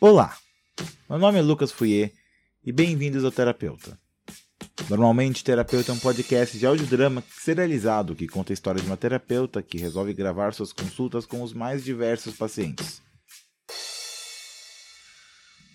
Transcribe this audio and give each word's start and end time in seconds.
Olá, 0.00 0.32
meu 1.10 1.18
nome 1.18 1.40
é 1.40 1.42
Lucas 1.42 1.72
Fouier 1.72 2.12
e 2.64 2.70
bem-vindos 2.70 3.24
ao 3.24 3.32
Terapeuta. 3.32 3.98
Normalmente, 4.88 5.42
Terapeuta 5.42 5.90
é 5.90 5.94
um 5.96 5.98
podcast 5.98 6.56
de 6.56 6.64
audiodrama 6.64 7.20
serializado 7.28 8.14
que 8.14 8.28
conta 8.28 8.52
a 8.52 8.54
história 8.54 8.80
de 8.80 8.86
uma 8.86 8.96
terapeuta 8.96 9.60
que 9.60 9.76
resolve 9.76 10.14
gravar 10.14 10.54
suas 10.54 10.72
consultas 10.72 11.26
com 11.26 11.42
os 11.42 11.52
mais 11.52 11.82
diversos 11.82 12.36
pacientes. 12.36 13.02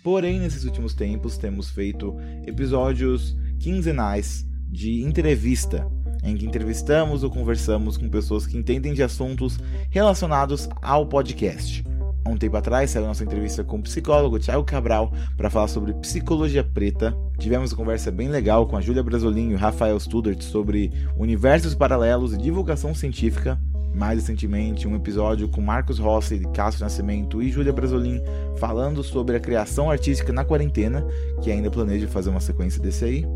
Porém, 0.02 0.40
nesses 0.40 0.64
últimos 0.64 0.94
tempos, 0.94 1.38
temos 1.38 1.70
feito 1.70 2.16
episódios 2.48 3.36
quinzenais 3.60 4.46
de 4.70 5.04
entrevista, 5.04 5.86
em 6.24 6.38
que 6.38 6.46
entrevistamos 6.46 7.24
ou 7.24 7.30
conversamos 7.30 7.98
com 7.98 8.10
pessoas 8.10 8.48
que 8.48 8.56
entendem 8.56 8.94
de 8.94 9.04
assuntos 9.04 9.58
relacionados 9.92 10.70
ao 10.82 11.06
podcast. 11.10 11.84
Há 12.26 12.30
um 12.30 12.38
tempo 12.38 12.56
atrás 12.56 12.90
saiu 12.90 13.06
nossa 13.06 13.24
entrevista 13.24 13.66
com 13.66 13.78
o 13.78 13.82
psicólogo 13.82 14.40
Thiago 14.40 14.64
Cabral 14.64 15.12
para 15.36 15.50
falar 15.50 15.68
sobre 15.68 15.94
psicologia 15.96 16.64
preta. 16.64 17.14
Tivemos 17.38 17.72
uma 17.72 17.78
conversa 17.78 18.10
bem 18.12 18.30
legal 18.30 18.66
com 18.66 18.78
a 18.78 18.82
Júlia 18.82 19.04
Brasolin 19.04 19.50
e 19.50 19.56
o 19.56 19.58
Rafael 19.58 20.00
Studert 20.00 20.42
sobre 20.42 20.90
universos 21.18 21.76
paralelos 21.76 22.34
e 22.34 22.38
divulgação 22.38 22.96
científica. 22.96 23.60
Mais 23.94 24.20
recentemente, 24.20 24.88
um 24.88 24.96
episódio 24.96 25.50
com 25.50 25.60
Marcos 25.60 26.00
Rossi, 26.00 26.40
Cássio 26.54 26.82
Nascimento 26.82 27.42
e 27.44 27.52
Júlia 27.52 27.74
Brasolin 27.74 28.22
falando 28.58 29.04
sobre 29.04 29.36
a 29.36 29.40
criação 29.40 29.92
artística 29.92 30.32
na 30.32 30.46
quarentena, 30.46 31.06
que 31.42 31.52
ainda 31.52 31.70
planejo 31.70 32.08
fazer 32.08 32.30
uma 32.30 32.40
sequência 32.40 32.82
desse 32.82 33.04
aí. 33.04 33.28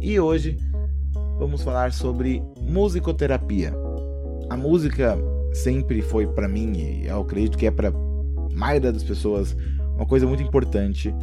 E 0.00 0.18
hoje 0.18 0.56
vamos 1.38 1.62
falar 1.62 1.92
sobre 1.92 2.42
musicoterapia. 2.62 3.74
A 4.48 4.56
música 4.56 5.18
sempre 5.52 6.00
foi 6.00 6.26
para 6.26 6.48
mim, 6.48 6.72
e 6.72 7.06
eu 7.06 7.20
acredito 7.20 7.58
que 7.58 7.66
é 7.66 7.70
para 7.70 7.92
maioria 8.52 8.92
das 8.92 9.02
pessoas 9.02 9.56
uma 9.94 10.06
coisa 10.06 10.26
muito 10.26 10.42
importante. 10.42 11.14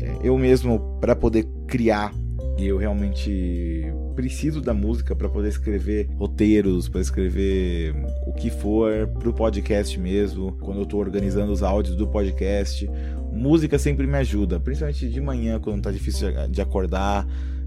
É, 0.00 0.18
eu 0.22 0.36
mesmo, 0.36 0.98
para 1.00 1.14
poder 1.14 1.46
criar, 1.66 2.12
eu 2.58 2.76
realmente 2.78 3.84
preciso 4.14 4.62
da 4.62 4.72
música 4.72 5.14
para 5.14 5.28
poder 5.28 5.48
escrever 5.48 6.08
roteiros, 6.16 6.88
para 6.88 7.00
escrever 7.00 7.94
o 8.26 8.32
que 8.32 8.50
for 8.50 9.06
pro 9.18 9.32
podcast 9.32 9.98
mesmo, 10.00 10.52
quando 10.60 10.80
eu 10.80 10.86
tô 10.86 10.96
organizando 10.96 11.52
os 11.52 11.62
áudios 11.62 11.96
do 11.96 12.08
podcast. 12.08 12.90
Música 13.30 13.78
sempre 13.78 14.06
me 14.06 14.16
ajuda, 14.16 14.58
principalmente 14.58 15.08
de 15.08 15.20
manhã, 15.20 15.60
quando 15.60 15.82
tá 15.82 15.90
difícil 15.90 16.28
de 16.50 16.60
acordar. 16.60 17.26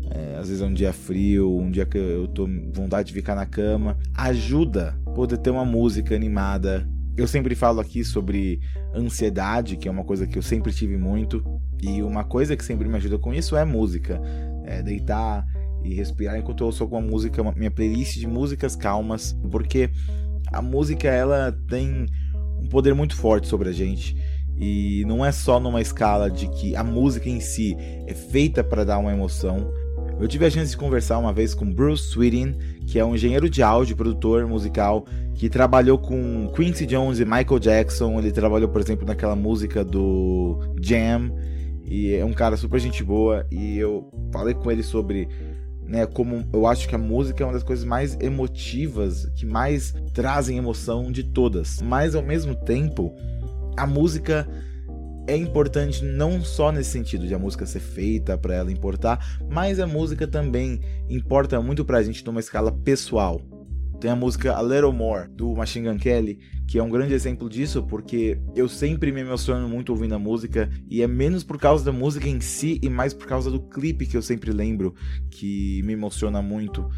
É, 0.10 0.38
às 0.40 0.48
vezes 0.48 0.64
é 0.64 0.66
um 0.66 0.74
dia 0.74 0.92
frio, 0.92 1.56
um 1.56 1.70
dia 1.70 1.86
que 1.86 1.98
eu 1.98 2.28
tô 2.28 2.48
com 2.48 2.72
vontade 2.74 3.10
de 3.10 3.14
ficar 3.14 3.36
na 3.36 3.46
cama. 3.46 3.96
Ajuda 4.16 5.00
poder 5.14 5.38
ter 5.38 5.52
uma 5.52 5.66
música 5.66 6.16
animada, 6.16 6.90
eu 7.22 7.28
sempre 7.28 7.56
falo 7.56 7.80
aqui 7.80 8.03
sobre 8.03 8.59
ansiedade, 8.94 9.78
que 9.78 9.88
é 9.88 9.92
uma 9.92 10.03
coisa 10.03 10.28
que 10.28 10.38
eu 10.38 10.42
sempre 10.42 10.73
tive 10.73 10.98
muito. 10.98 11.44
E 11.81 12.02
uma 12.02 12.23
coisa 12.23 12.56
que 12.56 12.64
sempre 12.64 12.88
me 12.88 12.95
ajuda 12.95 13.17
com 13.17 13.34
isso 13.34 13.56
é 13.56 13.64
música. 13.66 14.22
É 14.66 14.81
deitar 14.81 15.45
e 15.84 15.94
respirar 15.94 16.38
enquanto 16.38 16.62
eu 16.62 16.67
ouço 16.67 16.84
alguma 16.84 17.02
música, 17.02 17.42
minha 17.56 17.72
playlist 17.72 18.17
de 18.17 18.28
músicas 18.28 18.75
calmas. 18.75 19.38
Porque 19.52 19.90
a 20.52 20.62
música 20.62 21.08
ela 21.08 21.52
tem 21.67 22.06
um 22.62 22.67
poder 22.67 22.94
muito 22.94 23.16
forte 23.16 23.47
sobre 23.47 23.70
a 23.70 23.73
gente. 23.73 24.16
E 24.58 25.06
não 25.06 25.25
é 25.25 25.31
só 25.31 25.59
numa 25.59 25.81
escala 25.81 26.30
de 26.30 26.50
que 26.50 26.75
a 26.75 26.84
música 26.84 27.30
em 27.30 27.40
si 27.40 27.78
é 28.08 28.14
feita 28.14 28.62
para 28.62 28.84
dar 28.84 28.97
uma 28.97 29.14
emoção, 29.14 29.72
eu 30.20 30.28
tive 30.28 30.45
a 30.45 30.50
chance 30.50 30.72
de 30.72 30.78
conversar 30.78 31.17
uma 31.17 31.31
vez 31.31 31.53
com 31.53 31.66
Bruce 31.66 32.09
Sweetin, 32.09 32.53
que 32.86 33.00
é 33.00 33.06
um 33.06 33.16
engenheiro 33.16 33.50
de 33.50 33.64
áudio, 33.64 33.95
produtor 33.95 34.45
musical, 34.45 35.06
que 35.40 35.50
trabalhou 35.50 35.98
com 35.98 36.52
Quincy 36.54 36.86
Jones 36.86 37.18
e 37.18 37.23
Michael 37.23 37.59
Jackson. 37.59 38.20
Ele 38.20 38.30
trabalhou, 38.30 38.68
por 38.68 38.81
exemplo, 38.81 39.08
naquela 39.08 39.38
música 39.38 39.86
do 39.86 40.59
Jam. 40.81 41.31
E 41.86 42.13
é 42.13 42.25
um 42.25 42.34
cara 42.34 42.58
super 42.58 42.78
gente 42.78 43.02
boa. 43.06 43.47
E 43.50 43.78
eu 43.78 44.12
falei 44.34 44.53
com 44.53 44.69
ele 44.69 44.84
sobre 44.84 45.30
né, 45.88 46.06
como 46.06 46.46
eu 46.52 46.68
acho 46.68 46.90
que 46.90 46.94
a 46.94 46.97
música 46.97 47.41
é 47.41 47.46
uma 47.46 47.53
das 47.53 47.63
coisas 47.63 47.86
mais 47.86 48.18
emotivas, 48.19 49.31
que 49.34 49.46
mais 49.46 49.94
trazem 50.13 50.58
emoção 50.58 51.09
de 51.09 51.24
todas. 51.24 51.81
Mas 51.81 52.16
ao 52.16 52.22
mesmo 52.22 52.53
tempo, 52.53 53.16
a 53.78 53.88
música 53.88 54.46
é 55.25 55.38
importante 55.38 56.03
não 56.03 56.44
só 56.44 56.69
nesse 56.69 56.90
sentido 56.90 57.25
de 57.25 57.34
a 57.34 57.40
música 57.40 57.66
ser 57.66 57.80
feita 57.80 58.38
para 58.38 58.56
ela 58.56 58.74
importar, 58.74 59.40
mas 59.50 59.80
a 59.80 59.88
música 59.88 60.28
também 60.28 60.81
importa 61.08 61.62
muito 61.62 61.86
pra 61.86 62.03
gente 62.03 62.25
numa 62.25 62.42
escala 62.42 62.74
pessoal. 62.74 63.40
Tem 64.00 64.10
a 64.10 64.16
música 64.16 64.58
A 64.58 64.62
Little 64.62 64.94
More 64.94 65.28
do 65.28 65.54
Machine 65.54 65.90
Gun 65.90 65.98
Kelly, 65.98 66.40
que 66.66 66.80
é 66.80 66.84
um 66.84 66.90
grande 66.90 67.14
exemplo 67.14 67.50
disso, 67.50 67.84
porque 67.84 68.40
eu 68.56 68.70
sempre 68.70 69.12
me 69.12 69.20
emociono 69.20 69.68
muito 69.68 69.90
ouvindo 69.92 70.16
a 70.16 70.20
música 70.20 70.70
e 70.90 71.02
é 71.02 71.08
menos 71.08 71.44
por 71.44 71.60
causa 71.60 71.84
da 71.84 71.92
música 71.92 72.30
em 72.30 72.40
si 72.40 72.80
e 72.82 72.90
mais 72.90 73.14
por 73.14 73.28
causa 73.28 73.52
do 73.52 73.60
clipe 73.60 74.06
que 74.06 74.16
eu 74.16 74.22
sempre 74.22 74.54
lembro 74.54 74.96
que 75.30 75.82
me 75.84 75.92
emociona 75.92 76.42
muito. 76.42 76.90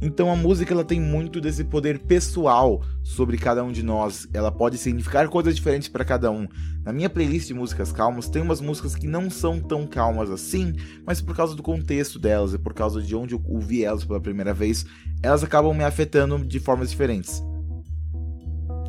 Então 0.00 0.30
a 0.30 0.36
música 0.36 0.72
ela 0.72 0.84
tem 0.84 1.00
muito 1.00 1.40
desse 1.40 1.64
poder 1.64 1.98
pessoal 1.98 2.82
sobre 3.02 3.36
cada 3.36 3.64
um 3.64 3.72
de 3.72 3.82
nós. 3.82 4.28
Ela 4.32 4.52
pode 4.52 4.78
significar 4.78 5.28
coisas 5.28 5.56
diferentes 5.56 5.88
para 5.88 6.04
cada 6.04 6.30
um. 6.30 6.46
Na 6.84 6.92
minha 6.92 7.10
playlist 7.10 7.48
de 7.48 7.54
músicas 7.54 7.90
calmas 7.90 8.28
tem 8.28 8.40
umas 8.40 8.60
músicas 8.60 8.94
que 8.94 9.08
não 9.08 9.28
são 9.28 9.60
tão 9.60 9.86
calmas 9.86 10.30
assim, 10.30 10.74
mas 11.04 11.20
por 11.20 11.34
causa 11.34 11.56
do 11.56 11.62
contexto 11.62 12.18
delas 12.18 12.54
e 12.54 12.58
por 12.58 12.72
causa 12.72 13.02
de 13.02 13.14
onde 13.16 13.34
eu 13.34 13.42
ouvi 13.46 13.84
elas 13.84 14.04
pela 14.04 14.20
primeira 14.20 14.54
vez, 14.54 14.86
elas 15.20 15.42
acabam 15.42 15.74
me 15.76 15.84
afetando 15.84 16.38
de 16.44 16.60
formas 16.60 16.90
diferentes. 16.90 17.42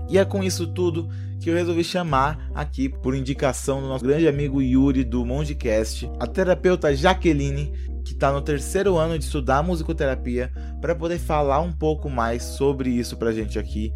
E 0.09 0.17
é 0.17 0.25
com 0.25 0.43
isso 0.43 0.67
tudo 0.67 1.09
que 1.39 1.49
eu 1.49 1.55
resolvi 1.55 1.83
chamar 1.83 2.51
aqui, 2.53 2.89
por 2.89 3.15
indicação 3.15 3.81
do 3.81 3.87
nosso 3.87 4.03
grande 4.03 4.27
amigo 4.27 4.61
Yuri 4.61 5.03
do 5.03 5.25
Mondcast, 5.25 6.09
a 6.19 6.27
terapeuta 6.27 6.93
Jaqueline 6.95 7.71
que 8.09 8.15
está 8.15 8.31
no 8.31 8.41
terceiro 8.41 8.97
ano 8.97 9.19
de 9.19 9.23
estudar 9.23 9.61
musicoterapia, 9.61 10.51
para 10.81 10.95
poder 10.95 11.19
falar 11.19 11.61
um 11.61 11.71
pouco 11.71 12.09
mais 12.09 12.41
sobre 12.41 12.89
isso 12.89 13.15
para 13.15 13.29
a 13.29 13.31
gente 13.31 13.59
aqui. 13.59 13.93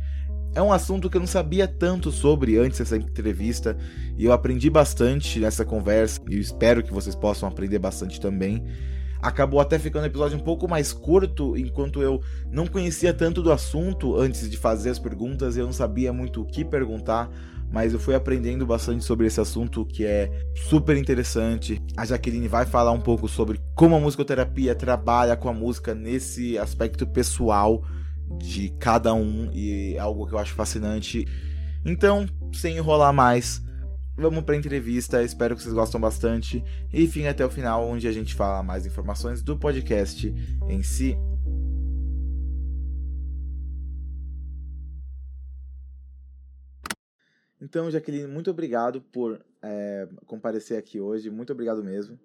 É 0.53 0.61
um 0.61 0.71
assunto 0.71 1.09
que 1.09 1.17
eu 1.17 1.19
não 1.19 1.25
sabia 1.25 1.67
tanto 1.67 2.11
sobre 2.11 2.59
antes 2.59 2.77
dessa 2.77 2.95
entrevista 2.95 3.75
e 4.15 4.25
eu 4.25 4.31
aprendi 4.31 4.69
bastante 4.69 5.39
nessa 5.39 5.65
conversa 5.65 6.21
e 6.29 6.37
espero 6.37 6.83
que 6.83 6.93
vocês 6.93 7.15
possam 7.15 7.49
aprender 7.49 7.79
bastante 7.79 8.21
também. 8.21 8.63
Acabou 9.19 9.59
até 9.59 9.79
ficando 9.79 10.03
um 10.03 10.07
episódio 10.07 10.37
um 10.37 10.43
pouco 10.43 10.67
mais 10.67 10.93
curto, 10.93 11.57
enquanto 11.57 11.99
eu 12.03 12.21
não 12.51 12.67
conhecia 12.67 13.15
tanto 13.15 13.41
do 13.41 13.51
assunto 13.51 14.15
antes 14.15 14.47
de 14.47 14.57
fazer 14.57 14.91
as 14.91 14.99
perguntas, 14.99 15.57
eu 15.57 15.65
não 15.65 15.73
sabia 15.73 16.13
muito 16.13 16.41
o 16.41 16.45
que 16.45 16.63
perguntar, 16.63 17.31
mas 17.73 17.91
eu 17.91 17.99
fui 17.99 18.13
aprendendo 18.13 18.67
bastante 18.67 19.03
sobre 19.03 19.25
esse 19.25 19.41
assunto 19.41 19.83
que 19.83 20.05
é 20.05 20.29
super 20.53 20.95
interessante. 20.95 21.81
A 21.97 22.05
Jaqueline 22.05 22.47
vai 22.47 22.67
falar 22.67 22.91
um 22.91 23.01
pouco 23.01 23.27
sobre 23.27 23.59
como 23.73 23.95
a 23.95 23.99
musicoterapia 23.99 24.75
trabalha 24.75 25.35
com 25.35 25.49
a 25.49 25.53
música 25.53 25.95
nesse 25.95 26.55
aspecto 26.55 27.07
pessoal 27.07 27.83
de 28.37 28.69
cada 28.79 29.11
um 29.15 29.49
e 29.51 29.95
é 29.95 29.99
algo 29.99 30.27
que 30.27 30.35
eu 30.35 30.37
acho 30.37 30.53
fascinante. 30.53 31.27
Então, 31.83 32.27
sem 32.53 32.77
enrolar 32.77 33.11
mais, 33.11 33.59
vamos 34.15 34.43
para 34.43 34.53
a 34.53 34.57
entrevista. 34.59 35.23
Espero 35.23 35.55
que 35.55 35.63
vocês 35.63 35.73
gostem 35.73 35.99
bastante 35.99 36.63
e 36.93 37.07
fiquem 37.07 37.27
até 37.27 37.43
o 37.43 37.49
final, 37.49 37.87
onde 37.89 38.07
a 38.07 38.11
gente 38.11 38.35
fala 38.35 38.61
mais 38.61 38.85
informações 38.85 39.41
do 39.41 39.57
podcast 39.57 40.31
em 40.69 40.83
si. 40.83 41.17
Então, 47.63 47.89
Jaqueline, 47.89 48.27
muito 48.27 48.51
obrigado 48.51 49.01
por 49.01 49.41
é, 49.61 50.09
comparecer 50.27 50.77
aqui 50.77 50.99
hoje. 50.99 51.29
Muito 51.29 51.53
obrigado 51.53 51.81
mesmo. 51.81 52.19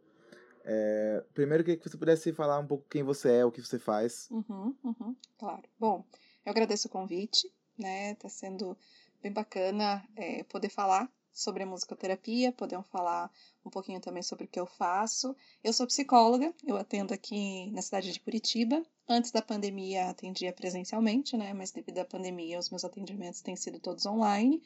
É, 0.64 1.24
primeiro, 1.32 1.62
queria 1.62 1.78
que 1.78 1.88
você 1.88 1.96
pudesse 1.96 2.32
falar 2.32 2.58
um 2.58 2.66
pouco 2.66 2.84
quem 2.90 3.04
você 3.04 3.36
é, 3.36 3.44
o 3.44 3.52
que 3.52 3.62
você 3.62 3.78
faz. 3.78 4.28
Uhum, 4.32 4.74
uhum, 4.82 5.16
claro. 5.38 5.62
Bom, 5.78 6.04
eu 6.44 6.50
agradeço 6.50 6.88
o 6.88 6.90
convite, 6.90 7.48
né? 7.78 8.16
Tá 8.16 8.28
sendo 8.28 8.76
bem 9.22 9.32
bacana 9.32 10.04
é, 10.16 10.42
poder 10.42 10.70
falar 10.70 11.08
sobre 11.32 11.62
a 11.62 11.66
musicoterapia, 11.66 12.50
poder 12.50 12.82
falar 12.90 13.30
um 13.64 13.70
pouquinho 13.70 14.00
também 14.00 14.24
sobre 14.24 14.46
o 14.46 14.48
que 14.48 14.58
eu 14.58 14.66
faço. 14.66 15.36
Eu 15.62 15.72
sou 15.72 15.86
psicóloga, 15.86 16.52
eu 16.66 16.76
atendo 16.76 17.14
aqui 17.14 17.70
na 17.70 17.80
cidade 17.80 18.12
de 18.12 18.18
Curitiba. 18.18 18.84
Antes 19.08 19.30
da 19.30 19.40
pandemia 19.40 20.10
atendia 20.10 20.52
presencialmente, 20.52 21.36
né? 21.36 21.54
Mas 21.54 21.70
devido 21.70 21.98
à 22.00 22.04
pandemia 22.04 22.58
os 22.58 22.70
meus 22.70 22.84
atendimentos 22.84 23.40
têm 23.40 23.54
sido 23.54 23.78
todos 23.78 24.04
online 24.04 24.60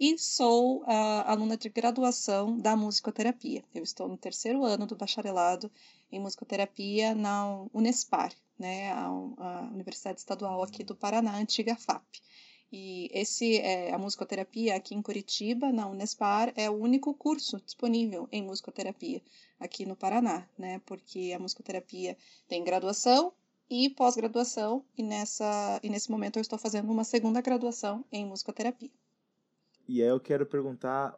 e 0.00 0.16
sou 0.16 0.84
aluna 1.26 1.56
de 1.56 1.68
graduação 1.68 2.56
da 2.56 2.76
musicoterapia. 2.76 3.64
Eu 3.74 3.82
estou 3.82 4.08
no 4.08 4.16
terceiro 4.16 4.64
ano 4.64 4.86
do 4.86 4.94
bacharelado 4.94 5.70
em 6.12 6.20
musicoterapia 6.20 7.14
na 7.14 7.66
Unespar, 7.74 8.32
né, 8.58 8.92
a, 8.92 9.06
a 9.06 9.70
Universidade 9.72 10.20
Estadual 10.20 10.62
aqui 10.62 10.84
do 10.84 10.94
Paraná, 10.94 11.36
antiga 11.36 11.74
FAP. 11.74 12.04
E 12.70 13.08
esse 13.12 13.58
é, 13.58 13.92
a 13.92 13.98
musicoterapia 13.98 14.76
aqui 14.76 14.94
em 14.94 15.02
Curitiba, 15.02 15.72
na 15.72 15.88
Unespar, 15.88 16.52
é 16.54 16.70
o 16.70 16.74
único 16.74 17.14
curso 17.14 17.60
disponível 17.60 18.28
em 18.30 18.42
musicoterapia 18.42 19.22
aqui 19.58 19.86
no 19.86 19.96
Paraná, 19.96 20.46
né? 20.56 20.80
Porque 20.84 21.32
a 21.34 21.38
musicoterapia 21.38 22.16
tem 22.46 22.62
graduação 22.62 23.32
e 23.70 23.90
pós-graduação, 23.90 24.84
e 24.96 25.02
nessa 25.02 25.80
e 25.82 25.90
nesse 25.90 26.10
momento 26.10 26.36
eu 26.36 26.42
estou 26.42 26.58
fazendo 26.58 26.90
uma 26.92 27.04
segunda 27.04 27.40
graduação 27.40 28.04
em 28.12 28.26
musicoterapia. 28.26 28.90
E 29.88 30.02
aí 30.02 30.08
eu 30.08 30.20
quero 30.20 30.44
perguntar, 30.44 31.16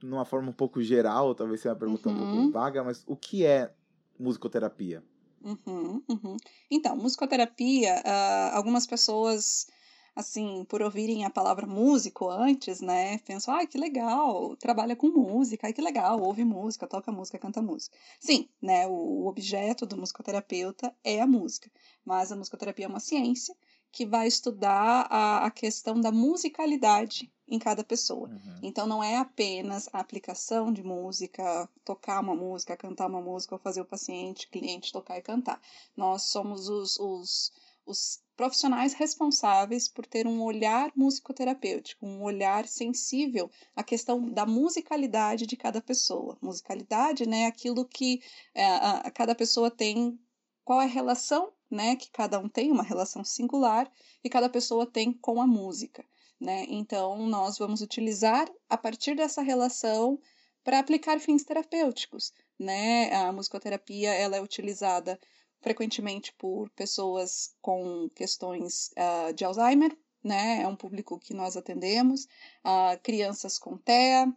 numa 0.00 0.24
forma 0.24 0.50
um 0.50 0.54
pouco 0.54 0.80
geral, 0.80 1.34
talvez 1.34 1.60
seja 1.60 1.72
uma 1.72 1.78
pergunta 1.78 2.08
uhum. 2.08 2.14
um 2.14 2.18
pouco 2.18 2.36
uhum. 2.36 2.50
vaga, 2.52 2.84
mas 2.84 3.02
o 3.06 3.16
que 3.16 3.44
é 3.44 3.74
musicoterapia? 4.18 5.02
Uhum, 5.42 6.02
uhum. 6.08 6.36
Então, 6.70 6.96
musicoterapia, 6.96 7.96
uh, 7.96 8.56
algumas 8.56 8.86
pessoas 8.86 9.66
assim, 10.14 10.64
por 10.68 10.82
ouvirem 10.82 11.24
a 11.24 11.30
palavra 11.30 11.66
músico 11.66 12.28
antes, 12.28 12.80
né, 12.80 13.18
pensam, 13.18 13.54
ai, 13.54 13.66
que 13.66 13.78
legal, 13.78 14.56
trabalha 14.56 14.96
com 14.96 15.08
música, 15.08 15.66
ai, 15.66 15.72
que 15.72 15.80
legal, 15.80 16.20
ouve 16.20 16.44
música, 16.44 16.86
toca 16.86 17.12
música, 17.12 17.38
canta 17.38 17.62
música. 17.62 17.96
Sim, 18.18 18.48
né, 18.60 18.86
o 18.86 19.26
objeto 19.26 19.86
do 19.86 19.96
musicoterapeuta 19.96 20.94
é 21.02 21.20
a 21.20 21.26
música, 21.26 21.70
mas 22.04 22.30
a 22.30 22.36
musicoterapia 22.36 22.86
é 22.86 22.88
uma 22.88 23.00
ciência 23.00 23.54
que 23.92 24.06
vai 24.06 24.28
estudar 24.28 25.06
a, 25.10 25.46
a 25.46 25.50
questão 25.50 26.00
da 26.00 26.12
musicalidade 26.12 27.32
em 27.50 27.58
cada 27.58 27.82
pessoa. 27.82 28.28
Uhum. 28.28 28.60
Então 28.62 28.86
não 28.86 29.02
é 29.02 29.16
apenas 29.16 29.88
a 29.92 29.98
aplicação 29.98 30.72
de 30.72 30.82
música, 30.82 31.68
tocar 31.84 32.20
uma 32.20 32.34
música, 32.34 32.76
cantar 32.76 33.08
uma 33.08 33.20
música 33.20 33.56
ou 33.56 33.58
fazer 33.58 33.80
o 33.80 33.84
paciente, 33.84 34.48
cliente 34.48 34.92
tocar 34.92 35.18
e 35.18 35.22
cantar. 35.22 35.60
Nós 35.96 36.22
somos 36.22 36.68
os, 36.68 36.98
os, 36.98 37.52
os 37.84 38.22
profissionais 38.36 38.94
responsáveis 38.94 39.88
por 39.88 40.06
ter 40.06 40.26
um 40.26 40.42
olhar 40.42 40.92
musicoterapêutico, 40.94 42.06
um 42.06 42.22
olhar 42.22 42.66
sensível 42.66 43.50
à 43.74 43.82
questão 43.82 44.30
da 44.30 44.46
musicalidade 44.46 45.44
de 45.44 45.56
cada 45.56 45.82
pessoa. 45.82 46.38
Musicalidade, 46.40 47.28
né, 47.28 47.46
aquilo 47.46 47.84
que 47.84 48.22
é, 48.54 48.64
a, 48.64 48.90
a 49.00 49.10
cada 49.10 49.34
pessoa 49.34 49.70
tem, 49.70 50.18
qual 50.64 50.80
é 50.80 50.84
a 50.84 50.88
relação, 50.88 51.52
né, 51.70 51.96
que 51.96 52.10
cada 52.10 52.38
um 52.38 52.48
tem, 52.48 52.70
uma 52.70 52.82
relação 52.82 53.24
singular, 53.24 53.90
e 54.22 54.30
cada 54.30 54.48
pessoa 54.48 54.86
tem 54.86 55.12
com 55.12 55.42
a 55.42 55.46
música, 55.46 56.04
né? 56.40 56.64
Então, 56.68 57.26
nós 57.26 57.58
vamos 57.58 57.82
utilizar 57.82 58.50
a 58.68 58.76
partir 58.76 59.14
dessa 59.14 59.42
relação 59.42 60.18
para 60.64 60.78
aplicar 60.78 61.20
fins 61.20 61.44
terapêuticos, 61.44 62.32
né? 62.58 63.12
A 63.14 63.32
musicoterapia, 63.32 64.12
ela 64.14 64.36
é 64.36 64.40
utilizada 64.40 65.18
frequentemente 65.60 66.32
por 66.34 66.70
pessoas 66.70 67.54
com 67.60 68.08
questões 68.14 68.90
uh, 68.92 69.32
de 69.34 69.44
Alzheimer, 69.44 69.96
né? 70.24 70.62
É 70.62 70.66
um 70.66 70.76
público 70.76 71.18
que 71.18 71.34
nós 71.34 71.56
atendemos, 71.56 72.24
uh, 72.64 72.98
crianças 73.02 73.58
com 73.58 73.76
TEA, 73.76 74.32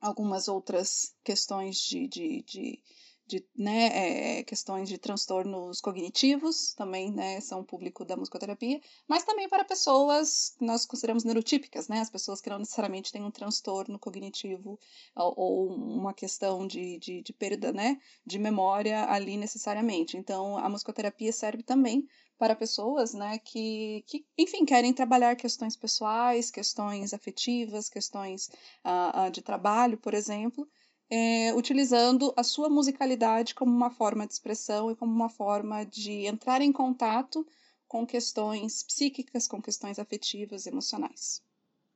algumas 0.00 0.48
outras 0.48 1.14
questões 1.24 1.78
de, 1.78 2.06
de, 2.06 2.42
de 2.42 2.82
de 3.26 3.44
né, 3.56 4.38
é, 4.38 4.42
questões 4.42 4.88
de 4.88 4.98
transtornos 4.98 5.80
cognitivos, 5.80 6.74
também 6.74 7.10
né, 7.10 7.40
são 7.40 7.64
público 7.64 8.04
da 8.04 8.16
musicoterapia, 8.16 8.80
mas 9.08 9.24
também 9.24 9.48
para 9.48 9.64
pessoas 9.64 10.54
que 10.58 10.64
nós 10.64 10.84
consideramos 10.84 11.24
neurotípicas, 11.24 11.88
né, 11.88 12.00
as 12.00 12.10
pessoas 12.10 12.40
que 12.40 12.50
não 12.50 12.58
necessariamente 12.58 13.10
têm 13.10 13.24
um 13.24 13.30
transtorno 13.30 13.98
cognitivo 13.98 14.78
ou, 15.16 15.34
ou 15.36 15.74
uma 15.74 16.12
questão 16.12 16.66
de, 16.66 16.98
de, 16.98 17.22
de, 17.22 17.32
perda 17.32 17.72
né, 17.72 17.98
de 18.26 18.38
memória 18.38 19.04
ali 19.10 19.36
necessariamente. 19.36 20.16
Então, 20.16 20.58
a 20.58 20.68
musicoterapia 20.68 21.32
serve 21.32 21.62
também 21.62 22.06
para 22.38 22.56
pessoas 22.56 23.14
né, 23.14 23.38
que, 23.38 24.04
que, 24.06 24.26
enfim, 24.36 24.64
querem 24.64 24.92
trabalhar 24.92 25.36
questões 25.36 25.76
pessoais, 25.76 26.50
questões 26.50 27.14
afetivas, 27.14 27.88
questões 27.88 28.50
uh, 28.84 29.30
de 29.30 29.40
trabalho, 29.40 29.96
por 29.96 30.14
exemplo, 30.14 30.68
é, 31.10 31.52
utilizando 31.54 32.32
a 32.36 32.42
sua 32.42 32.68
musicalidade 32.68 33.54
como 33.54 33.74
uma 33.74 33.90
forma 33.90 34.26
de 34.26 34.32
expressão 34.32 34.90
e 34.90 34.96
como 34.96 35.12
uma 35.12 35.28
forma 35.28 35.84
de 35.84 36.26
entrar 36.26 36.60
em 36.60 36.72
contato 36.72 37.46
com 37.86 38.06
questões 38.06 38.82
psíquicas, 38.82 39.46
com 39.46 39.60
questões 39.60 39.98
afetivas, 39.98 40.66
emocionais. 40.66 41.42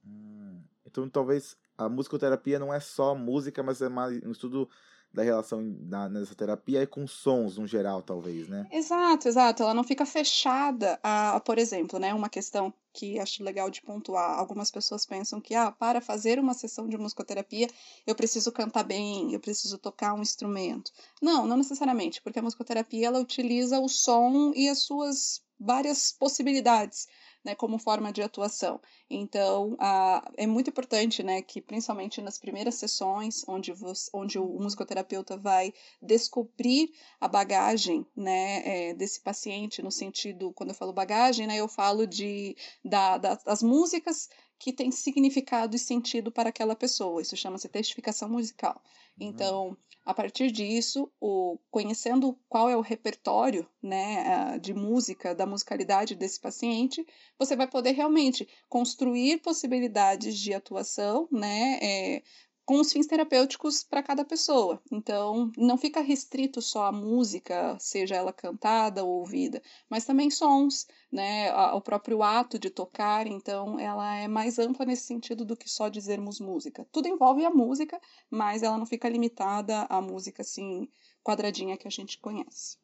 Hum, 0.06 0.62
então, 0.86 1.08
talvez 1.08 1.56
a 1.76 1.88
musicoterapia 1.88 2.58
não 2.58 2.72
é 2.72 2.80
só 2.80 3.14
música, 3.14 3.62
mas 3.62 3.80
é 3.80 3.88
mais 3.88 4.22
um 4.22 4.32
estudo 4.32 4.68
da 5.12 5.22
relação 5.22 5.62
na, 5.62 6.08
nessa 6.08 6.34
terapia 6.34 6.82
é 6.82 6.86
com 6.86 7.06
sons 7.06 7.58
no 7.58 7.66
geral, 7.66 8.02
talvez, 8.02 8.48
né? 8.48 8.66
Exato, 8.70 9.28
exato. 9.28 9.62
Ela 9.62 9.74
não 9.74 9.84
fica 9.84 10.04
fechada 10.04 10.98
a, 11.02 11.36
a, 11.36 11.40
por 11.40 11.58
exemplo, 11.58 11.98
né, 11.98 12.12
uma 12.12 12.28
questão 12.28 12.72
que 12.92 13.18
acho 13.18 13.42
legal 13.42 13.70
de 13.70 13.80
pontuar. 13.80 14.38
Algumas 14.38 14.70
pessoas 14.70 15.06
pensam 15.06 15.40
que, 15.40 15.54
ah, 15.54 15.70
para 15.70 16.00
fazer 16.00 16.38
uma 16.38 16.54
sessão 16.54 16.88
de 16.88 16.98
musicoterapia, 16.98 17.68
eu 18.06 18.14
preciso 18.14 18.52
cantar 18.52 18.84
bem, 18.84 19.32
eu 19.32 19.40
preciso 19.40 19.78
tocar 19.78 20.14
um 20.14 20.22
instrumento. 20.22 20.92
Não, 21.22 21.46
não 21.46 21.56
necessariamente, 21.56 22.20
porque 22.22 22.38
a 22.38 22.42
musicoterapia 22.42 23.06
ela 23.06 23.20
utiliza 23.20 23.78
o 23.78 23.88
som 23.88 24.52
e 24.54 24.68
as 24.68 24.80
suas 24.80 25.42
várias 25.58 26.12
possibilidades 26.12 27.06
né, 27.44 27.54
como 27.54 27.78
forma 27.78 28.12
de 28.12 28.22
atuação. 28.22 28.80
Então, 29.08 29.76
a, 29.78 30.30
é 30.36 30.46
muito 30.46 30.70
importante 30.70 31.22
né, 31.22 31.40
que, 31.40 31.60
principalmente 31.60 32.20
nas 32.20 32.38
primeiras 32.38 32.74
sessões, 32.74 33.42
onde, 33.48 33.72
você, 33.72 34.10
onde 34.12 34.38
o 34.38 34.46
musicoterapeuta 34.60 35.36
vai 35.36 35.72
descobrir 36.02 36.92
a 37.20 37.28
bagagem 37.28 38.06
né, 38.16 38.62
é, 38.88 38.94
desse 38.94 39.20
paciente, 39.20 39.82
no 39.82 39.90
sentido, 39.90 40.52
quando 40.52 40.70
eu 40.70 40.74
falo 40.74 40.92
bagagem, 40.92 41.46
né, 41.46 41.56
eu 41.56 41.68
falo 41.68 42.06
de, 42.06 42.56
da, 42.84 43.16
da, 43.16 43.34
das 43.34 43.62
músicas 43.62 44.28
que 44.58 44.72
têm 44.72 44.90
significado 44.90 45.76
e 45.76 45.78
sentido 45.78 46.32
para 46.32 46.48
aquela 46.48 46.74
pessoa. 46.74 47.22
Isso 47.22 47.36
chama-se 47.36 47.68
testificação 47.68 48.28
musical. 48.28 48.82
Uhum. 49.18 49.28
Então, 49.28 49.76
a 50.08 50.14
partir 50.14 50.50
disso, 50.50 51.12
o, 51.20 51.58
conhecendo 51.70 52.34
qual 52.48 52.70
é 52.70 52.74
o 52.74 52.80
repertório 52.80 53.68
né, 53.82 54.58
de 54.58 54.72
música, 54.72 55.34
da 55.34 55.44
musicalidade 55.44 56.14
desse 56.14 56.40
paciente, 56.40 57.06
você 57.38 57.54
vai 57.54 57.68
poder 57.68 57.90
realmente 57.90 58.48
construir 58.70 59.42
possibilidades 59.42 60.38
de 60.38 60.54
atuação, 60.54 61.28
né, 61.30 61.78
é, 61.82 62.22
com 62.68 62.80
os 62.80 62.92
fins 62.92 63.06
terapêuticos 63.06 63.82
para 63.82 64.02
cada 64.02 64.26
pessoa. 64.26 64.78
Então, 64.92 65.50
não 65.56 65.78
fica 65.78 66.02
restrito 66.02 66.60
só 66.60 66.84
à 66.84 66.92
música, 66.92 67.78
seja 67.80 68.14
ela 68.14 68.30
cantada 68.30 69.02
ou 69.02 69.20
ouvida, 69.20 69.62
mas 69.88 70.04
também 70.04 70.30
sons, 70.30 70.86
né, 71.10 71.50
o 71.72 71.80
próprio 71.80 72.22
ato 72.22 72.58
de 72.58 72.68
tocar, 72.68 73.26
então 73.26 73.80
ela 73.80 74.14
é 74.16 74.28
mais 74.28 74.58
ampla 74.58 74.84
nesse 74.84 75.04
sentido 75.04 75.46
do 75.46 75.56
que 75.56 75.66
só 75.66 75.88
dizermos 75.88 76.40
música. 76.40 76.86
Tudo 76.92 77.08
envolve 77.08 77.42
a 77.42 77.50
música, 77.50 77.98
mas 78.30 78.62
ela 78.62 78.76
não 78.76 78.84
fica 78.84 79.08
limitada 79.08 79.86
à 79.88 80.02
música 80.02 80.42
assim 80.42 80.90
quadradinha 81.24 81.78
que 81.78 81.88
a 81.88 81.90
gente 81.90 82.18
conhece. 82.18 82.76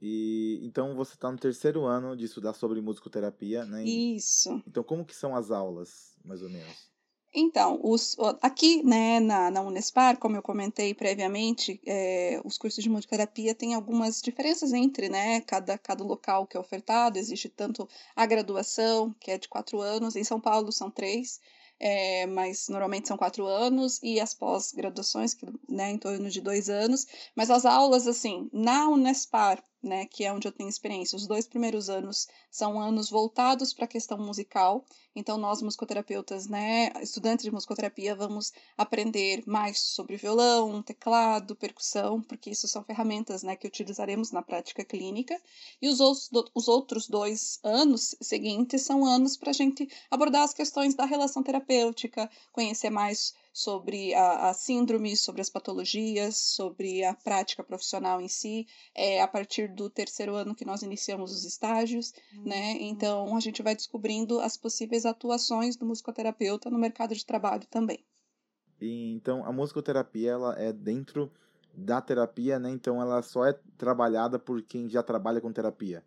E 0.00 0.58
então 0.62 0.96
você 0.96 1.12
está 1.12 1.30
no 1.30 1.36
terceiro 1.36 1.84
ano 1.84 2.16
de 2.16 2.24
estudar 2.24 2.54
sobre 2.54 2.80
musicoterapia, 2.80 3.66
né? 3.66 3.84
Isso. 3.84 4.62
Então 4.66 4.82
como 4.82 5.04
que 5.04 5.14
são 5.14 5.36
as 5.36 5.50
aulas, 5.50 6.16
mais 6.24 6.40
ou 6.40 6.48
menos? 6.48 6.87
Então, 7.34 7.78
os, 7.82 8.16
aqui 8.40 8.82
né, 8.82 9.20
na, 9.20 9.50
na 9.50 9.60
Unespar, 9.60 10.18
como 10.18 10.36
eu 10.36 10.42
comentei 10.42 10.94
previamente, 10.94 11.80
é, 11.86 12.40
os 12.42 12.56
cursos 12.56 12.82
de 12.82 12.88
musicoterapia 12.88 13.54
têm 13.54 13.74
algumas 13.74 14.22
diferenças 14.22 14.72
entre 14.72 15.08
né, 15.10 15.40
cada, 15.42 15.76
cada 15.76 16.02
local 16.02 16.46
que 16.46 16.56
é 16.56 16.60
ofertado. 16.60 17.18
Existe 17.18 17.48
tanto 17.48 17.86
a 18.16 18.24
graduação, 18.24 19.14
que 19.20 19.30
é 19.30 19.38
de 19.38 19.48
quatro 19.48 19.80
anos, 19.80 20.16
em 20.16 20.24
São 20.24 20.40
Paulo 20.40 20.72
são 20.72 20.90
três, 20.90 21.38
é, 21.78 22.26
mas 22.26 22.68
normalmente 22.68 23.08
são 23.08 23.16
quatro 23.16 23.46
anos, 23.46 24.00
e 24.02 24.18
as 24.18 24.32
pós-graduações, 24.32 25.34
que 25.34 25.46
né, 25.68 25.90
em 25.90 25.98
torno 25.98 26.30
de 26.30 26.40
dois 26.40 26.70
anos. 26.70 27.06
Mas 27.36 27.50
as 27.50 27.66
aulas, 27.66 28.06
assim, 28.06 28.48
na 28.52 28.88
Unespar, 28.88 29.62
né, 29.82 30.06
que 30.06 30.24
é 30.24 30.32
onde 30.32 30.48
eu 30.48 30.52
tenho 30.52 30.68
experiência. 30.68 31.16
Os 31.16 31.26
dois 31.26 31.46
primeiros 31.46 31.88
anos 31.88 32.26
são 32.50 32.80
anos 32.80 33.10
voltados 33.10 33.72
para 33.72 33.84
a 33.84 33.88
questão 33.88 34.18
musical. 34.18 34.84
Então, 35.14 35.36
nós, 35.36 35.62
musicoterapeutas, 35.62 36.46
né, 36.46 36.92
estudantes 37.00 37.44
de 37.44 37.50
musicoterapia, 37.50 38.14
vamos 38.14 38.52
aprender 38.76 39.42
mais 39.46 39.78
sobre 39.78 40.16
violão, 40.16 40.82
teclado, 40.82 41.56
percussão, 41.56 42.22
porque 42.22 42.50
isso 42.50 42.68
são 42.68 42.84
ferramentas 42.84 43.42
né, 43.42 43.56
que 43.56 43.66
utilizaremos 43.66 44.30
na 44.30 44.42
prática 44.42 44.84
clínica. 44.84 45.40
E 45.80 45.88
os 45.88 45.98
os 46.54 46.68
outros 46.68 47.08
dois 47.08 47.58
anos 47.62 48.14
seguintes 48.20 48.82
são 48.82 49.04
anos 49.04 49.36
para 49.36 49.50
a 49.50 49.54
gente 49.54 49.88
abordar 50.10 50.42
as 50.42 50.54
questões 50.54 50.94
da 50.94 51.04
relação 51.04 51.42
terapêutica, 51.42 52.30
conhecer 52.52 52.90
mais 52.90 53.34
sobre 53.58 54.14
a, 54.14 54.50
a 54.50 54.54
síndrome, 54.54 55.16
sobre 55.16 55.40
as 55.40 55.50
patologias, 55.50 56.36
sobre 56.36 57.04
a 57.04 57.12
prática 57.12 57.64
profissional 57.64 58.20
em 58.20 58.28
si. 58.28 58.68
É 58.94 59.20
a 59.20 59.26
partir 59.26 59.74
do 59.74 59.90
terceiro 59.90 60.36
ano 60.36 60.54
que 60.54 60.64
nós 60.64 60.82
iniciamos 60.82 61.32
os 61.32 61.44
estágios, 61.44 62.12
uhum. 62.32 62.44
né? 62.44 62.76
Então 62.80 63.36
a 63.36 63.40
gente 63.40 63.60
vai 63.60 63.74
descobrindo 63.74 64.38
as 64.38 64.56
possíveis 64.56 65.04
atuações 65.04 65.74
do 65.74 65.84
musicoterapeuta 65.84 66.70
no 66.70 66.78
mercado 66.78 67.16
de 67.16 67.26
trabalho 67.26 67.66
também. 67.68 68.04
E, 68.80 69.12
então 69.12 69.44
a 69.44 69.50
musicoterapia 69.50 70.30
ela 70.30 70.54
é 70.56 70.72
dentro 70.72 71.28
da 71.74 72.00
terapia, 72.00 72.60
né? 72.60 72.70
Então 72.70 73.02
ela 73.02 73.20
só 73.22 73.44
é 73.44 73.58
trabalhada 73.76 74.38
por 74.38 74.62
quem 74.62 74.88
já 74.88 75.02
trabalha 75.02 75.40
com 75.40 75.52
terapia. 75.52 76.04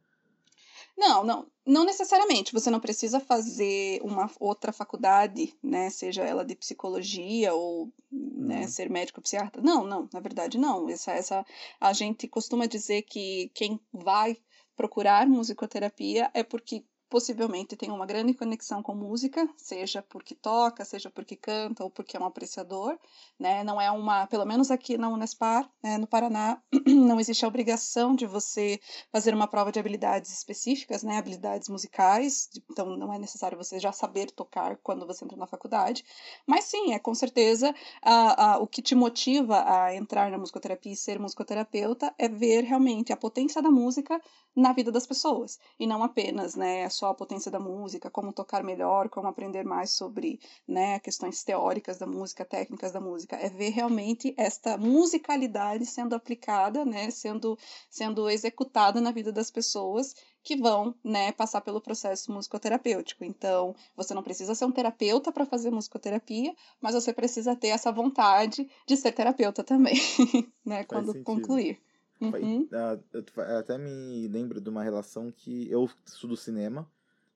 Não, 1.02 1.24
não, 1.24 1.48
não 1.66 1.84
necessariamente. 1.84 2.54
Você 2.54 2.70
não 2.70 2.80
precisa 2.80 3.20
fazer 3.20 4.00
uma 4.04 4.30
outra 4.40 4.72
faculdade, 4.72 5.52
né? 5.64 5.90
Seja 5.90 6.22
ela 6.22 6.46
de 6.46 6.56
psicologia 6.56 7.56
ou 7.56 7.92
né, 8.12 8.62
uhum. 8.62 8.68
ser 8.68 8.88
médico 8.88 9.20
psiquiatra. 9.20 9.64
Não, 9.64 9.84
não, 9.84 10.08
na 10.14 10.20
verdade 10.20 10.60
não. 10.60 10.88
Essa, 10.88 11.14
essa, 11.14 11.46
a 11.80 11.92
gente 11.92 12.28
costuma 12.28 12.68
dizer 12.68 13.02
que 13.02 13.50
quem 13.56 13.80
vai 13.92 14.38
procurar 14.78 15.28
musicoterapia 15.28 16.30
é 16.36 16.44
porque 16.44 16.86
possivelmente 17.12 17.76
tem 17.76 17.92
uma 17.92 18.06
grande 18.06 18.34
conexão 18.34 18.82
com 18.82 18.96
música, 18.96 19.48
seja 19.58 20.02
porque 20.02 20.34
toca, 20.34 20.86
seja 20.86 21.10
porque 21.10 21.36
canta 21.36 21.84
ou 21.84 21.90
porque 21.90 22.16
é 22.16 22.20
um 22.20 22.26
apreciador, 22.26 22.98
né? 23.38 23.66
Não 23.66 23.82
é 23.82 23.92
uma, 23.92 24.26
pelo 24.28 24.46
menos 24.46 24.72
aqui 24.72 24.98
na 24.98 25.10
Unespar, 25.10 25.70
né, 25.84 25.98
no 25.98 26.08
Paraná, 26.08 26.62
não 26.88 27.20
existe 27.20 27.44
a 27.44 27.50
obrigação 27.50 28.16
de 28.16 28.26
você 28.26 28.80
fazer 29.12 29.34
uma 29.34 29.46
prova 29.46 29.74
de 29.74 29.80
habilidades 29.80 30.32
específicas, 30.32 31.04
né? 31.04 31.18
Habilidades 31.18 31.68
musicais, 31.68 32.50
então 32.72 32.96
não 32.96 33.14
é 33.14 33.20
necessário 33.20 33.58
você 33.58 33.78
já 33.78 33.92
saber 33.92 34.32
tocar 34.32 34.78
quando 34.78 35.06
você 35.06 35.26
entra 35.26 35.38
na 35.38 35.46
faculdade, 35.46 36.06
mas 36.48 36.64
sim, 36.64 36.94
é 36.94 37.00
com 37.00 37.14
certeza 37.14 37.76
a, 38.02 38.54
a, 38.54 38.58
o 38.60 38.66
que 38.66 38.82
te 38.82 38.96
motiva 38.96 39.66
a 39.70 39.94
entrar 39.94 40.32
na 40.32 40.38
musicoterapia 40.38 40.94
e 40.94 40.96
ser 40.96 41.20
musicoterapeuta 41.20 42.14
é 42.18 42.30
ver 42.30 42.64
realmente 42.64 43.12
a 43.12 43.18
potência 43.18 43.62
da 43.62 43.70
música 43.70 44.22
na 44.56 44.72
vida 44.72 44.92
das 44.92 45.06
pessoas 45.06 45.60
e 45.78 45.86
não 45.86 46.04
apenas, 46.04 46.56
né? 46.56 46.90
Só 47.02 47.08
a 47.08 47.16
potência 47.16 47.50
da 47.50 47.60
música, 47.60 48.12
como 48.12 48.32
tocar 48.32 48.64
melhor, 48.64 49.10
como 49.10 49.28
aprender 49.28 49.66
mais 49.66 49.90
sobre 49.90 50.40
né, 50.68 51.00
questões 51.00 51.44
teóricas 51.44 51.98
da 51.98 52.06
música, 52.06 52.46
técnicas 52.46 52.92
da 52.92 53.02
música, 53.02 53.36
é 53.36 53.50
ver 53.50 53.70
realmente 53.70 54.36
esta 54.38 54.78
musicalidade 54.78 55.84
sendo 55.88 56.14
aplicada, 56.14 56.86
né, 56.86 57.10
sendo, 57.10 57.58
sendo 57.90 58.30
executada 58.30 59.02
na 59.02 59.12
vida 59.12 59.32
das 59.32 59.50
pessoas 59.50 60.14
que 60.44 60.56
vão 60.56 60.94
né, 61.04 61.32
passar 61.32 61.62
pelo 61.62 61.82
processo 61.82 62.32
musicoterapêutico. 62.32 63.24
Então, 63.24 63.76
você 63.98 64.14
não 64.14 64.22
precisa 64.22 64.54
ser 64.54 64.66
um 64.66 64.72
terapeuta 64.72 65.32
para 65.32 65.46
fazer 65.46 65.72
musicoterapia, 65.72 66.54
mas 66.80 66.94
você 66.94 67.12
precisa 67.12 67.56
ter 67.56 67.70
essa 67.70 67.92
vontade 67.92 68.70
de 68.86 68.96
ser 68.96 69.12
terapeuta 69.12 69.64
também, 69.64 69.96
né, 70.64 70.84
quando 70.84 71.14
sentido. 71.14 71.24
concluir. 71.24 71.82
Uhum. 72.22 72.64
Uh, 72.64 73.04
eu 73.14 73.58
até 73.58 73.78
me 73.78 74.28
lembro 74.28 74.62
de 74.62 74.70
uma 74.70 74.84
relação 74.84 75.32
que 75.32 75.70
eu 75.72 75.90
estudo 76.06 76.38
cinema. 76.38 76.88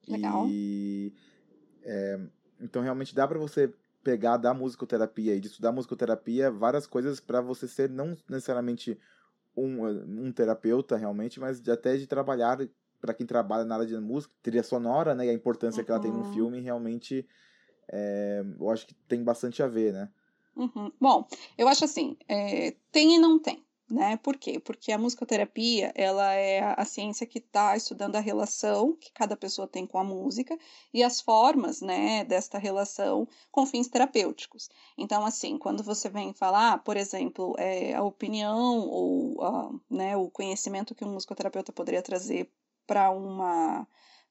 Legal. 0.07 0.47
E. 0.47 1.11
É, 1.83 2.19
então, 2.61 2.81
realmente 2.81 3.13
dá 3.13 3.27
para 3.27 3.39
você 3.39 3.73
pegar 4.03 4.37
da 4.37 4.53
musicoterapia 4.53 5.35
e 5.35 5.39
de 5.39 5.47
estudar 5.47 5.71
musicoterapia 5.71 6.51
várias 6.51 6.85
coisas 6.85 7.19
para 7.19 7.41
você 7.41 7.67
ser 7.67 7.89
não 7.89 8.15
necessariamente 8.29 8.99
um, 9.57 9.83
um 9.87 10.31
terapeuta 10.31 10.95
realmente, 10.95 11.39
mas 11.39 11.67
até 11.67 11.97
de 11.97 12.05
trabalhar 12.05 12.59
para 13.01 13.13
quem 13.13 13.25
trabalha 13.25 13.65
na 13.65 13.75
área 13.75 13.87
de 13.87 13.97
música, 13.97 14.33
trilha 14.43 14.63
sonora, 14.63 15.15
né, 15.15 15.25
e 15.25 15.29
a 15.29 15.33
importância 15.33 15.79
uhum. 15.79 15.85
que 15.85 15.91
ela 15.91 15.99
tem 15.99 16.11
no 16.11 16.25
uhum. 16.25 16.33
filme, 16.33 16.59
realmente 16.59 17.27
é, 17.87 18.43
eu 18.59 18.69
acho 18.69 18.85
que 18.85 18.93
tem 19.07 19.23
bastante 19.23 19.63
a 19.63 19.67
ver, 19.67 19.93
né? 19.93 20.09
Uhum. 20.55 20.91
Bom, 20.99 21.27
eu 21.57 21.67
acho 21.67 21.83
assim, 21.83 22.15
é, 22.27 22.75
tem 22.91 23.15
e 23.15 23.19
não 23.19 23.39
tem 23.39 23.65
né? 23.89 24.17
Por 24.17 24.37
quê? 24.37 24.59
Porque 24.59 24.91
a 24.91 24.97
musicoterapia, 24.97 25.91
ela 25.95 26.33
é 26.33 26.73
a 26.75 26.83
ciência 26.85 27.25
que 27.25 27.37
está 27.37 27.75
estudando 27.77 28.15
a 28.15 28.19
relação 28.19 28.95
que 28.95 29.11
cada 29.11 29.37
pessoa 29.37 29.67
tem 29.67 29.85
com 29.85 29.99
a 29.99 30.03
música 30.03 30.57
e 30.93 31.03
as 31.03 31.21
formas, 31.21 31.81
né, 31.81 32.23
desta 32.25 32.57
relação 32.57 33.27
com 33.51 33.65
fins 33.65 33.87
terapêuticos. 33.87 34.69
Então, 34.97 35.25
assim, 35.25 35.57
quando 35.57 35.83
você 35.83 36.09
vem 36.09 36.33
falar, 36.33 36.79
por 36.83 36.97
exemplo, 36.97 37.55
é, 37.59 37.93
a 37.93 38.03
opinião 38.03 38.79
ou 38.87 39.33
uh, 39.43 39.81
né, 39.89 40.17
o 40.17 40.29
conhecimento 40.29 40.95
que 40.95 41.05
um 41.05 41.13
musicoterapeuta 41.13 41.71
poderia 41.71 42.01
trazer 42.01 42.49
para 42.87 43.11
uma 43.11 43.87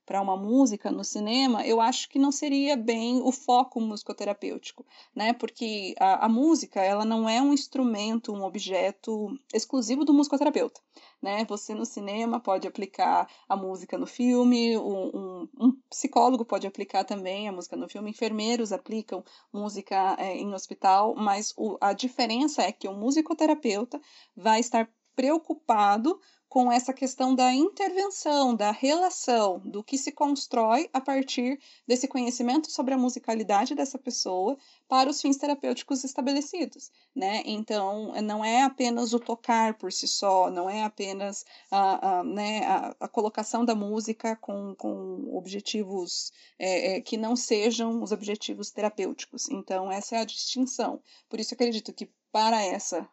para 0.07 0.21
uma 0.21 0.37
música 0.37 0.91
no 0.91 1.03
cinema, 1.03 1.67
eu 1.67 1.81
acho 1.81 2.09
que 2.09 2.19
não 2.19 2.31
seria 2.31 2.77
bem 2.77 3.21
o 3.23 3.33
foco 3.33 3.81
musicoterapêutico, 3.81 4.85
né? 5.15 5.33
Porque 5.33 5.95
a, 5.99 6.27
a, 6.27 6.29
música, 6.29 6.81
ela 6.81 7.05
não 7.05 7.29
é 7.29 7.41
um 7.41 7.53
instrumento, 7.53 8.33
um 8.33 8.45
objeto 8.45 9.39
exclusivo 9.53 10.05
do 10.05 10.13
musicoterapeuta, 10.13 10.81
né? 11.23 11.45
Você 11.47 11.75
no 11.75 11.87
cinema 11.87 12.39
pode 12.39 12.69
aplicar 12.69 13.29
a 13.49 13.57
música 13.57 13.97
no 13.97 14.07
filme, 14.07 14.77
um, 14.77 15.09
um, 15.15 15.49
um 15.59 15.73
psicólogo 15.89 16.45
pode 16.45 16.67
aplicar 16.67 17.05
também 17.05 17.49
a 17.49 17.53
música 17.53 17.77
no 17.77 17.89
filme, 17.89 18.11
enfermeiros 18.11 18.73
aplicam 18.73 19.25
música 19.53 20.17
é, 20.19 20.37
em 20.37 20.53
hospital, 20.53 21.15
mas 21.17 21.55
o, 21.57 21.79
a 21.81 21.93
diferença 21.93 22.63
é 22.63 22.73
que 22.73 22.89
o 22.89 22.95
musicoterapeuta 22.95 24.01
vai 24.37 24.61
estar 24.61 24.89
preocupado 25.15 26.21
com 26.55 26.71
essa 26.71 26.93
questão 26.93 27.35
da 27.35 27.53
intervenção, 27.53 28.55
da 28.55 28.71
relação, 28.71 29.61
do 29.65 29.83
que 29.83 29.99
se 29.99 30.13
constrói 30.13 30.89
a 30.93 31.01
partir 31.01 31.59
desse 31.85 32.07
conhecimento 32.07 32.71
sobre 32.71 32.95
a 32.95 32.97
musicalidade 32.97 33.75
dessa 33.75 33.99
pessoa 33.99 34.57
para 34.87 35.11
os 35.11 35.21
fins 35.21 35.37
terapêuticos 35.37 36.05
estabelecidos, 36.05 36.93
né? 37.13 37.43
Então, 37.45 38.13
não 38.23 38.45
é 38.45 38.63
apenas 38.63 39.13
o 39.13 39.19
tocar 39.19 39.75
por 39.75 39.93
si 39.93 40.07
só, 40.07 40.49
não 40.49 40.71
é 40.71 40.85
apenas 40.85 41.45
a, 41.73 42.21
a 42.21 42.23
né, 42.23 42.65
a, 42.65 42.95
a, 43.01 43.09
colocação 43.09 43.65
da 43.65 43.75
música 43.75 44.37
com, 44.37 44.77
com 44.77 45.37
objetivos 45.37 46.33
é, 46.57 46.99
é, 46.99 47.01
que 47.01 47.17
não 47.17 47.35
sejam 47.35 48.01
os 48.01 48.13
objetivos 48.13 48.71
terapêuticos. 48.71 49.49
Então, 49.51 49.91
essa 49.91 50.15
é 50.15 50.21
a 50.21 50.25
distinção. 50.25 51.03
Por 51.29 51.41
isso, 51.41 51.53
acredito 51.53 51.93
que 51.93 52.09
para 52.31 52.61
essa 52.65 53.09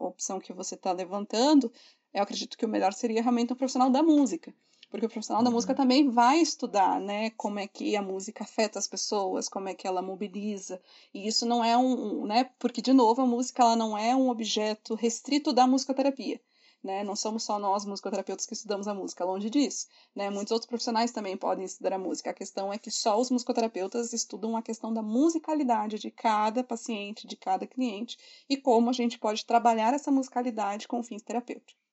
opção 0.00 0.40
que 0.40 0.52
você 0.52 0.74
está 0.74 0.90
levantando, 0.90 1.72
eu 2.14 2.22
acredito 2.22 2.56
que 2.56 2.64
o 2.64 2.68
melhor 2.68 2.92
seria 2.92 3.20
realmente 3.20 3.52
um 3.52 3.56
profissional 3.56 3.90
da 3.90 4.02
música. 4.02 4.54
Porque 4.88 5.06
o 5.06 5.08
profissional 5.08 5.40
uhum. 5.40 5.46
da 5.46 5.50
música 5.50 5.74
também 5.74 6.08
vai 6.08 6.38
estudar, 6.38 7.00
né, 7.00 7.30
como 7.30 7.58
é 7.58 7.66
que 7.66 7.96
a 7.96 8.02
música 8.02 8.44
afeta 8.44 8.78
as 8.78 8.86
pessoas, 8.86 9.48
como 9.48 9.68
é 9.68 9.74
que 9.74 9.88
ela 9.88 10.00
mobiliza. 10.00 10.80
E 11.12 11.26
isso 11.26 11.44
não 11.44 11.64
é 11.64 11.76
um, 11.76 12.22
um 12.22 12.26
né, 12.26 12.48
porque 12.60 12.80
de 12.80 12.92
novo 12.92 13.20
a 13.20 13.26
música 13.26 13.64
ela 13.64 13.74
não 13.74 13.98
é 13.98 14.14
um 14.14 14.30
objeto 14.30 14.94
restrito 14.94 15.52
da 15.52 15.66
musicoterapia. 15.66 16.40
Né? 16.80 17.02
Não 17.02 17.16
somos 17.16 17.42
só 17.42 17.58
nós, 17.58 17.84
musicoterapeutas, 17.84 18.46
que 18.46 18.52
estudamos 18.52 18.86
a 18.86 18.94
música, 18.94 19.24
longe 19.24 19.50
disso. 19.50 19.88
Né? 20.14 20.30
Muitos 20.30 20.52
outros 20.52 20.68
profissionais 20.68 21.10
também 21.10 21.36
podem 21.36 21.64
estudar 21.64 21.94
a 21.94 21.98
música. 21.98 22.30
A 22.30 22.34
questão 22.34 22.72
é 22.72 22.78
que 22.78 22.90
só 22.90 23.18
os 23.18 23.30
musicoterapeutas 23.30 24.12
estudam 24.12 24.56
a 24.56 24.62
questão 24.62 24.94
da 24.94 25.02
musicalidade 25.02 25.98
de 25.98 26.12
cada 26.12 26.62
paciente, 26.62 27.26
de 27.26 27.34
cada 27.34 27.66
cliente, 27.66 28.16
e 28.48 28.56
como 28.56 28.90
a 28.90 28.92
gente 28.92 29.18
pode 29.18 29.44
trabalhar 29.44 29.92
essa 29.92 30.12
musicalidade 30.12 30.86
com 30.86 31.02
fins 31.02 31.22
terapêuticos. 31.22 31.83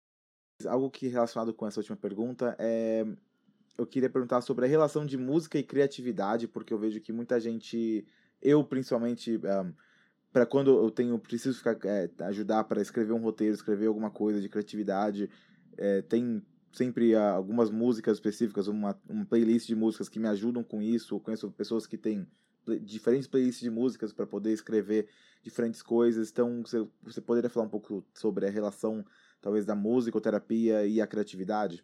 Algo 0.66 0.90
que 0.90 1.08
relacionado 1.08 1.54
com 1.54 1.68
essa 1.68 1.80
última 1.80 1.98
pergunta 1.98 2.56
é 2.60 3.06
eu 3.78 3.86
queria 3.88 4.10
perguntar 4.10 4.42
sobre 4.42 4.66
a 4.66 4.68
relação 4.68 5.06
de 5.06 5.18
música 5.18 5.58
e 5.58 5.64
criatividade, 5.64 6.48
porque 6.48 6.74
eu 6.74 6.78
vejo 6.78 7.00
que 7.02 7.12
muita 7.12 7.40
gente, 7.40 8.06
eu 8.42 8.64
principalmente, 8.64 9.38
um, 9.38 9.74
para 10.32 10.46
quando 10.46 10.70
eu 10.70 10.92
tenho 10.92 11.18
preciso 11.18 11.58
ficar, 11.58 11.78
é, 11.86 12.10
ajudar 12.26 12.64
para 12.66 12.82
escrever 12.82 13.14
um 13.14 13.22
roteiro, 13.22 13.56
escrever 13.56 13.88
alguma 13.88 14.12
coisa 14.12 14.40
de 14.40 14.48
criatividade, 14.48 15.30
é, 15.78 16.02
tem 16.04 16.44
sempre 16.72 17.16
uh, 17.16 17.20
algumas 17.20 17.70
músicas 17.70 18.18
específicas, 18.18 18.68
uma, 18.68 18.98
uma 19.10 19.26
playlist 19.26 19.68
de 19.68 19.76
músicas 19.76 20.08
que 20.08 20.20
me 20.20 20.28
ajudam 20.28 20.64
com 20.64 20.82
isso. 20.82 21.16
Eu 21.16 21.20
conheço 21.20 21.50
pessoas 21.52 21.86
que 21.86 21.98
têm 21.98 22.28
diferentes 22.82 23.28
playlists 23.28 23.62
de 23.62 23.70
músicas 23.70 24.14
para 24.14 24.26
poder 24.26 24.54
escrever 24.54 25.08
diferentes 25.44 25.82
coisas. 25.82 26.30
Então, 26.30 26.62
você, 26.64 26.88
você 27.02 27.20
poderia 27.20 27.50
falar 27.50 27.66
um 27.66 27.70
pouco 27.70 28.06
sobre 28.14 28.46
a 28.46 28.50
relação 28.50 29.04
talvez 29.42 29.66
da 29.66 29.76
musicoterapia 29.76 30.86
e 30.86 31.02
a 31.02 31.08
criatividade? 31.08 31.84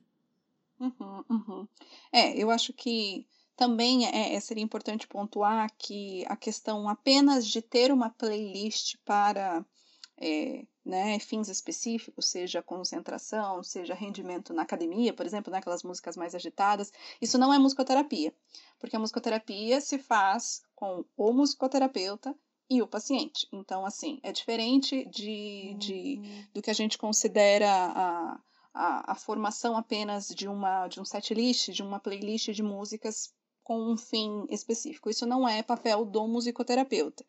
Uhum, 0.79 1.23
uhum. 1.29 1.67
É, 2.11 2.37
eu 2.37 2.51
acho 2.51 2.71
que 2.71 3.25
também 3.55 4.05
é, 4.05 4.35
é, 4.35 4.39
seria 4.39 4.63
importante 4.63 5.07
pontuar 5.07 5.69
que 5.77 6.23
a 6.27 6.35
questão 6.35 6.87
apenas 6.87 7.47
de 7.47 7.61
ter 7.61 7.91
uma 7.91 8.11
playlist 8.11 8.95
para 9.03 9.65
é, 10.15 10.65
né, 10.85 11.19
fins 11.19 11.49
específicos, 11.49 12.27
seja 12.27 12.61
concentração, 12.61 13.63
seja 13.63 13.93
rendimento 13.93 14.53
na 14.53 14.61
academia, 14.61 15.13
por 15.13 15.25
exemplo, 15.25 15.51
né, 15.51 15.57
aquelas 15.57 15.83
músicas 15.83 16.15
mais 16.15 16.33
agitadas, 16.33 16.91
isso 17.21 17.37
não 17.37 17.53
é 17.53 17.59
musicoterapia, 17.59 18.33
porque 18.79 18.95
a 18.95 18.99
musicoterapia 18.99 19.81
se 19.81 19.97
faz 19.97 20.63
com 20.75 21.03
o 21.17 21.33
musicoterapeuta 21.33 22.35
e 22.69 22.81
o 22.81 22.87
paciente. 22.87 23.47
Então, 23.51 23.85
assim, 23.85 24.19
é 24.23 24.31
diferente 24.31 25.05
de, 25.05 25.75
de 25.77 26.21
uhum. 26.21 26.43
do 26.53 26.61
que 26.61 26.69
a 26.69 26.73
gente 26.73 26.97
considera 26.97 27.69
a, 27.69 28.39
a, 28.73 29.11
a, 29.11 29.15
formação 29.15 29.77
apenas 29.77 30.27
de 30.27 30.47
uma 30.47 30.87
de 30.87 30.99
um 30.99 31.05
set 31.05 31.33
list, 31.33 31.69
de 31.69 31.81
uma 31.81 31.99
playlist 31.99 32.51
de 32.51 32.63
músicas 32.63 33.33
com 33.63 33.91
um 33.91 33.97
fim 33.97 34.45
específico. 34.49 35.09
Isso 35.09 35.25
não 35.25 35.47
é 35.47 35.61
papel 35.61 36.05
do 36.05 36.27
musicoterapeuta. 36.27 37.25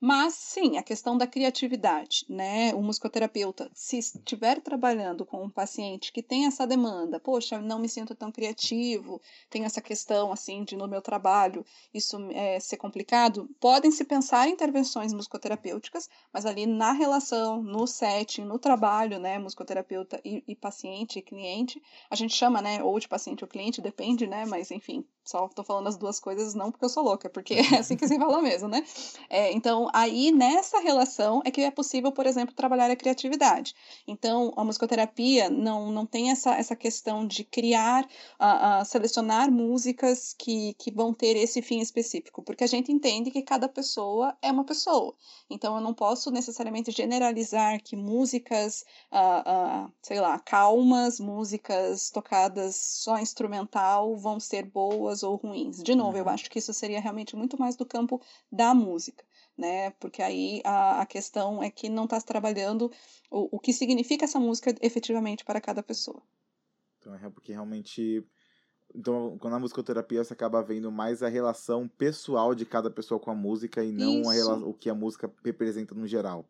Mas 0.00 0.34
sim, 0.34 0.76
a 0.76 0.82
questão 0.82 1.18
da 1.18 1.26
criatividade, 1.26 2.24
né? 2.28 2.72
O 2.72 2.80
musicoterapeuta, 2.80 3.68
se 3.74 3.98
estiver 3.98 4.60
trabalhando 4.60 5.26
com 5.26 5.42
um 5.42 5.50
paciente 5.50 6.12
que 6.12 6.22
tem 6.22 6.46
essa 6.46 6.64
demanda, 6.64 7.18
poxa, 7.18 7.60
não 7.60 7.80
me 7.80 7.88
sinto 7.88 8.14
tão 8.14 8.30
criativo, 8.30 9.20
tem 9.50 9.64
essa 9.64 9.80
questão 9.80 10.30
assim 10.30 10.62
de 10.62 10.76
no 10.76 10.86
meu 10.86 11.02
trabalho 11.02 11.64
isso 11.92 12.16
é, 12.30 12.60
ser 12.60 12.76
complicado, 12.76 13.48
podem 13.58 13.90
se 13.90 14.04
pensar 14.04 14.48
em 14.48 14.52
intervenções 14.52 15.12
musicoterapêuticas, 15.12 16.08
mas 16.32 16.46
ali 16.46 16.64
na 16.66 16.92
relação, 16.92 17.60
no 17.62 17.86
setting, 17.86 18.44
no 18.44 18.58
trabalho, 18.58 19.18
né, 19.18 19.38
musicoterapeuta 19.38 20.20
e, 20.24 20.44
e 20.46 20.54
paciente 20.54 21.18
e 21.18 21.22
cliente, 21.22 21.82
a 22.10 22.14
gente 22.14 22.34
chama, 22.34 22.62
né, 22.62 22.82
ou 22.82 22.98
de 23.00 23.08
paciente 23.08 23.42
ou 23.42 23.48
cliente, 23.48 23.80
depende, 23.80 24.26
né, 24.26 24.44
mas 24.46 24.70
enfim, 24.70 25.04
só 25.24 25.48
tô 25.48 25.62
falando 25.64 25.88
as 25.88 25.96
duas 25.96 26.20
coisas 26.20 26.54
não 26.54 26.70
porque 26.70 26.84
eu 26.84 26.88
sou 26.88 27.02
louca, 27.02 27.28
porque 27.28 27.54
é 27.54 27.78
assim 27.78 27.96
que 27.96 28.06
se 28.06 28.16
fala 28.18 28.40
mesmo, 28.40 28.68
né? 28.68 28.84
É, 29.28 29.52
então, 29.52 29.87
aí 29.92 30.32
nessa 30.32 30.80
relação 30.80 31.42
é 31.44 31.50
que 31.50 31.60
é 31.60 31.70
possível, 31.70 32.12
por 32.12 32.26
exemplo, 32.26 32.54
trabalhar 32.54 32.90
a 32.90 32.96
criatividade. 32.96 33.74
Então, 34.06 34.52
a 34.56 34.64
musicoterapia 34.64 35.50
não, 35.50 35.90
não 35.90 36.06
tem 36.06 36.30
essa, 36.30 36.54
essa 36.54 36.76
questão 36.76 37.26
de 37.26 37.44
criar, 37.44 38.04
uh, 38.04 38.82
uh, 38.82 38.84
selecionar 38.84 39.50
músicas 39.50 40.34
que, 40.36 40.74
que 40.74 40.90
vão 40.90 41.12
ter 41.12 41.36
esse 41.36 41.62
fim 41.62 41.80
específico, 41.80 42.42
porque 42.42 42.64
a 42.64 42.68
gente 42.68 42.92
entende 42.92 43.30
que 43.30 43.42
cada 43.42 43.68
pessoa 43.68 44.36
é 44.42 44.50
uma 44.50 44.64
pessoa. 44.64 45.14
Então, 45.50 45.74
eu 45.76 45.80
não 45.80 45.94
posso 45.94 46.30
necessariamente 46.30 46.90
generalizar 46.90 47.82
que 47.82 47.96
músicas, 47.96 48.84
uh, 49.12 49.90
sei 50.02 50.20
lá, 50.20 50.38
calmas, 50.38 51.20
músicas 51.20 52.10
tocadas 52.10 52.76
só 52.76 53.18
instrumental 53.18 54.16
vão 54.16 54.40
ser 54.40 54.64
boas 54.64 55.22
ou 55.22 55.36
ruins. 55.36 55.82
De 55.82 55.94
novo, 55.94 56.16
eu 56.16 56.24
uhum. 56.24 56.30
acho 56.30 56.50
que 56.50 56.58
isso 56.58 56.72
seria 56.72 57.00
realmente 57.00 57.36
muito 57.36 57.58
mais 57.58 57.76
do 57.76 57.84
campo 57.84 58.20
da 58.50 58.74
música. 58.74 59.24
Né? 59.58 59.90
Porque 59.98 60.22
aí 60.22 60.62
a, 60.64 61.00
a 61.02 61.06
questão 61.06 61.60
é 61.60 61.68
que 61.68 61.88
não 61.88 62.04
está 62.04 62.20
trabalhando 62.20 62.92
o, 63.28 63.56
o 63.56 63.58
que 63.58 63.72
significa 63.72 64.24
essa 64.24 64.38
música 64.38 64.72
efetivamente 64.80 65.44
para 65.44 65.60
cada 65.60 65.82
pessoa. 65.82 66.22
Então 67.00 67.12
é 67.14 67.28
porque 67.28 67.52
realmente 67.52 68.24
então, 68.94 69.36
quando 69.38 69.54
a 69.54 69.58
musicoterapia 69.58 70.24
você 70.24 70.32
acaba 70.32 70.62
vendo 70.62 70.90
mais 70.90 71.22
a 71.22 71.28
relação 71.28 71.86
pessoal 71.86 72.54
de 72.54 72.64
cada 72.64 72.90
pessoa 72.90 73.20
com 73.20 73.30
a 73.30 73.34
música 73.34 73.84
e 73.84 73.92
não 73.92 74.30
a, 74.30 74.54
o 74.66 74.72
que 74.72 74.88
a 74.88 74.94
música 74.94 75.30
representa 75.44 75.94
no 75.94 76.06
geral. 76.06 76.48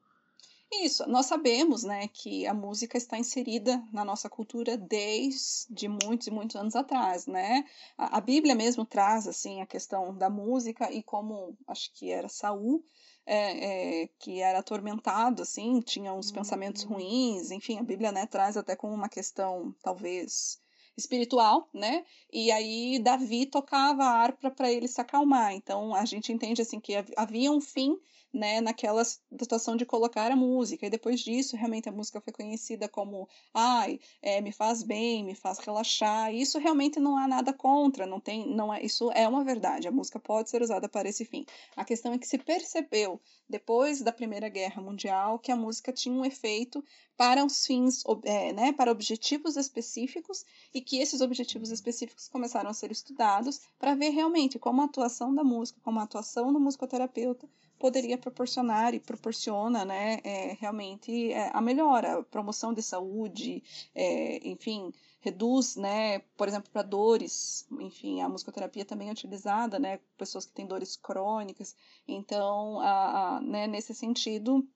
Isso, 0.70 1.08
nós 1.08 1.24
sabemos, 1.24 1.82
né, 1.82 2.08
que 2.08 2.46
a 2.46 2.52
música 2.52 2.98
está 2.98 3.18
inserida 3.18 3.82
na 3.90 4.04
nossa 4.04 4.28
cultura 4.28 4.76
desde 4.76 5.88
muitos 5.88 6.26
e 6.26 6.30
muitos 6.30 6.56
anos 6.56 6.76
atrás, 6.76 7.26
né? 7.26 7.64
A, 7.96 8.18
a 8.18 8.20
Bíblia 8.20 8.54
mesmo 8.54 8.84
traz, 8.84 9.26
assim, 9.26 9.62
a 9.62 9.66
questão 9.66 10.14
da 10.14 10.28
música 10.28 10.92
e 10.92 11.02
como, 11.02 11.56
acho 11.66 11.90
que 11.94 12.10
era 12.10 12.28
Saul, 12.28 12.84
é, 13.28 14.02
é, 14.04 14.08
que 14.18 14.40
era 14.40 14.58
atormentado, 14.58 15.42
assim, 15.42 15.80
tinha 15.80 16.14
uns 16.14 16.28
uhum. 16.28 16.34
pensamentos 16.36 16.82
ruins, 16.82 17.50
enfim, 17.50 17.78
a 17.78 17.82
Bíblia, 17.82 18.10
né, 18.10 18.24
traz 18.26 18.56
até 18.56 18.74
como 18.74 18.94
uma 18.94 19.08
questão, 19.08 19.74
talvez, 19.82 20.58
espiritual, 20.96 21.68
né? 21.72 22.04
E 22.32 22.50
aí 22.50 22.98
Davi 22.98 23.46
tocava 23.46 24.02
a 24.02 24.10
harpa 24.10 24.50
para 24.50 24.72
ele 24.72 24.88
se 24.88 25.00
acalmar. 25.00 25.52
Então 25.54 25.94
a 25.94 26.04
gente 26.04 26.32
entende 26.32 26.62
assim 26.62 26.80
que 26.80 26.94
havia 27.16 27.52
um 27.52 27.60
fim 27.60 27.96
né, 28.32 28.60
naquela 28.60 29.02
situação 29.04 29.76
de 29.76 29.86
colocar 29.86 30.30
a 30.30 30.36
música. 30.36 30.86
E 30.86 30.90
depois 30.90 31.20
disso, 31.20 31.56
realmente 31.56 31.88
a 31.88 31.92
música 31.92 32.20
foi 32.20 32.32
conhecida 32.32 32.88
como, 32.88 33.28
ai, 33.54 33.98
é, 34.22 34.40
me 34.40 34.52
faz 34.52 34.82
bem, 34.82 35.24
me 35.24 35.34
faz 35.34 35.58
relaxar. 35.58 36.32
E 36.32 36.40
isso 36.40 36.58
realmente 36.58 37.00
não 37.00 37.16
há 37.16 37.26
nada 37.26 37.52
contra, 37.52 38.06
não 38.06 38.20
tem, 38.20 38.46
não 38.54 38.72
é, 38.72 38.82
isso 38.82 39.10
é 39.12 39.26
uma 39.26 39.44
verdade. 39.44 39.88
A 39.88 39.92
música 39.92 40.18
pode 40.18 40.50
ser 40.50 40.62
usada 40.62 40.88
para 40.88 41.08
esse 41.08 41.24
fim. 41.24 41.44
A 41.76 41.84
questão 41.84 42.12
é 42.12 42.18
que 42.18 42.26
se 42.26 42.38
percebeu 42.38 43.20
depois 43.48 44.02
da 44.02 44.12
Primeira 44.12 44.48
Guerra 44.48 44.82
Mundial 44.82 45.38
que 45.38 45.50
a 45.50 45.56
música 45.56 45.92
tinha 45.92 46.14
um 46.14 46.24
efeito 46.24 46.84
para 47.16 47.44
os 47.44 47.66
fins, 47.66 48.04
é, 48.24 48.52
né, 48.52 48.72
para 48.72 48.92
objetivos 48.92 49.56
específicos 49.56 50.44
e 50.72 50.80
que 50.80 50.98
esses 50.98 51.20
objetivos 51.20 51.70
específicos 51.70 52.28
começaram 52.28 52.70
a 52.70 52.74
ser 52.74 52.92
estudados 52.92 53.60
para 53.76 53.96
ver 53.96 54.10
realmente 54.10 54.58
como 54.58 54.82
a 54.82 54.84
atuação 54.84 55.34
da 55.34 55.42
música, 55.42 55.80
como 55.82 55.98
a 55.98 56.04
atuação 56.04 56.52
do 56.52 56.60
musicoterapeuta 56.60 57.48
poderia 57.78 58.18
proporcionar 58.18 58.94
e 58.94 59.00
proporciona, 59.00 59.84
né, 59.84 60.20
é, 60.24 60.56
realmente 60.60 61.32
é, 61.32 61.50
a 61.52 61.60
melhora, 61.60 62.18
a 62.18 62.22
promoção 62.22 62.72
de 62.74 62.82
saúde, 62.82 63.62
é, 63.94 64.46
enfim, 64.48 64.92
reduz, 65.20 65.76
né, 65.76 66.20
por 66.36 66.48
exemplo, 66.48 66.70
para 66.70 66.82
dores, 66.82 67.66
enfim, 67.80 68.20
a 68.20 68.28
musicoterapia 68.28 68.84
também 68.84 69.08
é 69.08 69.12
utilizada, 69.12 69.78
né, 69.78 70.00
pessoas 70.16 70.44
que 70.44 70.52
têm 70.52 70.66
dores 70.66 70.96
crônicas, 70.96 71.74
então, 72.06 72.80
a, 72.80 73.36
a 73.36 73.40
né, 73.40 73.66
nesse 73.66 73.94
sentido, 73.94 74.66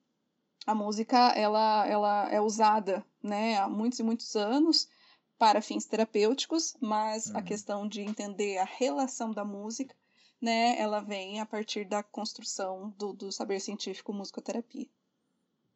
a 0.65 0.73
música, 0.73 1.17
ela, 1.35 1.85
ela 1.87 2.29
é 2.29 2.39
usada, 2.39 3.05
né, 3.21 3.57
há 3.57 3.67
muitos 3.67 3.99
e 3.99 4.03
muitos 4.03 4.35
anos, 4.35 4.87
para 5.37 5.61
fins 5.61 5.85
terapêuticos, 5.85 6.75
mas 6.79 7.27
uhum. 7.27 7.37
a 7.37 7.41
questão 7.41 7.87
de 7.87 8.01
entender 8.01 8.57
a 8.59 8.63
relação 8.63 9.31
da 9.31 9.43
música 9.43 9.93
né, 10.43 10.77
ela 10.77 10.99
vem 10.99 11.39
a 11.39 11.45
partir 11.45 11.85
da 11.85 12.03
construção 12.03 12.93
do, 12.99 13.13
do 13.13 13.31
saber 13.31 13.61
científico 13.61 14.11
musicoterapia. 14.11 14.87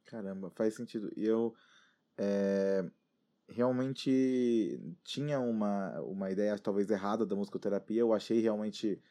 Caramba, 0.04 0.50
faz 0.50 0.76
sentido. 0.76 1.10
E 1.16 1.26
eu 1.26 1.56
é, 2.18 2.84
realmente 3.48 4.78
tinha 5.06 5.40
uma, 5.40 6.02
uma 6.02 6.30
ideia 6.30 6.60
talvez 6.60 6.90
errada 6.90 7.26
da 7.26 7.34
musicoterapia. 7.34 8.02
Eu 8.02 8.12
achei 8.12 8.42
realmente 8.42 9.02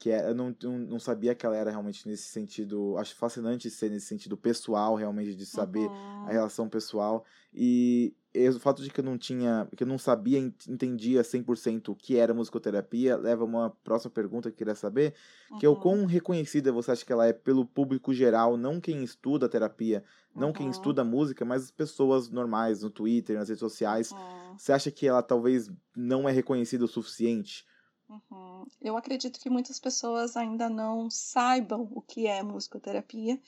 que 0.00 0.10
era, 0.10 0.30
eu 0.30 0.34
não, 0.34 0.52
não 0.60 0.98
sabia 0.98 1.32
que 1.32 1.46
ela 1.46 1.56
era 1.56 1.70
realmente 1.70 2.08
nesse 2.08 2.24
sentido. 2.24 2.96
Acho 2.98 3.14
fascinante 3.14 3.70
ser 3.70 3.90
nesse 3.90 4.06
sentido 4.06 4.36
pessoal, 4.36 4.96
realmente, 4.96 5.32
de 5.32 5.46
saber 5.46 5.86
uhum. 5.86 6.26
a 6.26 6.32
relação 6.32 6.68
pessoal. 6.68 7.24
E, 7.54 8.16
e 8.27 8.27
o 8.48 8.60
fato 8.60 8.82
de 8.82 8.90
que 8.90 9.00
eu 9.00 9.04
não 9.04 9.16
tinha, 9.16 9.66
que 9.76 9.82
eu 9.82 9.86
não 9.86 9.98
sabia, 9.98 10.38
entendia 10.38 11.22
100% 11.22 11.88
o 11.88 11.94
que 11.94 12.16
era 12.16 12.34
musicoterapia, 12.34 13.16
leva 13.16 13.42
a 13.42 13.46
uma 13.46 13.70
próxima 13.82 14.10
pergunta 14.10 14.50
que 14.50 14.54
eu 14.54 14.58
queria 14.58 14.74
saber, 14.74 15.14
uhum. 15.50 15.58
que 15.58 15.66
é 15.66 15.68
o 15.68 15.76
quão 15.76 16.04
reconhecida 16.04 16.70
você 16.70 16.92
acha 16.92 17.04
que 17.04 17.12
ela 17.12 17.26
é 17.26 17.32
pelo 17.32 17.64
público 17.64 18.12
geral, 18.12 18.56
não 18.56 18.80
quem 18.80 19.02
estuda 19.02 19.48
terapia, 19.48 20.04
não 20.34 20.48
uhum. 20.48 20.52
quem 20.52 20.70
estuda 20.70 21.02
música, 21.02 21.44
mas 21.44 21.64
as 21.64 21.70
pessoas 21.70 22.28
normais 22.28 22.82
no 22.82 22.90
Twitter, 22.90 23.36
nas 23.36 23.48
redes 23.48 23.60
sociais. 23.60 24.12
Você 24.56 24.72
acha 24.72 24.90
que 24.90 25.06
ela 25.06 25.22
talvez 25.22 25.70
não 25.96 26.28
é 26.28 26.32
reconhecida 26.32 26.84
o 26.84 26.88
suficiente? 26.88 27.64
Uhum. 28.08 28.64
Eu 28.80 28.96
acredito 28.96 29.38
que 29.38 29.50
muitas 29.50 29.78
pessoas 29.78 30.36
ainda 30.36 30.68
não 30.68 31.10
saibam 31.10 31.88
o 31.92 32.00
que 32.00 32.26
é 32.26 32.42
musicoterapia 32.42 33.38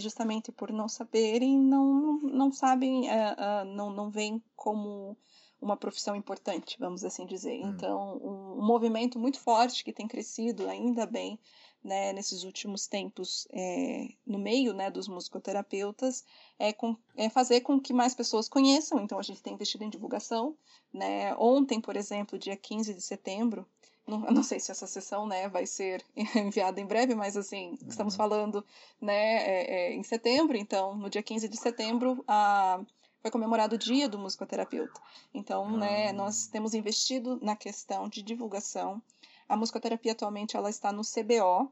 e 0.00 0.02
justamente 0.02 0.50
por 0.50 0.72
não 0.72 0.88
saberem, 0.88 1.58
não, 1.58 2.18
não 2.20 2.50
sabem, 2.50 3.02
uh, 3.02 3.12
uh, 3.12 3.64
não, 3.66 3.90
não 3.90 4.10
veem 4.10 4.42
como 4.56 5.14
uma 5.60 5.76
profissão 5.76 6.16
importante, 6.16 6.78
vamos 6.80 7.04
assim 7.04 7.26
dizer. 7.26 7.62
Hum. 7.62 7.68
Então, 7.68 8.16
um, 8.16 8.58
um, 8.58 8.66
movimento 8.66 9.18
muito 9.18 9.38
forte 9.38 9.84
que 9.84 9.92
tem 9.92 10.08
crescido, 10.08 10.66
ainda 10.66 11.04
bem, 11.04 11.38
né, 11.84 12.14
nesses 12.14 12.44
últimos 12.44 12.86
tempos, 12.86 13.46
é, 13.52 14.08
no 14.26 14.38
meio 14.38 14.72
né, 14.72 14.90
dos 14.90 15.06
musicoterapeutas, 15.06 16.24
é, 16.58 16.72
com, 16.72 16.96
é 17.14 17.28
fazer 17.28 17.60
com 17.60 17.78
que 17.78 17.92
mais 17.92 18.14
pessoas 18.14 18.48
conheçam. 18.48 19.00
Então, 19.00 19.18
a 19.18 19.22
gente 19.22 19.42
tem 19.42 19.52
investido 19.52 19.84
em 19.84 19.90
divulgação. 19.90 20.56
Né? 20.92 21.34
Ontem, 21.36 21.78
por 21.78 21.94
exemplo, 21.94 22.38
dia 22.38 22.56
15 22.56 22.94
de 22.94 23.02
setembro, 23.02 23.66
não, 24.10 24.18
não 24.30 24.42
sei 24.42 24.60
se 24.60 24.70
essa 24.70 24.86
sessão 24.86 25.26
né, 25.26 25.48
vai 25.48 25.64
ser 25.66 26.04
enviada 26.36 26.80
em 26.80 26.86
breve, 26.86 27.14
mas 27.14 27.36
assim, 27.36 27.70
uhum. 27.70 27.88
estamos 27.88 28.16
falando 28.16 28.64
né, 29.00 29.36
é, 29.36 29.74
é, 29.74 29.94
em 29.94 30.02
setembro, 30.02 30.56
então 30.56 30.96
no 30.96 31.08
dia 31.08 31.22
15 31.22 31.48
de 31.48 31.56
setembro 31.56 32.24
a, 32.26 32.80
foi 33.22 33.30
comemorado 33.30 33.76
o 33.76 33.78
dia 33.78 34.08
do 34.08 34.18
musicoterapeuta. 34.18 35.00
Então, 35.32 35.70
né, 35.76 36.08
ah. 36.08 36.12
nós 36.12 36.46
temos 36.46 36.74
investido 36.74 37.38
na 37.42 37.54
questão 37.54 38.08
de 38.08 38.22
divulgação. 38.22 39.00
A 39.48 39.56
musicoterapia 39.56 40.12
atualmente 40.12 40.56
ela 40.56 40.70
está 40.70 40.92
no 40.92 41.02
CBO, 41.02 41.70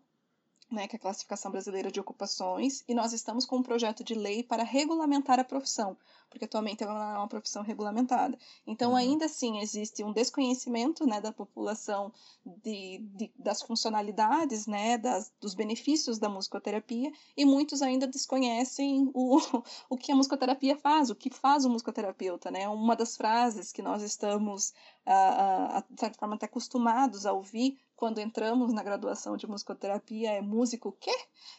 né, 0.70 0.86
que 0.86 0.96
é 0.96 0.98
a 0.98 1.00
Classificação 1.00 1.50
Brasileira 1.50 1.90
de 1.90 2.00
Ocupações, 2.00 2.84
e 2.86 2.94
nós 2.94 3.12
estamos 3.12 3.46
com 3.46 3.56
um 3.56 3.62
projeto 3.62 4.04
de 4.04 4.14
lei 4.14 4.42
para 4.42 4.62
regulamentar 4.62 5.38
a 5.38 5.44
profissão, 5.44 5.96
porque 6.28 6.44
atualmente 6.44 6.82
ela 6.82 7.14
é 7.14 7.18
uma 7.18 7.28
profissão 7.28 7.62
regulamentada. 7.62 8.38
Então, 8.66 8.90
uhum. 8.90 8.96
ainda 8.96 9.24
assim, 9.24 9.60
existe 9.60 10.04
um 10.04 10.12
desconhecimento 10.12 11.06
né, 11.06 11.20
da 11.20 11.32
população 11.32 12.12
de, 12.44 12.98
de, 13.14 13.32
das 13.38 13.62
funcionalidades, 13.62 14.66
né, 14.66 14.98
das, 14.98 15.32
dos 15.40 15.54
benefícios 15.54 16.18
da 16.18 16.28
musicoterapia, 16.28 17.10
e 17.36 17.44
muitos 17.44 17.80
ainda 17.80 18.06
desconhecem 18.06 19.10
o, 19.14 19.38
o 19.88 19.96
que 19.96 20.12
a 20.12 20.16
musicoterapia 20.16 20.76
faz, 20.76 21.08
o 21.08 21.14
que 21.14 21.30
faz 21.30 21.64
o 21.64 21.70
musicoterapeuta. 21.70 22.50
Né? 22.50 22.68
Uma 22.68 22.94
das 22.94 23.16
frases 23.16 23.72
que 23.72 23.80
nós 23.80 24.02
estamos, 24.02 24.74
uh, 25.06 25.78
uh, 25.78 25.84
de 25.90 26.00
certa 26.00 26.18
forma, 26.18 26.34
até 26.34 26.46
acostumados 26.46 27.24
a 27.24 27.32
ouvir 27.32 27.78
quando 27.98 28.20
entramos 28.20 28.72
na 28.72 28.80
graduação 28.80 29.36
de 29.36 29.44
musicoterapia 29.44 30.30
é 30.30 30.40
músico 30.40 30.96
quê? 31.00 31.14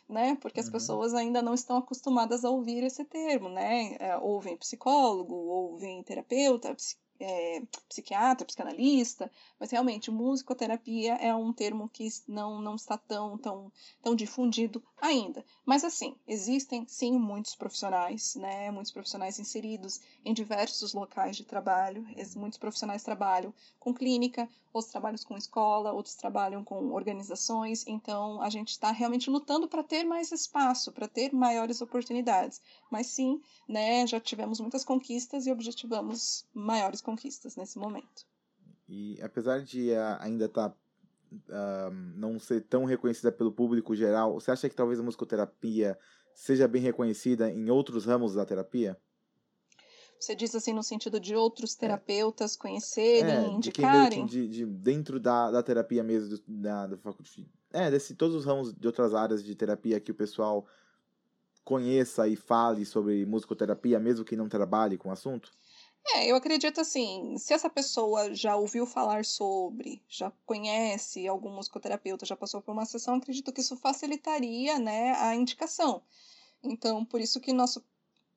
Né? 0.07 0.37
Porque 0.41 0.61
as 0.61 0.67
uhum. 0.67 0.71
pessoas 0.71 1.13
ainda 1.13 1.41
não 1.41 1.53
estão 1.53 1.75
acostumadas 1.77 2.45
a 2.45 2.49
ouvir 2.49 2.81
esse 2.81 3.03
termo, 3.03 3.49
né? 3.49 3.97
É, 3.99 4.17
ouvem 4.17 4.55
psicólogo, 4.55 5.35
ouvem 5.35 6.01
terapeuta, 6.01 6.73
é, 7.19 7.61
psiquiatra, 7.87 8.45
psicanalista, 8.45 9.31
mas 9.59 9.71
realmente 9.71 10.09
musicoterapia 10.09 11.15
é 11.15 11.33
um 11.35 11.51
termo 11.51 11.89
que 11.89 12.07
não, 12.27 12.61
não 12.61 12.75
está 12.75 12.97
tão, 12.97 13.37
tão, 13.37 13.71
tão 14.01 14.15
difundido 14.15 14.81
ainda. 15.01 15.43
Mas 15.65 15.83
assim, 15.83 16.15
existem 16.27 16.85
sim 16.87 17.17
muitos 17.17 17.55
profissionais, 17.55 18.35
né, 18.35 18.71
muitos 18.71 18.91
profissionais 18.91 19.39
inseridos 19.39 19.99
em 20.23 20.33
diversos 20.33 20.93
locais 20.93 21.35
de 21.35 21.43
trabalho, 21.43 22.05
muitos 22.35 22.57
profissionais 22.57 23.03
trabalham 23.03 23.53
com 23.79 23.93
clínica, 23.93 24.47
outros 24.73 24.91
trabalham 24.91 25.17
com 25.27 25.37
escola, 25.37 25.91
outros 25.91 26.15
trabalham 26.15 26.63
com 26.63 26.91
organizações, 26.91 27.85
então 27.87 28.41
a 28.41 28.49
gente 28.49 28.69
está 28.69 28.91
realmente 28.91 29.29
lutando 29.29 29.67
para 29.67 29.83
ter 29.83 30.03
mais 30.03 30.31
espaço, 30.31 30.91
para 30.91 31.07
ter 31.07 31.33
maiores 31.33 31.81
oportunidades. 31.81 32.61
Mas 32.89 33.07
sim, 33.07 33.41
né, 33.67 34.05
já 34.05 34.19
tivemos 34.19 34.59
muitas 34.59 34.83
conquistas 34.83 35.47
e 35.47 35.51
objetivamos 35.51 36.45
maiores 36.53 37.01
conquistas 37.09 37.55
nesse 37.55 37.79
momento. 37.79 38.25
E 38.87 39.19
apesar 39.21 39.61
de 39.63 39.93
ainda 40.19 40.45
estar 40.45 40.69
tá 40.69 40.75
uh, 41.31 41.93
não 42.15 42.39
ser 42.39 42.61
tão 42.61 42.85
reconhecida 42.85 43.31
pelo 43.31 43.51
público 43.51 43.95
geral, 43.95 44.33
você 44.33 44.51
acha 44.51 44.69
que 44.69 44.75
talvez 44.75 44.99
a 44.99 45.03
musicoterapia 45.03 45.97
seja 46.33 46.67
bem 46.67 46.81
reconhecida 46.81 47.51
em 47.51 47.69
outros 47.69 48.05
ramos 48.05 48.35
da 48.35 48.45
terapia? 48.45 48.97
Você 50.19 50.35
diz 50.35 50.53
assim 50.53 50.73
no 50.73 50.83
sentido 50.83 51.19
de 51.19 51.35
outros 51.35 51.75
é. 51.75 51.79
terapeutas 51.79 52.55
conhecerem, 52.55 53.31
é, 53.31 53.47
indicarem? 53.47 54.25
De, 54.25 54.47
de, 54.47 54.65
de, 54.65 54.65
dentro 54.65 55.19
da, 55.19 55.49
da 55.49 55.63
terapia 55.63 56.03
mesmo, 56.03 56.37
da, 56.47 56.87
da 56.87 56.97
faculdade. 56.97 57.47
É, 57.71 57.89
desse, 57.89 58.15
todos 58.15 58.35
os 58.35 58.45
ramos 58.45 58.73
de 58.73 58.85
outras 58.85 59.13
áreas 59.13 59.43
de 59.43 59.55
terapia 59.55 59.99
que 59.99 60.11
o 60.11 60.15
pessoal 60.15 60.67
conheça 61.63 62.27
e 62.27 62.35
fale 62.35 62.85
sobre 62.85 63.25
musicoterapia, 63.25 63.99
mesmo 63.99 64.25
que 64.25 64.35
não 64.35 64.49
trabalhe 64.49 64.97
com 64.97 65.09
o 65.09 65.11
assunto? 65.11 65.51
É, 66.15 66.25
eu 66.31 66.35
acredito 66.35 66.81
assim, 66.81 67.37
se 67.37 67.53
essa 67.53 67.69
pessoa 67.69 68.33
já 68.33 68.55
ouviu 68.55 68.85
falar 68.85 69.23
sobre, 69.25 70.01
já 70.07 70.31
conhece 70.45 71.27
algum 71.27 71.51
musicoterapeuta, 71.51 72.25
já 72.25 72.35
passou 72.35 72.61
por 72.61 72.71
uma 72.71 72.85
sessão, 72.85 73.15
acredito 73.15 73.53
que 73.53 73.61
isso 73.61 73.77
facilitaria, 73.77 74.79
né, 74.79 75.13
a 75.17 75.35
indicação. 75.35 76.01
Então, 76.63 77.05
por 77.05 77.21
isso 77.21 77.39
que 77.39 77.53
nosso 77.53 77.85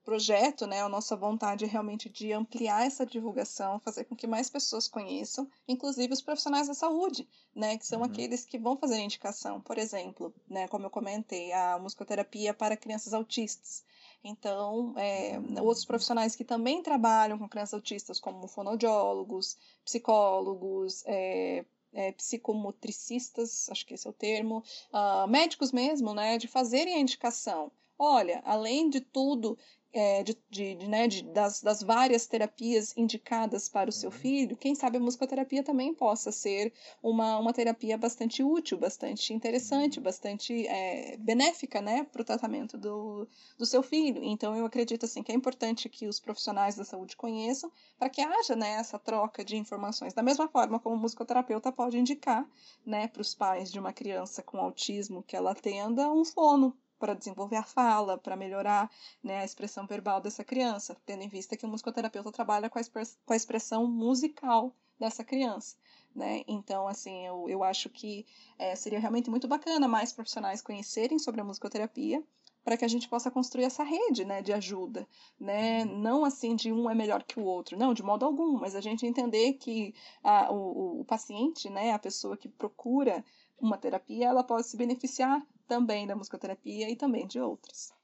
projeto, 0.04 0.66
né, 0.66 0.82
a 0.82 0.88
nossa 0.88 1.16
vontade 1.16 1.64
é 1.64 1.68
realmente 1.68 2.08
de 2.08 2.32
ampliar 2.32 2.86
essa 2.86 3.06
divulgação, 3.06 3.80
fazer 3.80 4.04
com 4.04 4.16
que 4.16 4.26
mais 4.26 4.50
pessoas 4.50 4.88
conheçam, 4.88 5.48
inclusive 5.66 6.12
os 6.12 6.20
profissionais 6.20 6.68
da 6.68 6.74
saúde, 6.74 7.28
né, 7.54 7.78
que 7.78 7.86
são 7.86 8.00
uhum. 8.00 8.06
aqueles 8.06 8.44
que 8.44 8.58
vão 8.58 8.76
fazer 8.76 8.94
a 8.94 9.00
indicação. 9.00 9.60
Por 9.60 9.78
exemplo, 9.78 10.34
né, 10.48 10.66
como 10.68 10.86
eu 10.86 10.90
comentei, 10.90 11.52
a 11.52 11.78
musicoterapia 11.78 12.52
para 12.52 12.76
crianças 12.76 13.14
autistas. 13.14 13.84
Então, 14.24 14.94
é, 14.96 15.40
outros 15.60 15.84
profissionais 15.84 16.36
que 16.36 16.44
também 16.44 16.82
trabalham 16.82 17.38
com 17.38 17.48
crianças 17.48 17.74
autistas, 17.74 18.20
como 18.20 18.46
fonoaudiólogos, 18.46 19.56
psicólogos, 19.84 21.02
é, 21.06 21.64
é, 21.92 22.12
psicomotricistas, 22.12 23.68
acho 23.68 23.84
que 23.84 23.94
esse 23.94 24.06
é 24.06 24.10
o 24.10 24.14
termo, 24.14 24.62
uh, 24.92 25.28
médicos 25.28 25.72
mesmo, 25.72 26.14
né, 26.14 26.38
de 26.38 26.48
fazerem 26.48 26.94
a 26.94 26.98
indicação. 26.98 27.70
Olha, 27.98 28.42
além 28.44 28.88
de 28.88 29.00
tudo 29.00 29.58
é, 29.92 30.22
de, 30.22 30.38
de, 30.48 30.74
de, 30.74 30.88
né, 30.88 31.07
de, 31.07 31.22
das, 31.22 31.61
das 31.61 31.83
várias 31.83 32.26
terapias 32.26 32.96
indicadas 32.96 33.68
para 33.68 33.90
o 33.90 33.92
seu 33.92 34.11
uhum. 34.11 34.16
filho, 34.16 34.57
quem 34.57 34.74
sabe 34.74 34.96
a 34.96 35.00
musicoterapia 35.00 35.62
também 35.62 35.94
possa 35.94 36.33
ser 36.33 36.72
uma, 37.02 37.38
uma 37.38 37.52
terapia 37.52 37.98
bastante 37.98 38.42
útil, 38.42 38.78
bastante 38.78 39.35
interessante, 39.35 39.98
uhum. 39.98 40.05
bastante 40.05 40.66
é, 40.66 41.16
benéfica 41.18 41.81
né, 41.83 42.05
para 42.05 42.22
o 42.22 42.24
tratamento 42.24 42.78
do, 42.78 43.28
do 43.59 43.66
seu 43.66 43.83
filho. 43.83 44.22
Então, 44.24 44.57
eu 44.57 44.64
acredito 44.64 45.05
assim, 45.05 45.22
que 45.22 45.31
é 45.31 45.35
importante 45.35 45.88
que 45.88 46.07
os 46.07 46.18
profissionais 46.18 46.74
da 46.76 46.85
saúde 46.85 47.16
conheçam 47.16 47.70
para 47.98 48.09
que 48.09 48.22
haja 48.22 48.57
né, 48.57 48.72
essa 48.72 48.98
troca 48.98 49.44
de 49.44 49.57
informações. 49.57 50.14
Da 50.14 50.22
mesma 50.22 50.48
forma 50.48 50.78
como 50.78 50.96
o 50.96 50.98
musicoterapeuta 50.98 51.70
pode 51.70 51.98
indicar 51.98 52.48
né, 52.85 53.09
para 53.09 53.20
os 53.20 53.35
pais 53.35 53.70
de 53.70 53.78
uma 53.78 53.92
criança 53.92 54.42
com 54.42 54.59
autismo 54.59 55.22
que 55.22 55.37
ela 55.37 55.52
atenda 55.52 56.11
um 56.11 56.24
fono 56.24 56.76
para 57.02 57.14
desenvolver 57.14 57.56
a 57.56 57.64
fala, 57.64 58.16
para 58.16 58.36
melhorar 58.36 58.88
né, 59.20 59.40
a 59.40 59.44
expressão 59.44 59.88
verbal 59.88 60.20
dessa 60.20 60.44
criança, 60.44 60.96
tendo 61.04 61.24
em 61.24 61.28
vista 61.28 61.56
que 61.56 61.66
o 61.66 61.68
musicoterapeuta 61.68 62.30
trabalha 62.30 62.70
com 62.70 62.78
a, 62.78 62.82
com 63.26 63.32
a 63.32 63.36
expressão 63.36 63.88
musical 63.88 64.72
dessa 65.00 65.24
criança. 65.24 65.74
Né? 66.14 66.44
Então, 66.46 66.86
assim, 66.86 67.26
eu, 67.26 67.48
eu 67.48 67.64
acho 67.64 67.88
que 67.88 68.24
é, 68.56 68.76
seria 68.76 69.00
realmente 69.00 69.28
muito 69.28 69.48
bacana 69.48 69.88
mais 69.88 70.12
profissionais 70.12 70.62
conhecerem 70.62 71.18
sobre 71.18 71.40
a 71.40 71.44
musicoterapia 71.44 72.22
para 72.62 72.76
que 72.76 72.84
a 72.84 72.88
gente 72.88 73.08
possa 73.08 73.32
construir 73.32 73.64
essa 73.64 73.82
rede 73.82 74.24
né, 74.24 74.40
de 74.40 74.52
ajuda. 74.52 75.04
Né? 75.40 75.84
Não 75.84 76.24
assim 76.24 76.54
de 76.54 76.72
um 76.72 76.88
é 76.88 76.94
melhor 76.94 77.24
que 77.24 77.40
o 77.40 77.44
outro, 77.44 77.76
não, 77.76 77.92
de 77.92 78.04
modo 78.04 78.24
algum, 78.24 78.60
mas 78.60 78.76
a 78.76 78.80
gente 78.80 79.04
entender 79.04 79.54
que 79.54 79.92
a, 80.22 80.52
o, 80.52 81.00
o 81.00 81.04
paciente, 81.04 81.68
né, 81.68 81.90
a 81.90 81.98
pessoa 81.98 82.36
que 82.36 82.48
procura 82.48 83.24
uma 83.60 83.76
terapia, 83.76 84.26
ela 84.28 84.44
pode 84.44 84.68
se 84.68 84.76
beneficiar 84.76 85.44
também 85.72 86.06
da 86.06 86.14
musicoterapia 86.14 86.90
e 86.90 86.96
também 86.96 87.26
de 87.26 87.40
outras. 87.40 87.94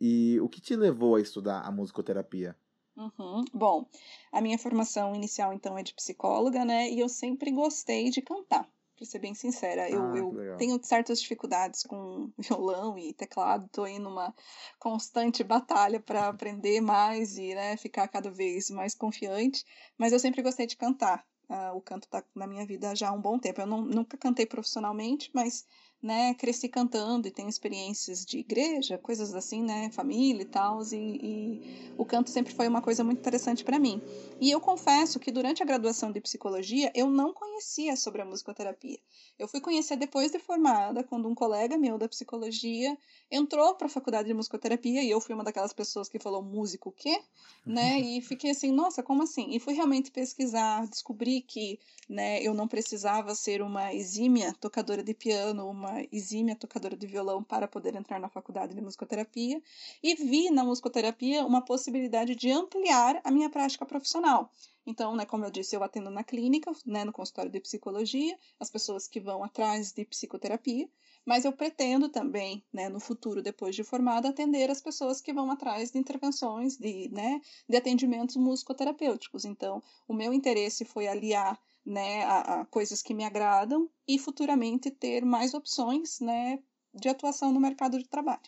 E 0.00 0.38
o 0.40 0.48
que 0.48 0.60
te 0.60 0.76
levou 0.76 1.16
a 1.16 1.20
estudar 1.20 1.62
a 1.62 1.72
musicoterapia? 1.72 2.56
Uhum. 2.96 3.44
Bom, 3.52 3.88
a 4.30 4.40
minha 4.40 4.56
formação 4.56 5.12
inicial 5.12 5.52
então 5.52 5.76
é 5.76 5.82
de 5.82 5.94
psicóloga, 5.94 6.64
né? 6.64 6.88
E 6.88 7.00
eu 7.00 7.08
sempre 7.08 7.50
gostei 7.50 8.08
de 8.08 8.22
cantar, 8.22 8.70
para 8.94 9.04
ser 9.04 9.18
bem 9.18 9.34
sincera. 9.34 9.90
Eu, 9.90 10.12
ah, 10.12 10.16
eu 10.16 10.56
tenho 10.58 10.78
certas 10.84 11.20
dificuldades 11.20 11.82
com 11.82 12.30
violão 12.38 12.96
e 12.96 13.12
teclado, 13.12 13.68
tô 13.72 13.82
aí 13.82 13.98
numa 13.98 14.32
constante 14.78 15.42
batalha 15.42 15.98
para 15.98 16.28
aprender 16.30 16.80
mais 16.80 17.36
e 17.36 17.52
né, 17.52 17.76
ficar 17.76 18.06
cada 18.06 18.30
vez 18.30 18.70
mais 18.70 18.94
confiante, 18.94 19.64
mas 19.98 20.12
eu 20.12 20.20
sempre 20.20 20.40
gostei 20.40 20.68
de 20.68 20.76
cantar. 20.76 21.26
Uh, 21.50 21.76
o 21.76 21.80
canto 21.80 22.04
está 22.04 22.24
na 22.34 22.46
minha 22.46 22.64
vida 22.64 22.94
já 22.94 23.08
há 23.08 23.12
um 23.12 23.20
bom 23.20 23.38
tempo. 23.38 23.60
Eu 23.60 23.66
não, 23.66 23.82
nunca 23.82 24.16
cantei 24.16 24.46
profissionalmente, 24.46 25.30
mas 25.34 25.66
né, 26.02 26.34
cresci 26.34 26.68
cantando 26.68 27.28
e 27.28 27.30
tenho 27.30 27.48
experiências 27.48 28.24
de 28.26 28.38
igreja, 28.38 28.98
coisas 28.98 29.34
assim, 29.34 29.62
né, 29.62 29.88
família 29.92 30.42
e 30.42 30.46
tal, 30.46 30.82
e, 30.92 30.96
e 30.96 31.92
o 31.96 32.04
canto 32.04 32.28
sempre 32.30 32.52
foi 32.52 32.66
uma 32.66 32.82
coisa 32.82 33.04
muito 33.04 33.20
interessante 33.20 33.62
para 33.62 33.78
mim. 33.78 34.02
E 34.40 34.50
eu 34.50 34.60
confesso 34.60 35.20
que 35.20 35.30
durante 35.30 35.62
a 35.62 35.66
graduação 35.66 36.10
de 36.10 36.20
psicologia 36.20 36.90
eu 36.94 37.08
não 37.08 37.32
conhecia 37.32 37.94
sobre 37.96 38.20
a 38.20 38.24
musicoterapia. 38.24 38.98
Eu 39.38 39.46
fui 39.46 39.60
conhecer 39.60 39.96
depois 39.96 40.32
de 40.32 40.38
formada, 40.40 41.04
quando 41.04 41.28
um 41.28 41.34
colega 41.34 41.78
meu 41.78 41.96
da 41.96 42.08
psicologia 42.08 42.98
entrou 43.30 43.74
para 43.76 43.86
a 43.86 43.90
faculdade 43.90 44.28
de 44.28 44.34
musicoterapia 44.34 45.02
e 45.02 45.10
eu 45.10 45.20
fui 45.20 45.34
uma 45.34 45.44
daquelas 45.44 45.72
pessoas 45.72 46.08
que 46.08 46.18
falou 46.18 46.42
músico 46.42 46.88
o 46.88 46.92
quê? 46.92 47.20
Né? 47.64 48.00
E 48.12 48.20
fiquei 48.20 48.50
assim, 48.50 48.72
nossa, 48.72 49.02
como 49.02 49.22
assim? 49.22 49.54
E 49.54 49.60
fui 49.60 49.74
realmente 49.74 50.10
pesquisar, 50.10 50.86
descobri 50.86 51.40
que, 51.40 51.78
né, 52.08 52.42
eu 52.42 52.52
não 52.52 52.66
precisava 52.66 53.34
ser 53.34 53.62
uma 53.62 53.94
exímia 53.94 54.52
tocadora 54.60 55.02
de 55.02 55.14
piano, 55.14 55.66
exímia 56.10 56.56
tocadora 56.56 56.96
de 56.96 57.06
violão 57.06 57.42
para 57.42 57.66
poder 57.68 57.94
entrar 57.94 58.18
na 58.20 58.28
faculdade 58.28 58.74
de 58.74 58.80
musicoterapia 58.80 59.62
e 60.02 60.14
vi 60.14 60.50
na 60.50 60.64
musicoterapia 60.64 61.44
uma 61.44 61.64
possibilidade 61.64 62.34
de 62.34 62.50
ampliar 62.50 63.20
a 63.24 63.30
minha 63.30 63.50
prática 63.50 63.84
profissional. 63.84 64.50
Então, 64.86 65.14
né, 65.14 65.24
como 65.24 65.44
eu 65.44 65.50
disse, 65.50 65.76
eu 65.76 65.82
atendo 65.82 66.10
na 66.10 66.24
clínica, 66.24 66.72
né, 66.84 67.04
no 67.04 67.12
consultório 67.12 67.50
de 67.50 67.60
psicologia, 67.60 68.36
as 68.58 68.70
pessoas 68.70 69.06
que 69.06 69.20
vão 69.20 69.44
atrás 69.44 69.92
de 69.92 70.04
psicoterapia, 70.04 70.88
mas 71.24 71.44
eu 71.44 71.52
pretendo 71.52 72.08
também, 72.08 72.64
né, 72.72 72.88
no 72.88 72.98
futuro, 72.98 73.42
depois 73.42 73.76
de 73.76 73.84
formada, 73.84 74.28
atender 74.28 74.68
as 74.70 74.80
pessoas 74.80 75.20
que 75.20 75.32
vão 75.32 75.50
atrás 75.52 75.92
de 75.92 75.98
intervenções, 75.98 76.76
de, 76.76 77.08
né, 77.12 77.40
de 77.68 77.76
atendimentos 77.76 78.36
musicoterapêuticos. 78.36 79.44
Então, 79.44 79.80
o 80.08 80.14
meu 80.14 80.32
interesse 80.32 80.84
foi 80.84 81.06
aliar 81.06 81.58
né, 81.84 82.24
a, 82.24 82.60
a 82.60 82.64
coisas 82.66 83.02
que 83.02 83.14
me 83.14 83.24
agradam 83.24 83.88
e 84.06 84.18
futuramente 84.18 84.90
ter 84.90 85.24
mais 85.24 85.54
opções 85.54 86.20
né, 86.20 86.58
de 86.94 87.08
atuação 87.08 87.52
no 87.52 87.60
mercado 87.60 87.98
de 87.98 88.08
trabalho. 88.08 88.40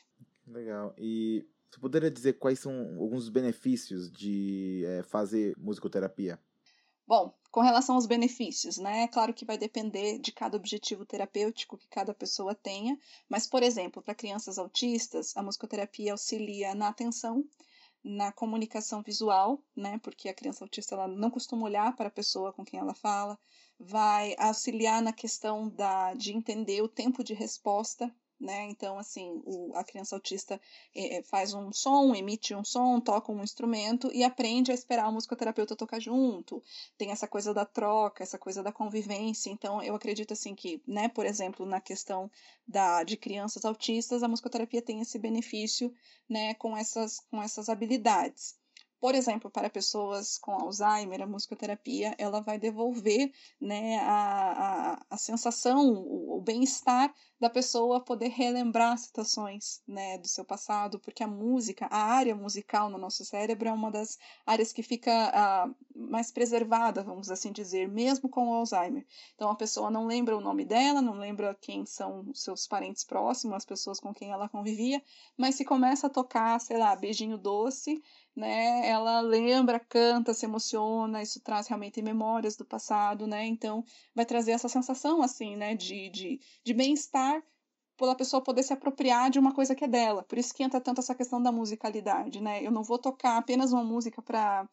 Legal. 0.46 0.94
E 0.98 1.44
você 1.70 1.80
poderia 1.80 2.10
dizer 2.10 2.34
quais 2.34 2.60
são 2.60 2.96
alguns 3.00 3.28
benefícios 3.28 4.10
de 4.10 4.84
é, 4.86 5.02
fazer 5.02 5.54
musicoterapia? 5.58 6.38
Bom, 7.06 7.34
com 7.50 7.60
relação 7.60 7.96
aos 7.96 8.06
benefícios, 8.06 8.78
né? 8.78 9.02
É 9.02 9.08
claro 9.08 9.34
que 9.34 9.44
vai 9.44 9.58
depender 9.58 10.18
de 10.18 10.32
cada 10.32 10.56
objetivo 10.56 11.04
terapêutico 11.04 11.76
que 11.76 11.86
cada 11.88 12.14
pessoa 12.14 12.54
tenha, 12.54 12.98
mas, 13.28 13.46
por 13.46 13.62
exemplo, 13.62 14.02
para 14.02 14.14
crianças 14.14 14.58
autistas, 14.58 15.36
a 15.36 15.42
musicoterapia 15.42 16.12
auxilia 16.12 16.74
na 16.74 16.88
atenção, 16.88 17.44
na 18.04 18.30
comunicação 18.30 19.02
visual, 19.02 19.58
né, 19.74 19.98
porque 20.02 20.28
a 20.28 20.34
criança 20.34 20.62
autista 20.62 20.94
ela 20.94 21.08
não 21.08 21.30
costuma 21.30 21.64
olhar 21.64 21.96
para 21.96 22.08
a 22.08 22.12
pessoa 22.12 22.52
com 22.52 22.64
quem 22.64 22.78
ela 22.78 22.94
fala, 22.94 23.38
vai 23.78 24.34
auxiliar 24.38 25.00
na 25.00 25.12
questão 25.12 25.68
da, 25.70 26.12
de 26.14 26.32
entender 26.32 26.82
o 26.82 26.88
tempo 26.88 27.24
de 27.24 27.32
resposta 27.32 28.14
né? 28.40 28.64
Então, 28.70 28.98
assim, 28.98 29.40
o, 29.44 29.72
a 29.74 29.84
criança 29.84 30.14
autista 30.14 30.60
é, 30.94 31.22
faz 31.22 31.54
um 31.54 31.72
som, 31.72 32.14
emite 32.14 32.54
um 32.54 32.64
som, 32.64 33.00
toca 33.00 33.32
um 33.32 33.42
instrumento 33.42 34.10
e 34.12 34.24
aprende 34.24 34.70
a 34.70 34.74
esperar 34.74 35.08
o 35.08 35.12
musicoterapeuta 35.12 35.76
tocar 35.76 36.00
junto. 36.00 36.62
Tem 36.98 37.10
essa 37.10 37.26
coisa 37.28 37.54
da 37.54 37.64
troca, 37.64 38.22
essa 38.22 38.38
coisa 38.38 38.62
da 38.62 38.72
convivência. 38.72 39.50
Então, 39.50 39.82
eu 39.82 39.94
acredito, 39.94 40.32
assim, 40.32 40.54
que, 40.54 40.82
né, 40.86 41.08
por 41.08 41.26
exemplo, 41.26 41.64
na 41.64 41.80
questão 41.80 42.30
da, 42.66 43.02
de 43.04 43.16
crianças 43.16 43.64
autistas, 43.64 44.22
a 44.22 44.28
musicoterapia 44.28 44.82
tem 44.82 45.00
esse 45.00 45.18
benefício, 45.18 45.92
né, 46.28 46.54
com 46.54 46.76
essas, 46.76 47.20
com 47.30 47.42
essas 47.42 47.68
habilidades. 47.68 48.56
Por 49.04 49.14
exemplo, 49.14 49.50
para 49.50 49.68
pessoas 49.68 50.38
com 50.38 50.52
Alzheimer, 50.52 51.20
a 51.20 51.26
musicoterapia 51.26 52.14
ela 52.16 52.40
vai 52.40 52.58
devolver 52.58 53.30
né, 53.60 53.98
a, 53.98 54.94
a, 54.94 55.06
a 55.10 55.16
sensação, 55.18 55.92
o, 55.92 56.38
o 56.38 56.40
bem-estar 56.40 57.14
da 57.44 57.50
pessoa 57.50 58.00
poder 58.00 58.28
relembrar 58.28 58.96
situações 58.96 59.82
né, 59.86 60.16
do 60.16 60.26
seu 60.26 60.46
passado, 60.46 60.98
porque 60.98 61.22
a 61.22 61.28
música, 61.28 61.86
a 61.90 62.02
área 62.02 62.34
musical 62.34 62.88
no 62.88 62.96
nosso 62.96 63.22
cérebro 63.22 63.68
é 63.68 63.72
uma 63.72 63.90
das 63.90 64.18
áreas 64.46 64.72
que 64.72 64.82
fica 64.82 65.12
uh, 65.12 65.74
mais 65.94 66.30
preservada, 66.30 67.02
vamos 67.02 67.30
assim 67.30 67.52
dizer, 67.52 67.86
mesmo 67.86 68.30
com 68.30 68.48
o 68.48 68.54
Alzheimer. 68.54 69.04
Então 69.34 69.50
a 69.50 69.54
pessoa 69.54 69.90
não 69.90 70.06
lembra 70.06 70.34
o 70.34 70.40
nome 70.40 70.64
dela, 70.64 71.02
não 71.02 71.18
lembra 71.18 71.54
quem 71.60 71.84
são 71.84 72.24
seus 72.32 72.66
parentes 72.66 73.04
próximos, 73.04 73.56
as 73.56 73.66
pessoas 73.66 74.00
com 74.00 74.14
quem 74.14 74.30
ela 74.30 74.48
convivia, 74.48 75.02
mas 75.36 75.56
se 75.56 75.66
começa 75.66 76.06
a 76.06 76.10
tocar, 76.10 76.58
sei 76.62 76.78
lá, 76.78 76.96
beijinho 76.96 77.36
doce, 77.36 78.02
né? 78.34 78.88
Ela 78.88 79.20
lembra, 79.20 79.78
canta, 79.78 80.34
se 80.34 80.44
emociona, 80.44 81.22
isso 81.22 81.40
traz 81.40 81.68
realmente 81.68 82.02
memórias 82.02 82.56
do 82.56 82.64
passado, 82.64 83.26
né? 83.26 83.46
Então, 83.46 83.84
vai 84.14 84.26
trazer 84.26 84.52
essa 84.52 84.68
sensação, 84.68 85.22
assim, 85.22 85.56
né, 85.56 85.74
de, 85.74 86.08
de, 86.08 86.40
de 86.64 86.74
bem-estar 86.74 87.33
pela 87.96 88.14
pessoa 88.14 88.42
poder 88.42 88.62
se 88.62 88.72
apropriar 88.72 89.30
de 89.30 89.38
uma 89.38 89.52
coisa 89.54 89.74
que 89.74 89.84
é 89.84 89.88
dela. 89.88 90.22
Por 90.22 90.38
isso 90.38 90.54
que 90.54 90.62
entra 90.62 90.80
tanto 90.80 91.00
essa 91.00 91.14
questão 91.14 91.42
da 91.42 91.52
musicalidade, 91.52 92.40
né? 92.40 92.62
Eu 92.62 92.70
não 92.70 92.82
vou 92.82 92.98
tocar 92.98 93.36
apenas 93.36 93.72
uma 93.72 93.84
música 93.84 94.20
para 94.22 94.68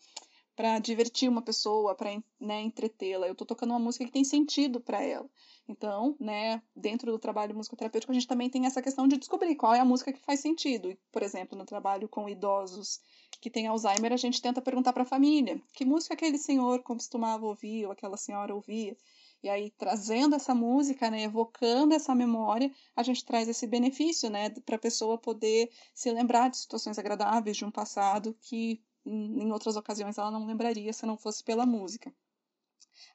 para 0.56 0.80
divertir 0.80 1.30
uma 1.30 1.42
pessoa, 1.42 1.96
para 1.96 2.12
né, 2.40 2.62
entretê-la. 2.62 3.26
Eu 3.26 3.32
estou 3.32 3.48
tocando 3.48 3.72
uma 3.72 3.80
música 3.80 4.06
que 4.06 4.12
tem 4.12 4.24
sentido 4.24 4.80
para 4.80 5.02
ela. 5.02 5.28
Então, 5.68 6.16
né, 6.20 6.62
dentro 6.76 7.12
do 7.12 7.18
trabalho 7.18 7.56
musicoterapêutico, 7.56 8.12
a 8.12 8.14
gente 8.14 8.28
também 8.28 8.50
tem 8.50 8.66
essa 8.66 8.82
questão 8.82 9.08
de 9.08 9.18
descobrir 9.18 9.56
qual 9.56 9.74
é 9.74 9.80
a 9.80 9.86
música 9.86 10.12
que 10.12 10.20
faz 10.20 10.40
sentido. 10.40 10.96
Por 11.12 11.24
exemplo, 11.24 11.58
no 11.58 11.66
trabalho 11.66 12.08
com 12.08 12.28
idosos 12.28 13.00
que 13.40 13.50
têm 13.50 13.68
Alzheimer, 13.68 14.12
a 14.12 14.18
gente 14.18 14.42
tenta 14.42 14.62
perguntar 14.62 14.94
para 14.94 15.04
a 15.04 15.06
família 15.06 15.60
que 15.74 15.86
música 15.86 16.14
aquele 16.14 16.38
senhor 16.38 16.84
costumava 16.84 17.46
ouvir 17.46 17.86
ou 17.86 17.92
aquela 17.92 18.18
senhora 18.18 18.54
ouvia. 18.54 18.96
E 19.44 19.50
aí, 19.50 19.72
trazendo 19.72 20.36
essa 20.36 20.54
música, 20.54 21.10
né, 21.10 21.24
evocando 21.24 21.96
essa 21.96 22.14
memória, 22.14 22.72
a 22.96 23.02
gente 23.02 23.26
traz 23.26 23.48
esse 23.48 23.66
benefício, 23.66 24.30
né, 24.30 24.50
para 24.50 24.76
a 24.76 24.80
pessoa 24.80 25.18
poder 25.18 25.72
se 25.94 26.12
lembrar 26.12 26.50
de 26.50 26.58
situações 26.58 27.00
agradáveis 27.00 27.58
de 27.58 27.66
um 27.66 27.72
passado 27.72 28.38
que 28.42 28.82
em 29.04 29.52
outras 29.52 29.76
ocasiões 29.76 30.18
ela 30.18 30.30
não 30.30 30.46
lembraria 30.46 30.94
se 30.94 31.08
não 31.08 31.18
fosse 31.18 31.44
pela 31.44 31.66
música. 31.66 32.14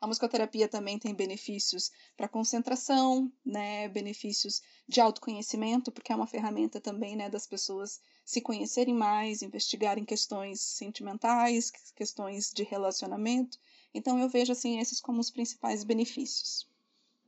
A 0.01 0.07
musicoterapia 0.07 0.69
também 0.69 0.99
tem 0.99 1.15
benefícios 1.15 1.93
para 2.17 2.29
concentração, 2.29 3.33
né, 3.45 3.89
benefícios 3.89 4.61
de 4.89 5.01
autoconhecimento, 5.01 5.93
porque 5.93 6.13
é 6.13 6.17
uma 6.17 6.27
ferramenta 6.27 6.81
também 6.81 7.15
né, 7.15 7.31
das 7.31 7.47
pessoas 7.47 8.01
se 8.25 8.41
conhecerem 8.41 8.95
mais, 8.95 9.43
investigarem 9.43 10.05
questões 10.05 10.61
sentimentais, 10.61 11.71
questões 11.95 12.51
de 12.53 12.65
relacionamento. 12.65 13.59
Então 13.95 14.19
eu 14.19 14.29
vejo 14.29 14.53
assim 14.53 14.79
esses 14.79 15.01
como 15.01 15.21
os 15.21 15.31
principais 15.31 15.85
benefícios. 15.85 16.69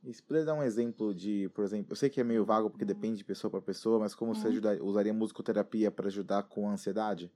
E 0.03 0.13
se 0.13 0.23
puder 0.23 0.45
dar 0.45 0.53
um 0.53 0.63
exemplo 0.63 1.13
de, 1.13 1.49
por 1.53 1.63
exemplo, 1.63 1.91
eu 1.91 1.95
sei 1.95 2.09
que 2.09 2.21
é 2.21 2.23
meio 2.23 2.45
vago 2.45 2.69
porque 2.69 2.85
depende 2.85 3.17
de 3.17 3.25
pessoa 3.25 3.51
para 3.51 3.61
pessoa, 3.61 3.99
mas 3.99 4.15
como 4.15 4.31
uhum. 4.31 4.39
você 4.39 4.47
ajudar, 4.47 4.81
usaria 4.81 5.13
musicoterapia 5.13 5.91
para 5.91 6.07
ajudar 6.07 6.43
com 6.43 6.69
a 6.69 6.73
ansiedade? 6.73 7.31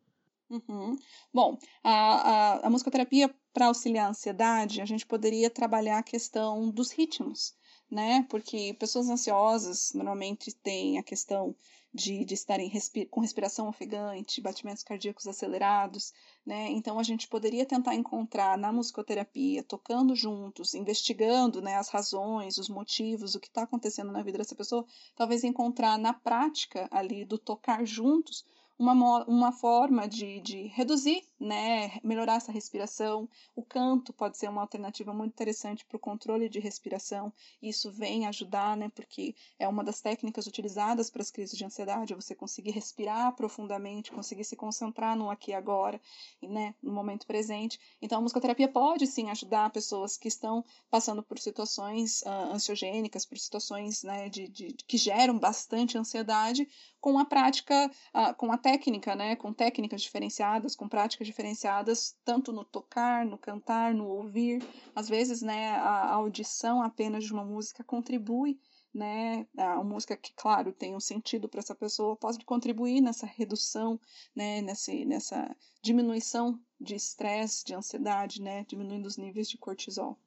Uhum. 0.49 0.95
Bom, 1.33 1.57
a, 1.83 1.91
a, 1.91 2.67
a 2.67 2.69
musicoterapia 2.69 3.33
para 3.51 3.67
auxiliar 3.67 4.07
a 4.07 4.09
ansiedade, 4.09 4.81
a 4.81 4.85
gente 4.85 5.05
poderia 5.05 5.49
trabalhar 5.49 5.97
a 5.97 6.03
questão 6.03 6.69
dos 6.69 6.91
ritmos, 6.91 7.55
né? 7.89 8.25
Porque 8.29 8.75
pessoas 8.79 9.09
ansiosas 9.09 9.91
normalmente 9.93 10.53
têm 10.55 10.97
a 10.97 11.03
questão 11.03 11.55
de, 11.93 12.25
de 12.25 12.33
estarem 12.33 12.67
respi 12.67 13.05
com 13.05 13.21
respiração 13.21 13.67
ofegante, 13.67 14.41
batimentos 14.41 14.83
cardíacos 14.83 15.27
acelerados, 15.27 16.11
né? 16.45 16.71
Então 16.71 16.97
a 16.97 17.03
gente 17.03 17.27
poderia 17.27 17.65
tentar 17.65 17.93
encontrar 17.93 18.57
na 18.57 18.71
musicoterapia, 18.71 19.63
tocando 19.63 20.15
juntos, 20.15 20.73
investigando 20.73 21.61
né, 21.61 21.75
as 21.75 21.89
razões, 21.89 22.57
os 22.57 22.67
motivos, 22.67 23.35
o 23.35 23.39
que 23.39 23.47
está 23.47 23.63
acontecendo 23.63 24.11
na 24.11 24.23
vida 24.23 24.39
dessa 24.39 24.55
pessoa, 24.55 24.85
talvez 25.15 25.43
encontrar 25.43 25.99
na 25.99 26.13
prática 26.13 26.87
ali 26.91 27.23
do 27.23 27.37
tocar 27.37 27.85
juntos 27.85 28.43
uma, 28.77 29.23
uma 29.25 29.51
forma 29.51 30.07
de, 30.07 30.41
de 30.41 30.67
reduzir, 30.67 31.23
né, 31.43 31.99
melhorar 32.01 32.35
essa 32.35 32.51
respiração. 32.51 33.29
O 33.53 33.61
canto 33.61 34.13
pode 34.13 34.37
ser 34.37 34.49
uma 34.49 34.61
alternativa 34.61 35.13
muito 35.13 35.33
interessante 35.33 35.85
para 35.85 35.97
o 35.97 35.99
controle 35.99 36.47
de 36.47 36.59
respiração. 36.59 37.33
Isso 37.61 37.91
vem 37.91 38.25
ajudar, 38.25 38.77
né, 38.77 38.89
porque 38.95 39.35
é 39.59 39.67
uma 39.67 39.83
das 39.83 39.99
técnicas 39.99 40.47
utilizadas 40.47 41.09
para 41.09 41.21
as 41.21 41.29
crises 41.29 41.57
de 41.57 41.65
ansiedade, 41.65 42.15
você 42.15 42.33
conseguir 42.33 42.71
respirar 42.71 43.35
profundamente, 43.35 44.11
conseguir 44.11 44.45
se 44.45 44.55
concentrar 44.55 45.17
no 45.17 45.29
aqui 45.29 45.51
e 45.51 45.53
agora, 45.53 45.99
né, 46.41 46.73
no 46.81 46.93
momento 46.93 47.27
presente. 47.27 47.77
Então, 48.01 48.19
a 48.19 48.21
musicoterapia 48.21 48.69
pode 48.69 49.05
sim 49.05 49.29
ajudar 49.29 49.69
pessoas 49.71 50.15
que 50.15 50.29
estão 50.29 50.63
passando 50.89 51.21
por 51.21 51.37
situações 51.39 52.21
uh, 52.21 52.53
ansiogênicas, 52.53 53.25
por 53.25 53.37
situações 53.37 54.03
né, 54.03 54.29
de, 54.29 54.47
de, 54.47 54.67
que 54.87 54.97
geram 54.97 55.37
bastante 55.37 55.97
ansiedade, 55.97 56.67
com 57.01 57.19
a 57.19 57.25
prática, 57.25 57.91
uh, 58.15 58.33
com 58.35 58.49
a 58.49 58.57
técnica, 58.57 59.13
né, 59.13 59.35
com 59.35 59.51
técnicas 59.51 60.01
diferenciadas, 60.01 60.73
com 60.73 60.87
práticas 60.87 61.27
diferenciadas, 61.33 62.15
tanto 62.23 62.53
no 62.53 62.63
tocar, 62.63 63.25
no 63.25 63.37
cantar, 63.37 63.93
no 63.93 64.07
ouvir. 64.07 64.63
Às 64.95 65.09
vezes, 65.09 65.41
né, 65.41 65.71
a 65.71 66.13
audição 66.13 66.81
apenas 66.81 67.23
de 67.25 67.33
uma 67.33 67.43
música 67.43 67.83
contribui 67.83 68.59
né, 68.93 69.47
a 69.57 69.83
música 69.83 70.15
que, 70.15 70.31
claro, 70.35 70.71
tem 70.71 70.95
um 70.95 70.99
sentido 70.99 71.49
para 71.49 71.59
essa 71.59 71.73
pessoa, 71.73 72.15
pode 72.15 72.45
contribuir 72.45 73.01
nessa 73.01 73.25
redução, 73.25 73.99
né, 74.35 74.61
nessa, 74.61 74.93
nessa 75.05 75.55
diminuição 75.81 76.59
de 76.79 76.93
estresse, 76.93 77.65
de 77.65 77.73
ansiedade, 77.73 78.39
né, 78.39 78.63
diminuindo 78.67 79.07
os 79.07 79.17
níveis 79.17 79.49
de 79.49 79.57
cortisol. 79.57 80.19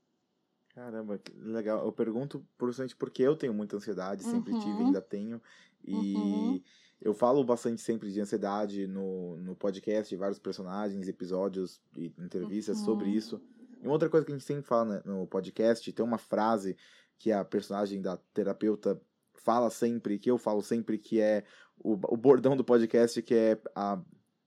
Caramba, 0.75 1.21
legal. 1.37 1.87
Eu 1.87 1.93
pergunto 1.93 2.45
principalmente 2.59 2.97
porque 2.97 3.23
eu 3.23 3.37
tenho 3.37 3.55
muita 3.55 3.77
ansiedade, 3.77 4.25
sempre 4.25 4.53
uhum. 4.53 4.59
tive, 4.59 4.83
ainda 4.83 5.01
tenho, 5.01 5.41
e 5.85 6.17
uhum. 6.17 6.63
Eu 7.01 7.13
falo 7.15 7.45
bastante 7.45 7.81
sempre 7.81 8.11
de 8.11 8.21
ansiedade 8.21 8.87
no, 8.87 9.37
no 9.37 9.55
podcast, 9.55 10.09
de 10.09 10.19
vários 10.19 10.39
personagens, 10.39 11.09
episódios 11.09 11.81
e 11.97 12.13
entrevistas 12.19 12.79
uhum. 12.79 12.85
sobre 12.85 13.11
isso. 13.11 13.41
E 13.81 13.87
uma 13.87 13.93
outra 13.93 14.09
coisa 14.09 14.25
que 14.25 14.33
a 14.33 14.35
gente 14.35 14.47
sempre 14.47 14.63
fala 14.63 14.97
né, 14.97 15.03
no 15.05 15.27
podcast, 15.27 15.93
tem 15.93 16.05
uma 16.05 16.19
frase 16.19 16.77
que 17.19 17.31
a 17.31 17.45
personagem 17.45 18.01
da 18.01 18.17
terapeuta 18.33 19.01
fala 19.35 19.71
sempre, 19.71 20.19
que 20.19 20.31
eu 20.31 20.39
falo 20.39 20.63
sempre, 20.63 20.99
que 20.99 21.21
é 21.21 21.45
o, 21.79 21.93
o 21.93 22.17
bordão 22.17 22.57
do 22.57 22.65
podcast, 22.65 23.21
que 23.23 23.35
é 23.35 23.61
a 23.75 24.01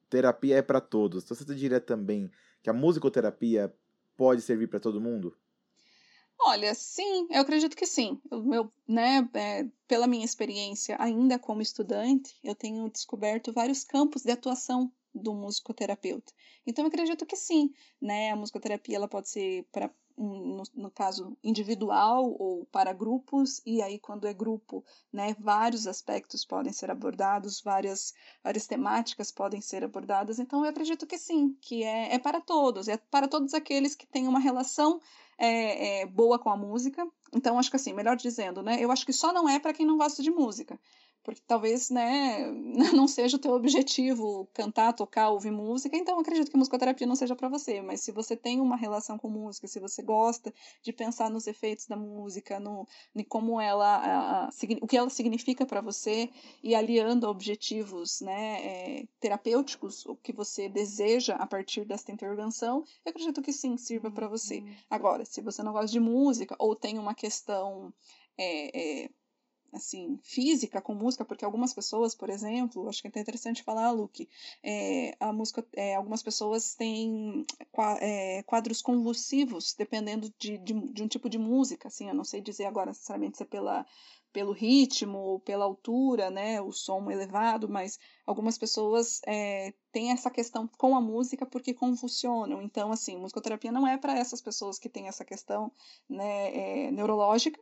terapia 0.10 0.58
é 0.58 0.62
para 0.62 0.82
todos. 0.82 1.24
Então 1.24 1.38
você 1.38 1.56
diria 1.56 1.80
também 1.80 2.30
que 2.62 2.70
a 2.70 2.74
musicoterapia 2.74 3.74
pode 4.18 4.42
servir 4.42 4.68
para 4.68 4.80
todo 4.80 5.00
mundo? 5.00 5.36
Olha, 6.42 6.74
sim, 6.74 7.28
eu 7.30 7.42
acredito 7.42 7.76
que 7.76 7.86
sim. 7.86 8.20
O 8.32 8.38
meu, 8.38 8.72
né, 8.88 9.30
é, 9.34 9.66
pela 9.88 10.08
minha 10.08 10.26
experiência 10.26 10.96
ainda 11.00 11.38
como 11.38 11.62
estudante, 11.62 12.38
eu 12.44 12.56
tenho 12.56 12.90
descoberto 12.90 13.52
vários 13.52 13.84
campos 13.84 14.24
de 14.24 14.32
atuação 14.32 14.92
do 15.14 15.34
musicoterapeuta. 15.34 16.32
Então, 16.66 16.86
eu 16.86 16.88
acredito 16.90 17.26
que 17.26 17.36
sim, 17.36 17.74
né? 18.02 18.32
A 18.32 18.36
musicoterapia 18.36 18.96
ela 18.96 19.08
pode 19.08 19.30
ser 19.30 19.68
para 19.72 19.92
no, 20.18 20.64
no, 20.76 20.92
caso 20.92 21.38
individual 21.42 22.36
ou 22.38 22.66
para 22.66 22.92
grupos, 22.92 23.62
e 23.66 23.82
aí 23.82 23.98
quando 23.98 24.28
é 24.28 24.34
grupo, 24.34 24.84
né, 25.14 25.34
vários 25.40 25.88
aspectos 25.88 26.44
podem 26.44 26.74
ser 26.74 26.92
abordados, 26.92 27.62
várias, 27.62 28.14
várias 28.44 28.68
temáticas 28.68 29.32
podem 29.32 29.62
ser 29.62 29.82
abordadas, 29.82 30.38
então 30.38 30.66
eu 30.66 30.72
acredito 30.72 31.08
que 31.08 31.18
sim, 31.18 31.56
que 31.62 31.86
é, 31.86 32.16
é 32.16 32.20
para 32.20 32.42
todos, 32.42 32.90
é 32.90 32.98
para 32.98 33.30
todos 33.30 33.54
aqueles 33.54 33.96
que 33.96 34.06
têm 34.06 34.28
uma 34.28 34.40
relação 34.40 35.00
é, 35.40 36.02
é, 36.02 36.06
boa 36.06 36.38
com 36.38 36.50
a 36.50 36.58
música, 36.58 37.08
então 37.34 37.58
acho 37.58 37.70
que 37.70 37.76
assim, 37.76 37.94
melhor 37.94 38.16
dizendo, 38.16 38.62
né, 38.62 38.78
eu 38.80 38.92
acho 38.92 39.06
que 39.06 39.14
só 39.14 39.32
não 39.32 39.48
é 39.48 39.60
para 39.60 39.74
quem 39.74 39.86
não 39.86 39.98
gosta 39.98 40.22
de 40.22 40.30
música, 40.30 40.80
porque 41.30 41.44
talvez 41.46 41.92
né, 41.92 42.48
não 42.94 43.08
seja 43.08 43.38
o 43.38 43.40
teu 43.40 43.52
objetivo 43.52 44.50
cantar, 44.52 44.94
tocar, 44.94 45.30
ouvir 45.30 45.52
música, 45.52 45.96
então 45.96 46.20
acredito 46.20 46.50
que 46.50 46.58
musicoterapia 46.58 47.06
não 47.06 47.16
seja 47.16 47.36
para 47.36 47.48
você, 47.48 47.82
mas 47.82 48.02
se 48.02 48.12
você 48.12 48.36
tem 48.36 48.60
uma 48.60 48.76
relação 48.76 49.18
com 49.18 49.30
música, 49.30 49.68
se 49.68 49.80
você 49.80 50.02
gosta 50.02 50.52
de 50.82 50.92
pensar 50.92 51.30
nos 51.30 51.46
efeitos 51.46 51.86
da 51.86 51.96
música, 51.96 52.60
no, 52.60 52.88
em 53.16 53.24
como 53.24 53.62
ela, 53.62 53.98
a, 53.98 54.46
a, 54.46 54.50
o 54.82 54.88
que 54.88 54.98
ela 54.98 55.10
significa 55.10 55.66
para 55.66 55.82
você 55.82 56.30
e 56.64 56.74
aliando 56.74 57.28
a 57.28 57.30
objetivos 57.30 58.22
né, 58.22 58.66
é, 58.66 59.08
terapêuticos, 59.20 60.06
o 60.08 60.16
que 60.16 60.34
você 60.34 60.68
deseja 60.68 61.36
a 61.36 61.46
partir 61.46 61.86
desta 61.86 62.12
intervenção, 62.12 62.84
eu 63.06 63.12
acredito 63.12 63.42
que 63.42 63.54
sim, 63.54 63.78
sirva 63.78 64.10
para 64.10 64.28
você. 64.28 64.60
Uhum. 64.60 64.76
Agora, 64.90 65.26
se 65.26 65.42
você 65.42 65.62
não 65.62 65.74
gosta 65.74 65.92
de 65.92 66.00
música 66.00 66.56
ou 66.58 66.76
tem 66.76 66.98
uma 66.98 67.14
questão 67.14 67.94
é, 68.40 69.04
é, 69.04 69.10
assim, 69.74 70.20
física 70.24 70.82
com 70.82 70.94
música, 70.94 71.26
porque 71.26 71.46
algumas 71.46 71.74
pessoas, 71.74 72.16
por 72.16 72.30
exemplo, 72.30 72.88
acho 72.88 73.02
que 73.02 73.08
é 73.08 73.22
interessante 73.22 73.64
falar, 73.64 73.92
Luke, 73.92 74.28
é, 74.64 75.16
a 75.20 75.32
música, 75.32 75.66
é, 75.74 75.96
algumas 75.96 76.24
pessoas 76.24 76.76
têm 76.76 77.46
é, 78.02 78.44
quadros 78.44 78.82
convulsivos, 78.82 79.74
dependendo 79.74 80.34
de, 80.38 80.58
de, 80.58 80.74
de, 80.74 81.04
um 81.04 81.08
tipo 81.08 81.30
de 81.30 81.38
música, 81.38 81.88
assim, 81.88 82.08
eu 82.08 82.16
não 82.16 82.24
sei 82.24 82.42
dizer 82.42 82.66
agora 82.66 82.88
necessariamente 82.88 83.38
se 83.38 83.44
é 83.44 83.46
pela, 83.46 83.86
pelo 84.32 84.52
ritmo, 84.52 85.42
pela 85.42 85.66
altura, 85.66 86.30
né, 86.30 86.62
o 86.62 86.72
som 86.72 87.10
elevado, 87.10 87.68
mas 87.68 87.98
algumas 88.26 88.58
pessoas 88.58 89.22
é, 89.26 89.74
têm 89.92 90.12
essa 90.12 90.30
questão 90.30 90.68
com 90.78 90.96
a 90.96 91.02
música 91.02 91.46
porque 91.46 91.74
convulsionam. 91.74 92.62
Então, 92.62 92.92
assim, 92.92 93.18
musicoterapia 93.18 93.72
não 93.72 93.88
é 93.88 93.98
para 93.98 94.18
essas 94.18 94.42
pessoas 94.42 94.78
que 94.78 94.90
têm 94.90 95.08
essa 95.08 95.26
questão 95.26 95.72
né, 96.08 96.88
é, 96.88 96.92
neurológica, 96.92 97.60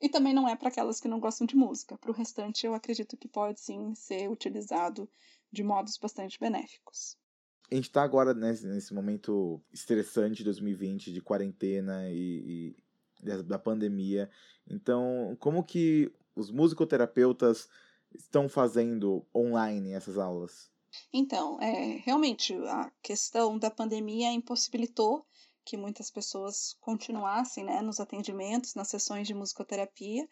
e 0.00 0.08
também 0.08 0.34
não 0.34 0.48
é 0.48 0.54
para 0.54 0.68
aquelas 0.68 1.00
que 1.00 1.08
não 1.08 1.20
gostam 1.20 1.46
de 1.46 1.56
música. 1.56 1.96
Para 1.98 2.10
o 2.10 2.14
restante, 2.14 2.66
eu 2.66 2.74
acredito 2.74 3.16
que 3.16 3.28
pode 3.28 3.60
sim 3.60 3.94
ser 3.94 4.28
utilizado 4.30 5.08
de 5.50 5.62
modos 5.62 5.96
bastante 5.96 6.38
benéficos. 6.38 7.16
A 7.70 7.74
gente 7.74 7.88
está 7.88 8.02
agora 8.02 8.32
nesse, 8.32 8.66
nesse, 8.66 8.94
momento 8.94 9.60
estressante 9.72 10.36
de 10.36 10.44
2020, 10.44 11.12
de 11.12 11.20
quarentena 11.20 12.08
e, 12.10 12.74
e 13.24 13.42
da 13.42 13.58
pandemia. 13.58 14.30
Então, 14.68 15.36
como 15.40 15.64
que 15.64 16.12
os 16.34 16.50
musicoterapeutas 16.50 17.68
estão 18.14 18.48
fazendo 18.48 19.26
online 19.34 19.92
essas 19.92 20.18
aulas? 20.18 20.70
Então, 21.12 21.60
é, 21.60 22.00
realmente, 22.04 22.54
a 22.54 22.90
questão 23.02 23.58
da 23.58 23.70
pandemia 23.70 24.32
impossibilitou 24.32 25.26
que 25.66 25.76
muitas 25.76 26.12
pessoas 26.12 26.76
continuassem 26.80 27.64
né, 27.64 27.82
nos 27.82 27.98
atendimentos, 27.98 28.76
nas 28.76 28.86
sessões 28.86 29.26
de 29.26 29.34
musicoterapia. 29.34 30.28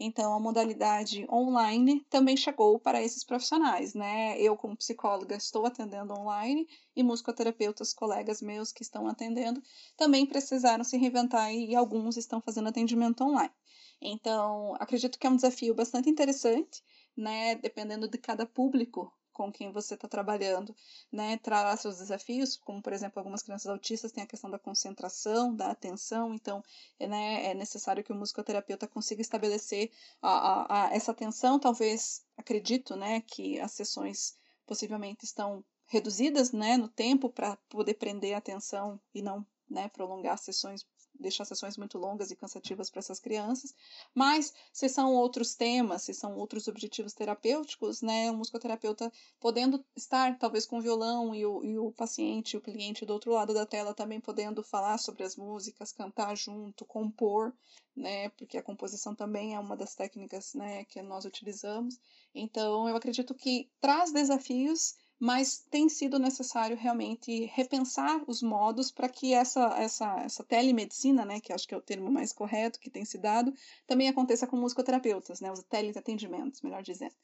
Então, 0.00 0.32
a 0.32 0.40
modalidade 0.40 1.26
online 1.30 2.00
também 2.08 2.38
chegou 2.38 2.80
para 2.80 3.02
esses 3.02 3.22
profissionais. 3.22 3.92
Né? 3.92 4.40
Eu, 4.40 4.56
como 4.56 4.74
psicóloga, 4.74 5.36
estou 5.36 5.66
atendendo 5.66 6.14
online 6.14 6.66
e 6.96 7.02
musicoterapeutas, 7.02 7.92
colegas 7.92 8.40
meus 8.40 8.72
que 8.72 8.82
estão 8.82 9.06
atendendo, 9.06 9.62
também 9.94 10.24
precisaram 10.24 10.82
se 10.82 10.96
reinventar 10.96 11.52
e 11.52 11.76
alguns 11.76 12.16
estão 12.16 12.40
fazendo 12.40 12.70
atendimento 12.70 13.22
online. 13.22 13.52
Então, 14.00 14.74
acredito 14.80 15.18
que 15.18 15.26
é 15.26 15.30
um 15.30 15.36
desafio 15.36 15.74
bastante 15.74 16.08
interessante, 16.08 16.82
né? 17.14 17.56
Dependendo 17.56 18.08
de 18.08 18.16
cada 18.16 18.46
público 18.46 19.12
com 19.38 19.52
quem 19.52 19.70
você 19.70 19.94
está 19.94 20.08
trabalhando, 20.08 20.74
né, 21.12 21.38
traz 21.38 21.78
seus 21.80 21.98
desafios, 21.98 22.56
como 22.56 22.82
por 22.82 22.92
exemplo 22.92 23.20
algumas 23.20 23.40
crianças 23.40 23.68
autistas 23.68 24.10
têm 24.10 24.24
a 24.24 24.26
questão 24.26 24.50
da 24.50 24.58
concentração, 24.58 25.54
da 25.54 25.70
atenção, 25.70 26.34
então 26.34 26.60
né, 26.98 27.46
é 27.46 27.54
necessário 27.54 28.02
que 28.02 28.12
o 28.12 28.16
musicoterapeuta 28.16 28.88
consiga 28.88 29.22
estabelecer 29.22 29.92
a, 30.20 30.30
a, 30.30 30.86
a 30.86 30.94
essa 30.94 31.12
atenção, 31.12 31.60
talvez, 31.60 32.24
acredito, 32.36 32.96
né, 32.96 33.20
que 33.20 33.60
as 33.60 33.70
sessões 33.70 34.36
possivelmente 34.66 35.24
estão 35.24 35.64
reduzidas, 35.86 36.50
né, 36.50 36.76
no 36.76 36.88
tempo 36.88 37.30
para 37.30 37.56
poder 37.68 37.94
prender 37.94 38.34
a 38.34 38.38
atenção 38.38 39.00
e 39.14 39.22
não 39.22 39.46
né, 39.70 39.88
prolongar 39.88 40.34
as 40.34 40.40
sessões 40.40 40.84
deixar 41.18 41.44
sessões 41.44 41.76
muito 41.76 41.98
longas 41.98 42.30
e 42.30 42.36
cansativas 42.36 42.90
para 42.90 43.00
essas 43.00 43.18
crianças, 43.18 43.74
mas 44.14 44.52
se 44.72 44.88
são 44.88 45.14
outros 45.14 45.54
temas, 45.54 46.02
se 46.02 46.14
são 46.14 46.36
outros 46.36 46.68
objetivos 46.68 47.12
terapêuticos, 47.12 48.02
né, 48.02 48.30
o 48.30 48.36
musicoterapeuta 48.36 49.12
podendo 49.40 49.84
estar 49.96 50.38
talvez 50.38 50.66
com 50.66 50.78
o 50.78 50.82
violão 50.82 51.34
e 51.34 51.44
o, 51.44 51.64
e 51.64 51.78
o 51.78 51.90
paciente, 51.92 52.56
o 52.56 52.60
cliente 52.60 53.04
do 53.04 53.12
outro 53.12 53.32
lado 53.32 53.52
da 53.52 53.66
tela 53.66 53.94
também 53.94 54.20
podendo 54.20 54.62
falar 54.62 54.98
sobre 54.98 55.24
as 55.24 55.36
músicas, 55.36 55.92
cantar 55.92 56.36
junto, 56.36 56.84
compor, 56.84 57.52
né, 57.96 58.28
porque 58.30 58.56
a 58.56 58.62
composição 58.62 59.14
também 59.14 59.54
é 59.54 59.58
uma 59.58 59.76
das 59.76 59.94
técnicas, 59.94 60.54
né, 60.54 60.84
que 60.84 61.02
nós 61.02 61.24
utilizamos. 61.24 61.98
Então, 62.34 62.88
eu 62.88 62.96
acredito 62.96 63.34
que 63.34 63.68
traz 63.80 64.12
desafios 64.12 64.96
mas 65.18 65.66
tem 65.70 65.88
sido 65.88 66.18
necessário 66.18 66.76
realmente 66.76 67.46
repensar 67.46 68.22
os 68.26 68.40
modos 68.40 68.90
para 68.90 69.08
que 69.08 69.34
essa, 69.34 69.66
essa, 69.76 70.20
essa 70.20 70.44
telemedicina, 70.44 71.24
né, 71.24 71.40
que 71.40 71.52
acho 71.52 71.66
que 71.66 71.74
é 71.74 71.76
o 71.76 71.82
termo 71.82 72.10
mais 72.10 72.32
correto 72.32 72.78
que 72.78 72.90
tem 72.90 73.04
se 73.04 73.18
dado, 73.18 73.52
também 73.86 74.08
aconteça 74.08 74.46
com 74.46 74.56
musicoterapeutas, 74.56 75.40
né, 75.40 75.50
os 75.50 75.62
teleatendimentos, 75.64 76.62
melhor 76.62 76.82
dizendo. 76.82 77.14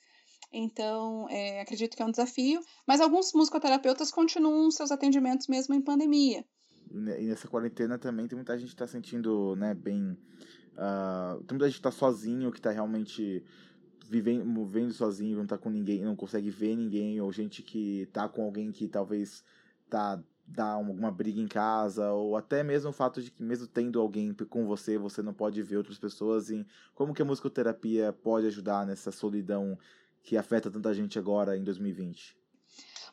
Então, 0.53 1.29
é, 1.31 1.61
acredito 1.61 1.97
que 1.97 2.03
é 2.03 2.07
um 2.07 2.11
desafio, 2.11 2.61
mas 2.87 3.01
alguns 3.01 3.33
musicoterapeutas 3.33 4.11
continuam 4.11 4.71
seus 4.71 4.91
atendimentos 4.91 5.47
mesmo 5.47 5.75
em 5.75 5.81
pandemia. 5.81 6.45
E 6.91 7.27
nessa 7.27 7.49
quarentena 7.49 7.99
também 7.99 8.27
tem 8.27 8.37
muita 8.37 8.57
gente 8.59 8.69
que 8.69 8.75
está 8.75 8.87
sentindo, 8.87 9.55
né, 9.57 9.73
bem... 9.75 10.17
Uh, 10.75 11.43
tem 11.45 11.57
muita 11.57 11.67
gente 11.67 11.81
que 11.81 11.87
está 11.87 11.93
sozinho, 11.93 12.51
que 12.51 12.59
está 12.59 12.73
realmente 12.73 13.45
vivendo, 14.09 14.93
sozinho, 14.93 15.39
não 15.39 15.47
tá 15.47 15.59
com 15.59 15.71
ninguém, 15.71 16.03
não 16.03 16.17
consegue 16.17 16.51
ver 16.51 16.77
ninguém, 16.77 17.21
ou 17.21 17.33
gente 17.33 17.63
que 17.63 18.09
tá 18.13 18.29
com 18.29 18.45
alguém 18.45 18.71
que 18.71 18.89
talvez 18.89 19.45
tá 19.89 20.23
dá 20.47 20.73
alguma 20.73 21.11
briga 21.11 21.41
em 21.41 21.49
casa, 21.49 22.13
ou 22.13 22.37
até 22.37 22.63
mesmo 22.63 22.91
o 22.91 22.93
fato 22.93 23.23
de 23.23 23.31
que 23.31 23.43
mesmo 23.43 23.67
tendo 23.67 23.99
alguém 23.99 24.35
com 24.35 24.67
você, 24.67 24.99
você 24.99 25.23
não 25.23 25.33
pode 25.33 25.63
ver 25.63 25.79
outras 25.79 25.99
pessoas 25.99 26.51
em 26.51 26.67
como 26.95 27.15
que 27.15 27.23
a 27.23 27.25
musicoterapia 27.25 28.13
pode 28.13 28.47
ajudar 28.47 28.87
nessa 28.87 29.11
solidão 29.11 29.79
que 30.23 30.37
afeta 30.37 30.71
tanta 30.71 30.93
gente 30.93 31.19
agora 31.19 31.57
em 31.57 31.65
2020. 31.65 32.37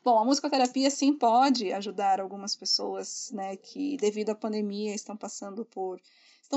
Bom, 0.04 0.18
a 0.18 0.26
musicoterapia 0.26 0.90
sim 0.90 1.14
pode 1.14 1.72
ajudar 1.72 2.20
algumas 2.20 2.56
pessoas, 2.56 3.32
né, 3.34 3.56
que 3.56 3.98
devido 3.98 4.32
à 4.32 4.36
pandemia 4.36 4.96
estão 4.96 5.16
passando 5.16 5.64
por 5.64 6.02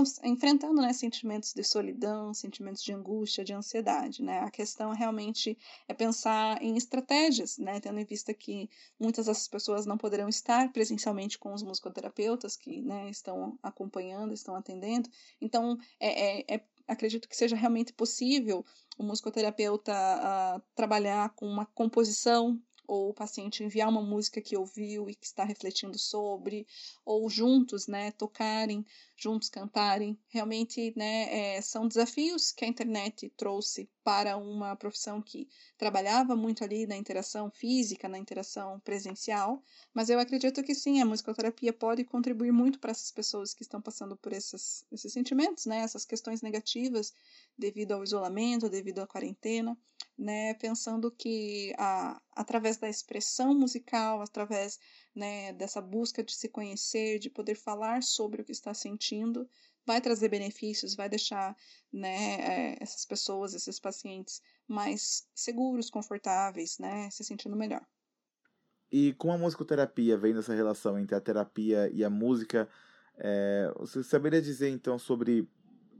estão 0.02 0.30
enfrentando 0.30 0.80
né, 0.82 0.92
sentimentos 0.92 1.52
de 1.52 1.62
solidão, 1.62 2.34
sentimentos 2.34 2.82
de 2.82 2.92
angústia, 2.92 3.44
de 3.44 3.52
ansiedade. 3.52 4.22
Né? 4.22 4.40
A 4.40 4.50
questão 4.50 4.90
realmente 4.92 5.56
é 5.86 5.94
pensar 5.94 6.60
em 6.62 6.76
estratégias, 6.76 7.58
né, 7.58 7.80
tendo 7.80 8.00
em 8.00 8.04
vista 8.04 8.34
que 8.34 8.68
muitas 8.98 9.26
dessas 9.26 9.46
pessoas 9.46 9.86
não 9.86 9.96
poderão 9.96 10.28
estar 10.28 10.72
presencialmente 10.72 11.38
com 11.38 11.54
os 11.54 11.62
musicoterapeutas 11.62 12.56
que 12.56 12.82
né, 12.82 13.08
estão 13.08 13.58
acompanhando, 13.62 14.34
estão 14.34 14.56
atendendo. 14.56 15.08
Então, 15.40 15.78
é, 16.00 16.40
é, 16.40 16.56
é 16.56 16.60
acredito 16.86 17.28
que 17.28 17.36
seja 17.36 17.56
realmente 17.56 17.92
possível 17.92 18.64
o 18.98 19.02
musicoterapeuta 19.02 19.92
uh, 19.92 20.62
trabalhar 20.74 21.30
com 21.30 21.46
uma 21.46 21.66
composição 21.66 22.60
ou 22.86 23.10
o 23.10 23.14
paciente 23.14 23.62
enviar 23.62 23.88
uma 23.88 24.02
música 24.02 24.40
que 24.40 24.56
ouviu 24.56 25.08
e 25.08 25.14
que 25.14 25.26
está 25.26 25.44
refletindo 25.44 25.98
sobre, 25.98 26.66
ou 27.04 27.28
juntos, 27.28 27.86
né, 27.86 28.10
tocarem, 28.12 28.84
juntos 29.16 29.48
cantarem. 29.48 30.18
Realmente, 30.28 30.92
né, 30.96 31.56
é, 31.56 31.60
são 31.62 31.88
desafios 31.88 32.52
que 32.52 32.64
a 32.64 32.68
internet 32.68 33.32
trouxe 33.36 33.88
para 34.02 34.36
uma 34.36 34.76
profissão 34.76 35.22
que 35.22 35.48
trabalhava 35.78 36.36
muito 36.36 36.62
ali 36.62 36.86
na 36.86 36.96
interação 36.96 37.50
física, 37.50 38.08
na 38.08 38.18
interação 38.18 38.78
presencial, 38.80 39.62
mas 39.94 40.10
eu 40.10 40.18
acredito 40.18 40.62
que 40.62 40.74
sim, 40.74 41.00
a 41.00 41.06
musicoterapia 41.06 41.72
pode 41.72 42.04
contribuir 42.04 42.52
muito 42.52 42.78
para 42.78 42.90
essas 42.90 43.10
pessoas 43.10 43.54
que 43.54 43.62
estão 43.62 43.80
passando 43.80 44.16
por 44.16 44.32
esses, 44.32 44.84
esses 44.92 45.12
sentimentos, 45.12 45.64
né, 45.64 45.78
essas 45.78 46.04
questões 46.04 46.42
negativas 46.42 47.14
devido 47.56 47.92
ao 47.92 48.04
isolamento, 48.04 48.68
devido 48.68 48.98
à 48.98 49.06
quarentena, 49.06 49.78
né, 50.16 50.54
pensando 50.54 51.10
que 51.10 51.74
a, 51.76 52.20
através 52.32 52.76
da 52.76 52.88
expressão 52.88 53.54
musical, 53.54 54.22
através 54.22 54.78
né, 55.14 55.52
dessa 55.52 55.80
busca 55.80 56.22
de 56.22 56.32
se 56.32 56.48
conhecer, 56.48 57.18
de 57.18 57.28
poder 57.28 57.56
falar 57.56 58.02
sobre 58.02 58.42
o 58.42 58.44
que 58.44 58.52
está 58.52 58.72
sentindo, 58.72 59.48
vai 59.84 60.00
trazer 60.00 60.28
benefícios, 60.28 60.94
vai 60.94 61.08
deixar 61.08 61.56
né, 61.92 62.36
é, 62.40 62.78
essas 62.80 63.04
pessoas, 63.04 63.54
esses 63.54 63.78
pacientes 63.78 64.40
mais 64.66 65.26
seguros, 65.34 65.90
confortáveis, 65.90 66.78
né, 66.78 67.10
se 67.10 67.24
sentindo 67.24 67.56
melhor. 67.56 67.84
E 68.90 69.12
com 69.14 69.32
a 69.32 69.38
musicoterapia, 69.38 70.16
vendo 70.16 70.38
essa 70.38 70.54
relação 70.54 70.98
entre 70.98 71.16
a 71.16 71.20
terapia 71.20 71.90
e 71.92 72.04
a 72.04 72.10
música, 72.10 72.68
é, 73.16 73.72
você 73.76 74.02
saberia 74.04 74.40
dizer 74.40 74.68
então 74.68 74.98
sobre 74.98 75.48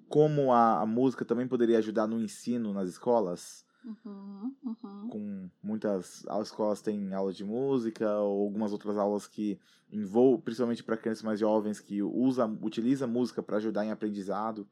como 0.09 0.53
a, 0.53 0.81
a 0.81 0.87
música 0.87 1.25
também 1.25 1.49
poderia 1.49 1.79
ajudar 1.79 2.07
no 2.07 2.21
ensino 2.21 2.73
nas 2.73 2.89
escolas? 2.89 3.65
Uhum, 3.85 4.57
uhum. 4.65 5.09
Com 5.09 5.51
muitas 5.63 6.25
as 6.27 6.49
escolas 6.49 6.81
têm 6.81 7.13
aulas 7.13 7.37
de 7.37 7.45
música 7.45 8.19
ou 8.19 8.43
algumas 8.45 8.73
outras 8.73 8.97
aulas 8.97 9.27
que 9.27 9.59
envolvem, 9.93 10.41
principalmente 10.41 10.83
para 10.83 10.97
crianças 10.97 11.23
mais 11.23 11.39
jovens 11.39 11.81
que 11.81 12.03
usa, 12.03 12.47
utiliza 12.63 13.07
música 13.07 13.43
para 13.43 13.59
ajudar 13.59 13.85
em 13.85 13.91
aprendizado. 13.91 14.67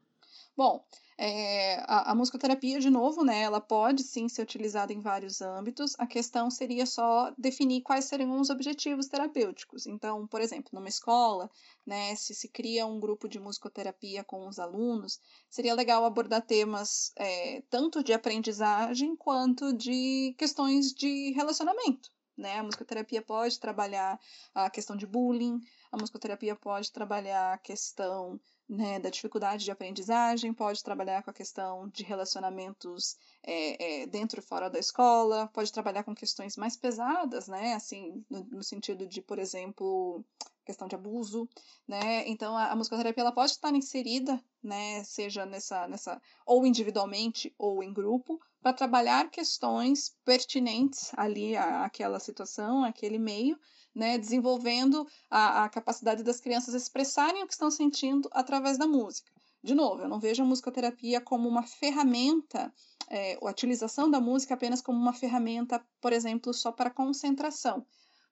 Bom, 0.55 0.85
é, 1.17 1.77
a, 1.87 2.11
a, 2.11 2.15
musicoterapia, 2.15 2.79
de 2.79 2.89
novo, 2.89 3.23
né, 3.23 3.41
ela 3.41 3.59
pode 3.59 4.03
sim 4.03 4.29
ser 4.29 4.43
utilizada 4.43 4.93
em 4.93 4.99
vários 4.99 5.41
âmbitos. 5.41 5.95
A 5.97 6.05
questão 6.05 6.51
seria 6.51 6.85
só 6.85 7.33
definir 7.37 7.81
quais 7.81 8.05
seriam 8.05 8.39
os 8.39 8.51
objetivos 8.51 9.07
terapêuticos. 9.07 9.87
Então, 9.87 10.27
por 10.27 10.41
exemplo, 10.41 10.69
numa 10.73 10.87
escola, 10.87 11.49
né, 11.85 12.15
se 12.15 12.35
se 12.35 12.47
cria 12.47 12.85
um 12.85 12.99
grupo 12.99 13.27
de 13.27 13.39
musicoterapia 13.39 14.23
com 14.23 14.47
os 14.47 14.59
alunos, 14.59 15.19
seria 15.49 15.73
legal 15.73 16.05
abordar 16.05 16.45
temas 16.45 17.11
é, 17.15 17.63
tanto 17.69 18.03
de 18.03 18.13
aprendizagem 18.13 19.15
quanto 19.15 19.73
de 19.73 20.35
questões 20.37 20.93
de 20.93 21.31
relacionamento. 21.31 22.11
Né? 22.37 22.57
A 22.59 22.63
musicoterapia 22.63 23.21
pode 23.21 23.59
trabalhar 23.59 24.19
a 24.53 24.69
questão 24.69 24.95
de 24.95 25.05
bullying, 25.05 25.59
a 25.91 25.97
musicoterapia 25.97 26.55
pode 26.55 26.91
trabalhar 26.91 27.53
a 27.53 27.57
questão 27.57 28.39
né, 28.73 28.99
da 28.99 29.09
dificuldade 29.09 29.63
de 29.63 29.71
aprendizagem, 29.71 30.53
pode 30.53 30.83
trabalhar 30.83 31.21
com 31.21 31.29
a 31.29 31.33
questão 31.33 31.87
de 31.89 32.03
relacionamentos 32.03 33.15
é, 33.43 34.01
é, 34.01 34.07
dentro 34.07 34.39
e 34.39 34.43
fora 34.43 34.69
da 34.69 34.79
escola, 34.79 35.47
pode 35.53 35.71
trabalhar 35.71 36.03
com 36.03 36.15
questões 36.15 36.57
mais 36.57 36.75
pesadas, 36.75 37.47
né, 37.47 37.73
assim, 37.73 38.25
no, 38.29 38.43
no 38.45 38.63
sentido 38.63 39.05
de, 39.05 39.21
por 39.21 39.37
exemplo, 39.37 40.25
questão 40.65 40.87
de 40.87 40.95
abuso, 40.95 41.47
né, 41.87 42.27
então 42.27 42.57
a, 42.57 42.71
a 42.71 42.75
musicoterapia 42.75 43.21
ela 43.21 43.31
pode 43.31 43.51
estar 43.51 43.73
inserida, 43.75 44.43
né, 44.61 45.03
seja 45.03 45.45
nessa, 45.45 45.87
nessa, 45.87 46.21
ou 46.45 46.65
individualmente 46.65 47.53
ou 47.57 47.83
em 47.83 47.93
grupo, 47.93 48.41
para 48.61 48.73
trabalhar 48.73 49.29
questões 49.29 50.15
pertinentes 50.25 51.11
ali 51.15 51.55
à, 51.55 51.85
àquela 51.85 52.19
situação, 52.19 52.83
àquele 52.83 53.19
meio, 53.19 53.59
né, 53.93 54.17
desenvolvendo 54.17 55.07
a, 55.29 55.63
a 55.63 55.69
capacidade 55.69 56.23
das 56.23 56.39
crianças 56.39 56.73
expressarem 56.73 57.43
o 57.43 57.47
que 57.47 57.53
estão 57.53 57.69
sentindo 57.69 58.29
através 58.31 58.77
da 58.77 58.87
música. 58.87 59.31
De 59.63 59.73
novo, 59.73 60.01
eu 60.01 60.09
não 60.09 60.19
vejo 60.19 60.43
a 60.43 60.45
musicoterapia 60.45 61.21
como 61.21 61.47
uma 61.47 61.63
ferramenta, 61.63 62.73
é, 63.09 63.37
a 63.41 63.49
utilização 63.49 64.11
da 64.11 64.19
música 64.19 64.55
apenas 64.55 64.81
como 64.81 64.99
uma 64.99 65.13
ferramenta, 65.13 65.81
por 66.01 66.11
exemplo, 66.11 66.53
só 66.53 66.71
para 66.71 66.89
concentração, 66.89 67.85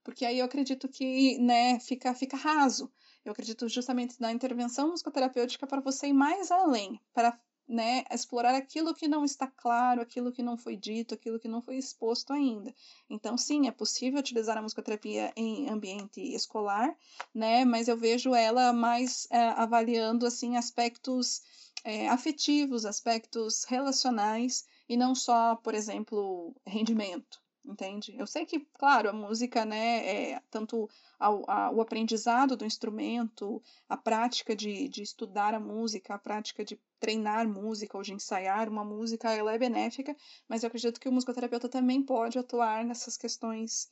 porque 0.03 0.25
aí 0.25 0.39
eu 0.39 0.45
acredito 0.45 0.89
que 0.89 1.37
né, 1.37 1.79
fica, 1.79 2.13
fica 2.13 2.35
raso. 2.35 2.91
Eu 3.23 3.31
acredito 3.31 3.69
justamente 3.69 4.19
na 4.19 4.31
intervenção 4.31 4.89
musicoterapêutica 4.89 5.67
para 5.67 5.79
você 5.79 6.07
ir 6.07 6.13
mais 6.13 6.51
além, 6.51 6.99
para 7.13 7.39
né, 7.67 8.03
explorar 8.11 8.53
aquilo 8.55 8.93
que 8.93 9.07
não 9.07 9.23
está 9.23 9.47
claro, 9.47 10.01
aquilo 10.01 10.31
que 10.31 10.43
não 10.43 10.57
foi 10.57 10.75
dito, 10.75 11.13
aquilo 11.13 11.39
que 11.39 11.47
não 11.47 11.61
foi 11.61 11.77
exposto 11.77 12.33
ainda. 12.33 12.73
Então, 13.09 13.37
sim, 13.37 13.67
é 13.67 13.71
possível 13.71 14.19
utilizar 14.19 14.57
a 14.57 14.61
musicoterapia 14.61 15.31
em 15.35 15.69
ambiente 15.69 16.21
escolar, 16.21 16.95
né, 17.33 17.63
mas 17.63 17.87
eu 17.87 17.97
vejo 17.97 18.35
ela 18.35 18.73
mais 18.73 19.27
é, 19.31 19.49
avaliando 19.49 20.25
assim 20.25 20.57
aspectos 20.57 21.41
é, 21.83 22.09
afetivos, 22.09 22.85
aspectos 22.85 23.63
relacionais 23.63 24.65
e 24.87 24.97
não 24.97 25.15
só, 25.15 25.55
por 25.55 25.73
exemplo, 25.73 26.53
rendimento 26.65 27.41
entende? 27.63 28.15
Eu 28.17 28.25
sei 28.25 28.45
que, 28.45 28.59
claro, 28.73 29.09
a 29.09 29.13
música, 29.13 29.63
né, 29.65 30.31
é 30.33 30.41
tanto 30.49 30.89
o 31.19 31.81
aprendizado 31.81 32.57
do 32.57 32.65
instrumento, 32.65 33.61
a 33.87 33.95
prática 33.95 34.55
de, 34.55 34.89
de 34.89 35.03
estudar 35.03 35.53
a 35.53 35.59
música, 35.59 36.15
a 36.15 36.19
prática 36.19 36.65
de 36.65 36.79
treinar 37.01 37.49
música 37.49 37.97
ou 37.97 38.03
de 38.03 38.13
ensaiar 38.13 38.69
uma 38.69 38.85
música, 38.85 39.31
ela 39.33 39.53
é 39.53 39.57
benéfica, 39.57 40.15
mas 40.47 40.63
eu 40.63 40.67
acredito 40.67 40.99
que 40.99 41.09
o 41.09 41.11
musicoterapeuta 41.11 41.67
também 41.67 42.01
pode 42.01 42.37
atuar 42.39 42.85
nessas 42.85 43.17
questões 43.17 43.91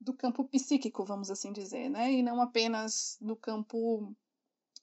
do 0.00 0.14
campo 0.14 0.44
psíquico, 0.48 1.04
vamos 1.04 1.30
assim 1.30 1.52
dizer, 1.52 1.88
né, 1.90 2.10
e 2.10 2.22
não 2.22 2.40
apenas 2.40 3.18
do 3.20 3.36
campo 3.36 4.14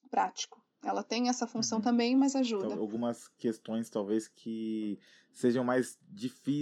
prático. 0.09 0.62
Ela 0.83 1.03
tem 1.03 1.29
essa 1.29 1.47
função 1.47 1.77
uhum. 1.77 1.83
também, 1.83 2.15
mas 2.15 2.35
ajuda. 2.35 2.67
Então, 2.67 2.79
algumas 2.79 3.27
questões 3.39 3.89
talvez 3.89 4.27
que 4.27 4.99
sejam 5.31 5.63
mais, 5.63 5.97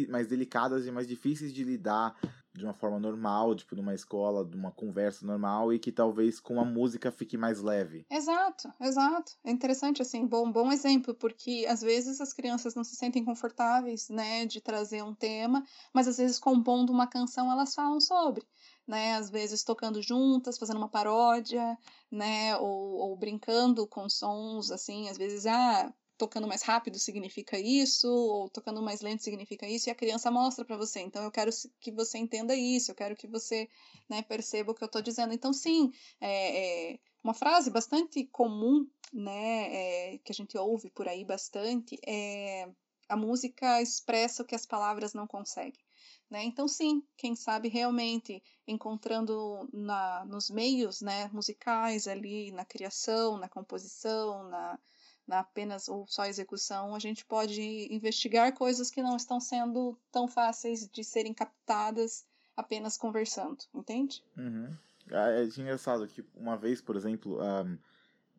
mais 0.10 0.28
delicadas 0.28 0.86
e 0.86 0.92
mais 0.92 1.08
difíceis 1.08 1.54
de 1.54 1.64
lidar 1.64 2.16
de 2.54 2.66
uma 2.66 2.74
forma 2.74 3.00
normal, 3.00 3.56
tipo 3.56 3.76
numa 3.76 3.94
escola, 3.94 4.46
de 4.46 4.58
uma 4.58 4.72
conversa 4.72 5.26
normal 5.26 5.72
e 5.72 5.80
que 5.80 5.92
talvez 5.92 6.40
com 6.40 6.60
a 6.60 6.66
música 6.66 7.12
fique 7.12 7.38
mais 7.38 7.62
leve. 7.62 8.06
Exato, 8.10 8.70
exato. 8.80 9.34
É 9.44 9.52
interessante 9.52 10.02
assim, 10.02 10.26
bom, 10.28 10.52
bom 10.52 10.72
exemplo, 10.72 11.14
porque 11.16 11.66
às 11.70 11.82
vezes 11.82 12.20
as 12.20 12.34
crianças 12.34 12.76
não 12.76 12.84
se 12.84 12.96
sentem 12.96 13.24
confortáveis, 13.24 14.10
né, 14.10 14.46
de 14.46 14.60
trazer 14.60 15.02
um 15.02 15.14
tema, 15.14 15.64
mas 15.94 16.08
às 16.08 16.18
vezes 16.18 16.40
compondo 16.40 16.92
uma 16.92 17.08
canção 17.08 17.50
elas 17.50 17.74
falam 17.74 18.02
sobre 18.02 18.46
né? 18.88 19.16
Às 19.16 19.30
vezes 19.30 19.64
tocando 19.64 20.02
juntas, 20.02 20.58
fazendo 20.58 20.78
uma 20.78 20.90
paródia, 20.90 21.78
né? 22.12 22.56
Ou, 22.58 22.98
ou 22.98 23.16
brincando 23.16 23.88
com 23.88 24.10
sons, 24.10 24.72
assim, 24.72 25.10
às 25.10 25.18
vezes, 25.18 25.46
ah, 25.46 25.94
tocando 26.18 26.48
mais 26.48 26.62
rápido 26.62 27.00
significa 27.00 27.58
isso, 27.60 28.08
ou 28.08 28.48
tocando 28.50 28.82
mais 28.82 29.02
lento 29.02 29.24
significa 29.24 29.68
isso, 29.68 29.90
e 29.90 29.92
a 29.92 29.96
criança 29.96 30.30
mostra 30.30 30.64
para 30.64 30.78
você. 30.78 31.00
Então, 31.00 31.24
eu 31.24 31.32
quero 31.32 31.50
que 31.80 31.92
você 31.92 32.20
entenda 32.20 32.56
isso, 32.56 32.92
eu 32.92 32.96
quero 32.96 33.16
que 33.16 33.28
você 33.28 33.68
né, 34.08 34.22
perceba 34.22 34.72
o 34.72 34.76
que 34.76 34.84
eu 34.84 34.88
estou 34.88 35.02
dizendo. 35.02 35.34
Então, 35.34 35.52
sim, 35.52 35.92
é, 36.20 36.92
é, 36.94 37.00
uma 37.24 37.34
frase 37.34 37.72
bastante 37.72 38.24
comum, 38.26 38.88
né, 39.12 40.14
é, 40.14 40.18
que 40.20 40.32
a 40.32 40.36
gente 40.36 40.56
ouve 40.58 40.92
por 40.92 41.08
aí 41.08 41.26
bastante, 41.26 41.98
é 42.06 42.70
a 43.10 43.18
música 43.18 43.82
expressa 43.82 44.42
o 44.42 44.46
que 44.46 44.56
as 44.56 44.66
palavras 44.66 45.14
não 45.14 45.28
conseguem. 45.28 45.84
Né? 46.32 46.46
Então, 46.46 46.66
sim, 46.66 47.04
quem 47.18 47.36
sabe 47.36 47.68
realmente 47.68 48.42
encontrando 48.66 49.70
na, 49.74 50.24
nos 50.24 50.50
meios 50.50 51.02
né, 51.02 51.30
musicais 51.34 52.08
ali, 52.08 52.54
na 52.54 52.64
criação, 52.64 53.38
na 53.38 53.50
composição, 53.50 54.48
na, 54.48 54.80
na 55.28 55.40
apenas 55.40 55.90
ou 55.90 56.08
só 56.08 56.26
execução, 56.26 56.96
a 56.96 57.00
gente 57.00 57.26
pode 57.26 57.62
investigar 57.94 58.54
coisas 58.54 58.90
que 58.90 59.04
não 59.04 59.18
estão 59.18 59.42
sendo 59.42 59.98
tão 60.10 60.26
fáceis 60.26 60.88
de 60.88 61.04
serem 61.04 61.34
captadas 61.34 62.26
apenas 62.56 62.98
conversando, 62.98 63.66
entende? 63.74 64.24
Uhum. 64.38 64.74
Ah, 65.12 65.32
é 65.32 65.44
engraçado 65.44 66.08
que 66.08 66.24
uma 66.34 66.56
vez, 66.56 66.80
por 66.82 66.96
exemplo, 66.96 67.40
um, 67.42 67.78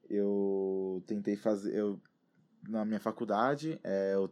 eu 0.08 1.02
tentei 1.06 1.36
fazer, 1.36 1.74
eu 1.74 2.00
na 2.68 2.84
minha 2.84 3.00
faculdade, 3.00 3.78
é, 3.82 4.14
eu, 4.14 4.30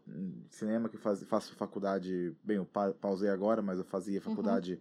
cinema 0.49 0.89
que 0.89 0.97
faz, 0.97 1.22
faço 1.24 1.55
faculdade, 1.55 2.35
bem, 2.45 2.59
eu 2.59 2.64
pa, 2.64 2.93
pausei 2.93 3.28
agora, 3.28 3.61
mas 3.61 3.78
eu 3.78 3.85
fazia 3.85 4.18
uhum. 4.18 4.24
faculdade 4.24 4.74
uhum. 4.74 4.81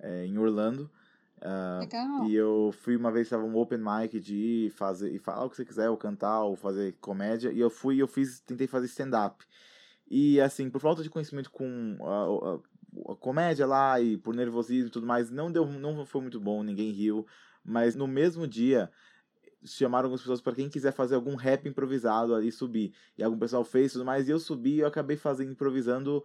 é, 0.00 0.26
em 0.26 0.38
Orlando. 0.38 0.90
Uh, 1.38 1.80
Legal. 1.80 2.24
E 2.28 2.34
eu 2.36 2.72
fui 2.82 2.94
uma 2.94 3.10
vez, 3.10 3.26
estava 3.26 3.42
um 3.42 3.56
open 3.56 3.78
mic 3.78 4.20
de 4.20 4.36
ir 4.36 4.70
fazer, 4.70 5.12
e 5.12 5.18
falar 5.18 5.44
o 5.44 5.50
que 5.50 5.56
você 5.56 5.64
quiser, 5.64 5.90
ou 5.90 5.96
cantar, 5.96 6.42
ou 6.44 6.54
fazer 6.54 6.94
comédia, 7.00 7.50
e 7.50 7.58
eu 7.58 7.68
fui 7.68 7.98
eu 7.98 8.06
fiz, 8.06 8.40
tentei 8.40 8.66
fazer 8.66 8.86
stand-up. 8.86 9.44
E 10.08 10.40
assim, 10.40 10.70
por 10.70 10.80
falta 10.80 11.02
de 11.02 11.10
conhecimento 11.10 11.50
com 11.50 11.96
a, 12.00 13.10
a, 13.10 13.12
a, 13.12 13.16
comédia 13.16 13.66
lá, 13.66 14.00
e 14.00 14.16
por 14.16 14.34
nervosismo 14.34 14.88
e 14.88 14.90
tudo 14.90 15.06
mais, 15.06 15.30
não 15.30 15.50
deu, 15.50 15.66
não 15.66 16.06
foi 16.06 16.20
muito 16.20 16.38
bom, 16.38 16.62
ninguém 16.62 16.92
riu. 16.92 17.26
Mas 17.64 17.96
no 17.96 18.06
mesmo 18.06 18.46
dia, 18.46 18.90
chamaram 19.64 20.06
algumas 20.06 20.20
pessoas 20.20 20.40
para 20.40 20.54
quem 20.54 20.68
quiser 20.68 20.92
fazer 20.92 21.14
algum 21.14 21.34
rap 21.34 21.68
improvisado 21.68 22.34
ali 22.34 22.50
subir. 22.50 22.92
E 23.16 23.22
algum 23.22 23.38
pessoal 23.38 23.64
fez 23.64 23.92
tudo 23.92 24.04
mais, 24.04 24.28
e 24.28 24.30
eu 24.30 24.38
subi 24.38 24.76
e 24.76 24.80
eu 24.80 24.86
acabei 24.86 25.16
fazendo, 25.16 25.52
improvisando 25.52 26.24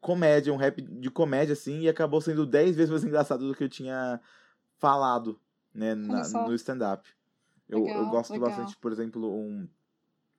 comédia, 0.00 0.52
um 0.52 0.56
rap 0.56 0.80
de 0.80 1.10
comédia 1.10 1.52
assim, 1.52 1.80
e 1.80 1.88
acabou 1.88 2.20
sendo 2.20 2.46
10 2.46 2.76
vezes 2.76 2.90
mais 2.90 3.04
engraçado 3.04 3.46
do 3.46 3.54
que 3.54 3.64
eu 3.64 3.68
tinha 3.68 4.20
falado, 4.78 5.38
né, 5.72 5.94
na, 5.94 6.28
no 6.28 6.54
stand-up. 6.54 7.08
Eu, 7.68 7.86
eu 7.86 8.06
gosto 8.06 8.32
legal. 8.32 8.48
bastante, 8.48 8.76
por 8.76 8.92
exemplo, 8.92 9.32
um, 9.34 9.68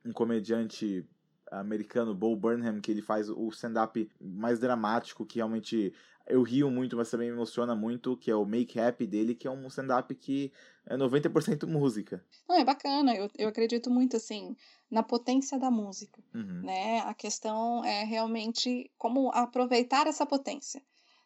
um 0.06 0.12
comediante 0.12 1.08
americano, 1.52 2.14
Bo 2.14 2.36
Burnham, 2.36 2.80
que 2.82 2.92
ele 2.92 3.02
faz 3.02 3.30
o 3.30 3.48
stand-up 3.50 4.10
mais 4.20 4.60
dramático, 4.60 5.26
que 5.26 5.40
realmente 5.40 5.94
eu 6.28 6.42
rio 6.42 6.72
muito, 6.72 6.98
mas 6.98 7.10
também 7.10 7.30
me 7.30 7.36
emociona 7.36 7.76
muito, 7.76 8.18
que 8.18 8.32
é 8.32 8.36
o 8.36 8.46
Make 8.46 8.80
Happy 8.80 9.06
dele, 9.06 9.36
que 9.36 9.48
é 9.48 9.52
um 9.52 9.68
stand-up 9.68 10.14
que 10.16 10.52
é 10.86 10.98
90% 10.98 11.68
música. 11.68 12.24
Não, 12.48 12.56
é 12.56 12.64
bacana, 12.64 13.16
eu, 13.16 13.30
eu 13.38 13.48
acredito 13.48 13.92
muito, 13.92 14.18
assim, 14.18 14.56
na 14.90 15.04
potência 15.04 15.60
da 15.60 15.70
música, 15.70 16.24
uhum. 16.34 16.62
né? 16.64 17.00
A 17.02 17.14
questão 17.14 17.84
é 17.84 18.04
realmente 18.04 18.90
como 18.98 19.32
aproveitar 19.32 20.08
essa 20.08 20.26
potência, 20.26 20.82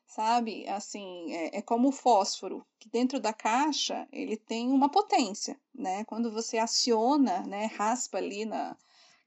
sabe? 0.06 0.68
Assim, 0.68 1.34
é, 1.34 1.60
é 1.60 1.62
como 1.62 1.90
o 1.90 1.94
fósforo, 1.94 2.66
que 2.78 2.90
dentro 2.90 3.20
da 3.20 3.32
caixa 3.32 4.08
ele 4.12 4.36
tem 4.36 4.70
uma 4.70 4.90
potência, 4.90 5.58
né? 5.74 6.04
Quando 6.06 6.32
você 6.32 6.58
aciona, 6.58 7.42
né, 7.44 7.68
raspa 7.68 8.18
ali 8.18 8.46
na... 8.46 8.76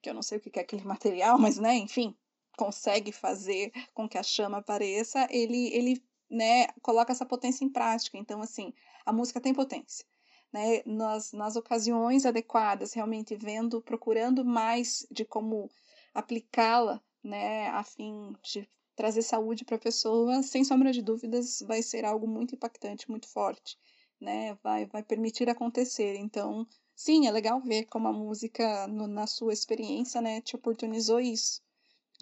que 0.03 0.11
eu 0.11 0.15
não 0.15 0.23
sei 0.23 0.39
o 0.39 0.41
que 0.41 0.59
é 0.59 0.63
aquele 0.63 0.85
material, 0.85 1.39
mas, 1.39 1.59
né, 1.59 1.75
enfim, 1.77 2.15
consegue 2.57 3.13
fazer 3.13 3.73
com 3.95 4.09
que 4.09 4.19
a 4.19 4.23
chama 4.23 4.59
apareça, 4.59 5.27
ele, 5.31 5.69
ele 5.75 6.03
né, 6.31 6.67
coloca 6.83 7.13
essa 7.13 7.25
potência 7.25 7.65
em 7.65 7.69
prática. 7.69 8.19
Então, 8.19 8.43
assim, 8.43 8.73
a 9.07 9.13
música 9.13 9.41
tem 9.41 9.55
potência. 9.55 10.05
Né? 10.53 10.83
Nas, 10.85 11.33
nas 11.33 11.57
ocasiões 11.57 12.27
adequadas, 12.27 12.93
realmente 12.93 13.35
vendo, 13.35 13.81
procurando 13.81 14.45
mais 14.45 15.07
de 15.11 15.25
como 15.25 15.71
aplicá-la, 16.13 17.01
né, 17.25 17.69
a 17.69 17.83
fim 17.83 18.35
de 18.43 18.69
trazer 18.95 19.23
saúde 19.23 19.65
para 19.65 19.77
a 19.77 19.81
pessoa, 19.81 20.43
sem 20.43 20.65
sombra 20.65 20.93
de 20.93 21.01
dúvidas, 21.01 21.61
vai 21.67 21.83
ser 21.83 22.05
algo 22.05 22.27
muito 22.27 22.55
impactante, 22.55 23.11
muito 23.11 23.29
forte, 23.29 23.79
né? 24.21 24.59
Vai, 24.63 24.85
vai 24.87 25.03
permitir 25.03 25.49
acontecer. 25.49 26.17
Então, 26.17 26.67
sim, 26.95 27.27
é 27.27 27.31
legal 27.31 27.61
ver 27.61 27.85
como 27.87 28.09
a 28.09 28.13
música, 28.13 28.87
no, 28.87 29.07
na 29.07 29.27
sua 29.27 29.53
experiência, 29.53 30.21
né, 30.21 30.41
te 30.41 30.57
oportunizou 30.57 31.21
isso 31.21 31.63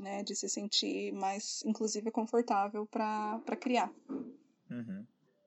né? 0.00 0.22
De 0.22 0.34
se 0.34 0.48
sentir 0.48 1.12
mais, 1.12 1.62
inclusive, 1.64 2.10
confortável 2.10 2.86
para 2.86 3.56
criar. 3.60 3.92
Uhum. 4.70 5.06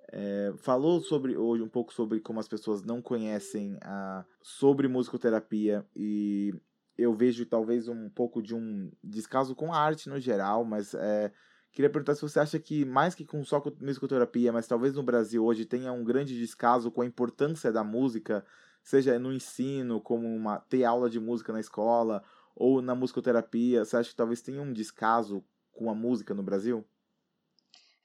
É, 0.09 0.53
falou 0.57 1.01
sobre 1.01 1.35
hoje 1.35 1.63
um 1.63 1.69
pouco 1.69 1.91
sobre 1.91 2.19
como 2.19 2.39
as 2.39 2.47
pessoas 2.47 2.83
não 2.83 3.01
conhecem 3.01 3.77
a, 3.81 4.23
sobre 4.43 4.87
musicoterapia 4.87 5.83
e 5.95 6.53
eu 6.95 7.15
vejo 7.15 7.47
talvez 7.47 7.87
um 7.87 8.09
pouco 8.09 8.39
de 8.39 8.53
um 8.53 8.91
descaso 9.03 9.55
com 9.55 9.73
a 9.73 9.79
arte 9.79 10.07
no 10.07 10.19
geral, 10.19 10.63
mas 10.63 10.93
é, 10.93 11.31
queria 11.71 11.89
perguntar 11.89 12.13
se 12.13 12.21
você 12.21 12.39
acha 12.39 12.59
que 12.59 12.85
mais 12.85 13.15
que 13.15 13.25
com 13.25 13.43
só 13.43 13.63
musicoterapia, 13.81 14.53
mas 14.53 14.67
talvez 14.67 14.93
no 14.93 15.01
Brasil 15.01 15.43
hoje 15.43 15.65
tenha 15.65 15.91
um 15.91 16.03
grande 16.03 16.37
descaso 16.37 16.91
com 16.91 17.01
a 17.01 17.07
importância 17.07 17.71
da 17.71 17.83
música, 17.83 18.45
seja 18.83 19.17
no 19.17 19.33
ensino, 19.33 20.01
como 20.01 20.27
uma 20.27 20.59
ter 20.59 20.83
aula 20.83 21.09
de 21.09 21.19
música 21.19 21.53
na 21.53 21.59
escola 21.59 22.23
ou 22.55 22.81
na 22.81 22.93
musicoterapia, 22.93 23.83
você 23.83 23.97
acha 23.97 24.09
que 24.09 24.15
talvez 24.15 24.41
tenha 24.41 24.61
um 24.61 24.73
descaso 24.73 25.43
com 25.71 25.89
a 25.89 25.95
música 25.95 26.33
no 26.33 26.43
Brasil? 26.43 26.85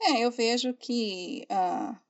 É, 0.00 0.24
eu 0.24 0.30
vejo 0.30 0.72
que 0.74 1.44
a, 1.50 2.00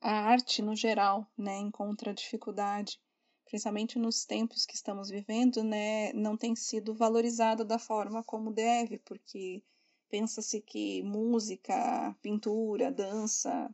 a 0.00 0.12
arte, 0.30 0.62
no 0.62 0.74
geral, 0.74 1.26
né, 1.36 1.58
encontra 1.58 2.14
dificuldade, 2.14 3.00
principalmente 3.44 3.98
nos 3.98 4.24
tempos 4.24 4.64
que 4.64 4.76
estamos 4.76 5.10
vivendo, 5.10 5.62
né, 5.64 6.12
não 6.12 6.36
tem 6.36 6.54
sido 6.54 6.94
valorizada 6.94 7.64
da 7.64 7.78
forma 7.78 8.22
como 8.22 8.52
deve, 8.52 8.98
porque 8.98 9.62
pensa-se 10.08 10.60
que 10.60 11.02
música, 11.02 12.16
pintura, 12.22 12.92
dança 12.92 13.68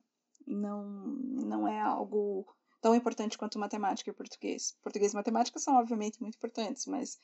não, 0.46 0.86
não 0.86 1.68
é 1.68 1.80
algo 1.80 2.46
tão 2.86 2.94
importante 2.94 3.36
quanto 3.36 3.58
matemática 3.58 4.10
e 4.10 4.12
português. 4.14 4.76
Português 4.80 5.12
e 5.12 5.16
matemática 5.16 5.58
são, 5.58 5.74
obviamente, 5.74 6.20
muito 6.22 6.36
importantes, 6.36 6.86
mas 6.86 7.18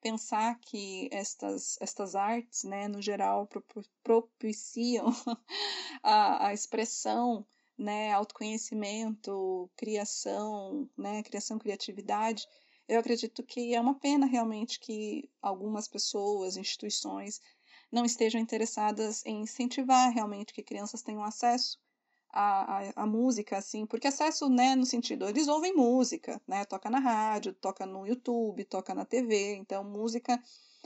pensar 0.00 0.56
que 0.60 1.08
estas, 1.10 1.76
estas 1.80 2.14
artes, 2.14 2.62
né, 2.62 2.86
no 2.86 3.02
geral, 3.02 3.48
propiciam 4.04 5.06
a, 6.04 6.46
a 6.46 6.54
expressão, 6.54 7.44
né, 7.76 8.12
autoconhecimento, 8.12 9.68
criação, 9.76 10.88
né, 10.96 11.20
criação, 11.24 11.58
criatividade, 11.58 12.46
eu 12.86 13.00
acredito 13.00 13.42
que 13.42 13.74
é 13.74 13.80
uma 13.80 13.98
pena 13.98 14.24
realmente 14.24 14.78
que 14.78 15.28
algumas 15.42 15.88
pessoas, 15.88 16.56
instituições, 16.56 17.40
não 17.90 18.04
estejam 18.04 18.40
interessadas 18.40 19.26
em 19.26 19.40
incentivar 19.40 20.12
realmente 20.12 20.52
que 20.52 20.62
crianças 20.62 21.02
tenham 21.02 21.24
acesso 21.24 21.76
à, 22.30 22.78
à, 22.78 23.02
à, 23.02 23.06
música, 23.06 23.56
assim, 23.56 23.86
porque 23.86 24.08
acesso, 24.08 24.48
né, 24.48 24.74
no 24.74 24.84
sentido, 24.86 25.28
eles 25.28 25.48
ouvem 25.48 25.74
música, 25.74 26.40
né, 26.46 26.64
toca 26.64 26.90
na 26.90 26.98
rádio, 26.98 27.52
toca 27.54 27.86
no 27.86 28.06
YouTube, 28.06 28.64
toca 28.64 28.94
na 28.94 29.04
TV, 29.04 29.54
então 29.56 29.82
música 29.84 30.42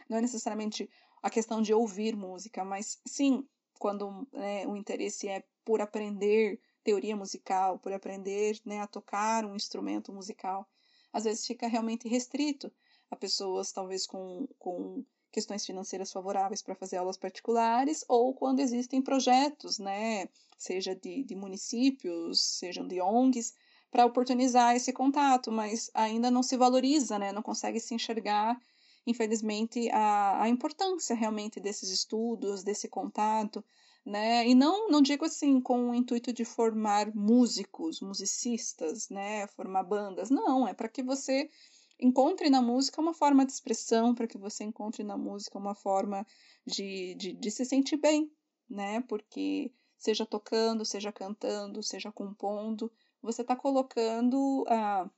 não 0.09 0.19
é 0.19 0.21
necessariamente 0.21 0.89
a 1.23 1.31
questão 1.31 1.63
de 1.63 1.73
ouvir 1.73 2.17
música, 2.17 2.65
mas 2.65 3.01
sim, 3.07 3.47
quando 3.79 4.27
né, 4.33 4.67
o 4.67 4.77
interesse 4.77 5.29
é 5.29 5.45
por 5.65 5.81
aprender 5.81 6.61
teoria 6.83 7.17
musical, 7.17 7.79
por 7.79 7.93
aprender 7.93 8.61
né, 8.65 8.81
a 8.81 8.87
tocar 8.87 9.45
um 9.45 9.55
instrumento 9.55 10.13
musical, 10.13 10.69
às 11.13 11.25
vezes 11.25 11.47
fica 11.47 11.67
realmente 11.69 12.09
restrito 12.09 12.73
a 13.11 13.17
pessoas 13.17 13.71
talvez 13.71 14.07
com, 14.07 14.49
com 14.59 15.05
questões 15.33 15.65
financeiras 15.65 16.13
favoráveis 16.13 16.63
para 16.63 16.75
fazer 16.75 16.99
aulas 16.99 17.17
particulares, 17.17 18.05
ou 18.07 18.35
quando 18.35 18.61
existem 18.61 19.01
projetos, 19.01 19.79
né, 19.79 20.29
seja 20.59 20.95
de, 20.95 21.25
de 21.25 21.35
municípios, 21.35 22.45
sejam 22.45 22.87
de 22.87 23.01
ONGs, 23.01 23.55
para 23.91 24.07
oportunizar 24.07 24.77
esse 24.77 24.93
contato, 24.93 25.51
mas 25.51 25.91
ainda 25.95 26.31
não 26.31 26.43
se 26.43 26.57
valoriza, 26.57 27.19
né, 27.19 27.33
não 27.33 27.43
consegue 27.43 27.81
se 27.81 27.95
enxergar, 27.95 28.61
infelizmente, 29.07 29.91
a, 29.91 30.43
a 30.43 30.49
importância 30.49 31.17
realmente 31.17 31.59
desses 31.59 31.91
estudos, 31.91 32.63
desse 32.63 32.87
contato, 32.89 33.65
né? 34.05 34.47
E 34.49 34.55
não, 34.55 34.89
não 34.89 35.01
digo 35.01 35.25
assim 35.25 35.61
com 35.61 35.91
o 35.91 35.95
intuito 35.95 36.33
de 36.33 36.45
formar 36.45 37.15
músicos, 37.15 38.01
musicistas, 38.01 39.09
né? 39.09 39.47
Formar 39.49 39.85
bandas. 39.85 40.29
Não, 40.31 40.67
é 40.67 40.75
para 40.75 40.89
que 40.89 41.03
você 41.03 41.49
encontre 42.03 42.51
na 42.51 42.61
música 42.61 43.01
uma 43.01 43.15
forma 43.15 43.47
de 43.47 43.53
expressão, 43.53 44.15
para 44.15 44.27
que 44.27 44.37
você 44.37 44.65
encontre 44.65 45.05
na 45.05 45.17
música 45.17 45.59
uma 45.59 45.75
forma 45.75 46.27
de, 46.67 47.15
de, 47.15 47.33
de 47.33 47.51
se 47.51 47.65
sentir 47.65 47.97
bem, 47.97 48.31
né? 48.69 49.01
Porque 49.03 49.73
seja 49.97 50.27
tocando, 50.27 50.85
seja 50.85 51.13
cantando, 51.13 51.83
seja 51.83 52.11
compondo, 52.11 52.91
você 53.23 53.43
está 53.43 53.55
colocando 53.55 54.65
ah, 54.69 55.09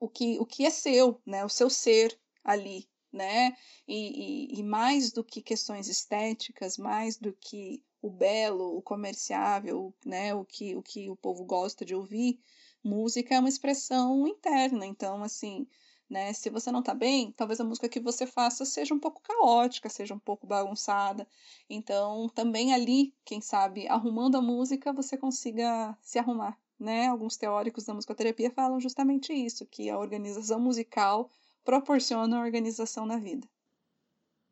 o, 0.00 0.08
que, 0.08 0.38
o 0.38 0.46
que 0.46 0.64
é 0.64 0.70
seu, 0.70 1.20
né? 1.26 1.44
O 1.44 1.50
seu 1.50 1.68
ser 1.68 2.18
ali, 2.42 2.88
né? 3.12 3.54
E, 3.86 4.54
e, 4.56 4.60
e 4.60 4.62
mais 4.62 5.12
do 5.12 5.22
que 5.22 5.42
questões 5.42 5.86
estéticas, 5.86 6.78
mais 6.78 7.18
do 7.18 7.32
que 7.34 7.84
o 8.00 8.10
belo, 8.10 8.76
o 8.76 8.80
comerciável, 8.80 9.94
né? 10.04 10.34
O 10.34 10.46
que, 10.46 10.74
o 10.74 10.82
que 10.82 11.10
o 11.10 11.16
povo 11.16 11.44
gosta 11.44 11.84
de 11.84 11.94
ouvir, 11.94 12.40
música 12.82 13.34
é 13.34 13.38
uma 13.38 13.48
expressão 13.50 14.26
interna. 14.26 14.86
Então, 14.86 15.22
assim, 15.22 15.66
né? 16.08 16.32
Se 16.32 16.50
você 16.50 16.70
não 16.70 16.82
tá 16.82 16.94
bem, 16.94 17.32
talvez 17.32 17.60
a 17.60 17.64
música 17.64 17.88
que 17.88 18.00
você 18.00 18.26
faça 18.26 18.64
seja 18.64 18.94
um 18.94 18.98
pouco 18.98 19.20
caótica, 19.22 19.88
seja 19.88 20.14
um 20.14 20.18
pouco 20.18 20.46
bagunçada. 20.46 21.26
Então, 21.68 22.28
também 22.28 22.72
ali, 22.72 23.14
quem 23.24 23.40
sabe, 23.40 23.88
arrumando 23.88 24.36
a 24.36 24.42
música, 24.42 24.92
você 24.92 25.16
consiga 25.16 25.96
se 26.00 26.18
arrumar, 26.18 26.58
né? 26.78 27.08
Alguns 27.08 27.36
teóricos 27.36 27.84
da 27.84 27.94
musicoterapia 27.94 28.50
falam 28.50 28.80
justamente 28.80 29.32
isso, 29.32 29.66
que 29.66 29.90
a 29.90 29.98
organização 29.98 30.60
musical 30.60 31.30
proporciona 31.64 32.38
a 32.38 32.42
organização 32.42 33.04
na 33.06 33.18
vida. 33.18 33.48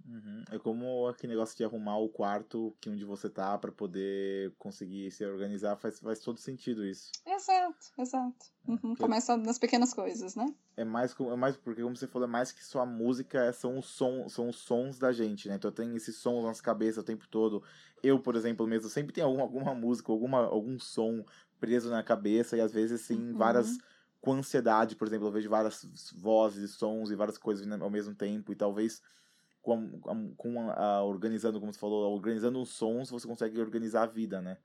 Uhum. 0.07 0.45
É 0.51 0.59
como 0.59 1.09
aquele 1.09 1.33
negócio 1.33 1.57
de 1.57 1.65
arrumar 1.65 1.97
o 1.99 2.09
quarto 2.09 2.77
que 2.81 2.91
onde 2.91 3.05
você 3.05 3.31
tá 3.31 3.57
para 3.57 3.73
poder 3.73 4.53
conseguir 4.59 5.11
se 5.11 5.25
organizar, 5.25 5.77
faz, 5.77 5.99
faz 5.99 6.21
todo 6.21 6.39
sentido 6.39 6.85
isso. 6.85 7.11
Exato, 7.27 7.87
exato. 7.99 8.47
É, 8.69 8.71
uhum. 8.71 8.95
Começa 8.97 9.37
nas 9.37 9.59
pequenas 9.59 9.95
coisas, 9.95 10.35
né? 10.35 10.47
É 10.77 10.85
mais, 10.85 11.19
é 11.19 11.37
mais 11.37 11.57
porque, 11.57 11.83
como 11.83 11.97
você 11.97 12.07
falou, 12.07 12.29
é 12.29 12.31
mais 12.31 12.53
que 12.53 12.63
só 12.63 12.81
a 12.81 12.87
música, 12.87 13.45
é, 13.45 13.53
são 13.53 13.79
os, 13.79 13.87
som, 13.87 14.29
são 14.29 14.51
os 14.51 14.57
sons 14.57 14.99
da 14.99 15.11
gente, 15.11 15.49
né? 15.49 15.55
Então 15.55 15.73
tem 15.73 15.97
esses 15.97 16.17
sons 16.17 16.43
na 16.43 16.49
nossa 16.49 16.63
cabeça 16.63 17.01
o 17.01 17.05
tempo 17.05 17.27
todo. 17.29 17.63
Eu, 18.03 18.21
por 18.21 18.37
exemplo, 18.37 18.67
mesmo, 18.67 18.91
sempre 18.91 19.15
tem 19.15 19.25
alguma, 19.25 19.43
alguma 19.45 19.75
música, 19.75 20.13
alguma, 20.13 20.41
algum 20.45 20.79
som 20.79 21.25
preso 21.59 21.89
na 21.89 22.03
cabeça 22.03 22.57
e 22.57 22.61
às 22.61 22.73
vezes, 22.73 23.03
assim, 23.03 23.31
uhum. 23.31 23.37
várias 23.37 23.79
com 24.21 24.33
ansiedade, 24.33 24.97
por 24.97 25.07
exemplo, 25.07 25.27
eu 25.29 25.33
vejo 25.33 25.51
várias 25.51 25.87
vozes, 26.17 26.71
sons 26.71 27.11
e 27.11 27.15
várias 27.15 27.37
coisas 27.37 27.71
ao 27.71 27.91
mesmo 27.91 28.15
tempo 28.15 28.53
e 28.53 28.57
talvez 28.57 29.03
com, 29.65 29.99
a, 30.05 30.37
com 30.37 30.71
a, 30.71 31.03
organizando, 31.03 31.59
como 31.59 31.73
você 31.73 31.79
falou, 31.79 32.15
organizando 32.15 32.61
os 32.61 32.69
sons, 32.69 33.09
você 33.09 33.27
consegue 33.27 33.59
organizar 33.59 34.03
a 34.03 34.07
vida, 34.07 34.43
né? 34.43 34.59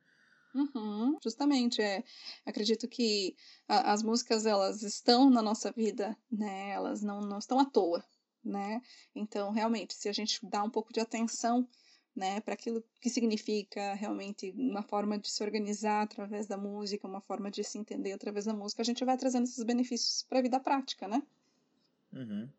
Uhum, 0.53 1.17
justamente, 1.23 1.81
é. 1.81 2.03
Acredito 2.45 2.85
que 2.87 3.33
a, 3.65 3.93
as 3.93 4.03
músicas 4.03 4.45
elas 4.45 4.83
estão 4.83 5.29
na 5.29 5.41
nossa 5.41 5.71
vida, 5.71 6.17
né? 6.29 6.71
Elas 6.71 7.01
não, 7.01 7.21
não 7.21 7.37
estão 7.37 7.59
à 7.59 7.65
toa, 7.65 8.03
né? 8.43 8.81
Então, 9.15 9.51
realmente, 9.51 9.93
se 9.93 10.09
a 10.09 10.13
gente 10.13 10.45
dá 10.45 10.61
um 10.61 10.69
pouco 10.69 10.91
de 10.91 10.99
atenção, 10.99 11.65
né, 12.13 12.41
para 12.41 12.55
aquilo 12.55 12.83
que 12.99 13.09
significa 13.09 13.93
realmente 13.93 14.51
uma 14.57 14.81
forma 14.81 15.17
de 15.17 15.29
se 15.29 15.41
organizar 15.41 16.01
através 16.01 16.47
da 16.47 16.57
música, 16.57 17.07
uma 17.07 17.21
forma 17.21 17.49
de 17.49 17.63
se 17.63 17.77
entender 17.77 18.11
através 18.11 18.43
da 18.43 18.53
música, 18.53 18.81
a 18.81 18.85
gente 18.85 19.05
vai 19.05 19.15
trazendo 19.15 19.45
esses 19.45 19.63
benefícios 19.63 20.23
para 20.23 20.39
a 20.39 20.41
vida 20.41 20.59
prática, 20.59 21.07
né? 21.07 21.23
Uhum. 22.11 22.49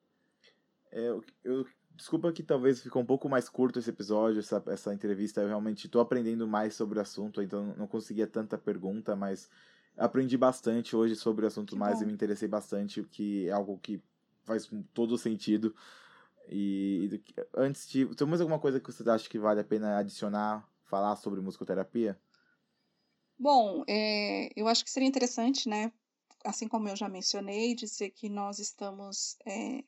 É, 0.93 1.09
eu, 1.09 1.25
eu 1.45 1.67
Desculpa 2.01 2.33
que 2.33 2.43
talvez 2.43 2.81
ficou 2.81 3.03
um 3.03 3.05
pouco 3.05 3.29
mais 3.29 3.47
curto 3.47 3.79
esse 3.79 3.91
episódio, 3.91 4.39
essa, 4.39 4.63
essa 4.69 4.95
entrevista. 4.95 5.43
Eu 5.43 5.49
realmente 5.49 5.85
estou 5.85 6.01
aprendendo 6.01 6.49
mais 6.49 6.75
sobre 6.75 6.99
o 6.99 7.03
assunto, 7.03 7.43
então 7.43 7.75
não 7.77 7.87
conseguia 7.87 8.27
tanta 8.27 8.57
pergunta, 8.57 9.15
mas 9.15 9.51
aprendi 9.99 10.35
bastante 10.39 10.97
hoje 10.97 11.15
sobre 11.15 11.45
o 11.45 11.49
assunto 11.49 11.75
que 11.75 11.79
mais 11.79 11.99
bom. 11.99 12.05
e 12.05 12.07
me 12.07 12.13
interessei 12.15 12.49
bastante, 12.49 13.03
o 13.03 13.05
que 13.07 13.47
é 13.49 13.53
algo 13.53 13.79
que 13.83 14.03
faz 14.45 14.67
todo 14.95 15.19
sentido. 15.19 15.77
E, 16.49 17.11
e 17.13 17.43
antes 17.55 17.87
de. 17.87 18.07
Tem 18.15 18.27
mais 18.27 18.41
alguma 18.41 18.59
coisa 18.59 18.81
que 18.81 18.91
você 18.91 19.07
acha 19.11 19.29
que 19.29 19.39
vale 19.39 19.61
a 19.61 19.65
pena 19.65 19.99
adicionar, 19.99 20.67
falar 20.87 21.17
sobre 21.17 21.43
musicoterapia? 21.43 22.19
Bom, 23.39 23.85
é, 23.87 24.51
eu 24.57 24.69
acho 24.69 24.83
que 24.83 24.91
seria 24.91 25.07
interessante, 25.07 25.69
né? 25.69 25.93
Assim 26.47 26.67
como 26.67 26.89
eu 26.89 26.97
já 26.97 27.11
mencionei, 27.11 27.75
dizer 27.75 28.09
que 28.09 28.31
nós 28.31 28.59
estamos 28.59 29.37
é, 29.45 29.85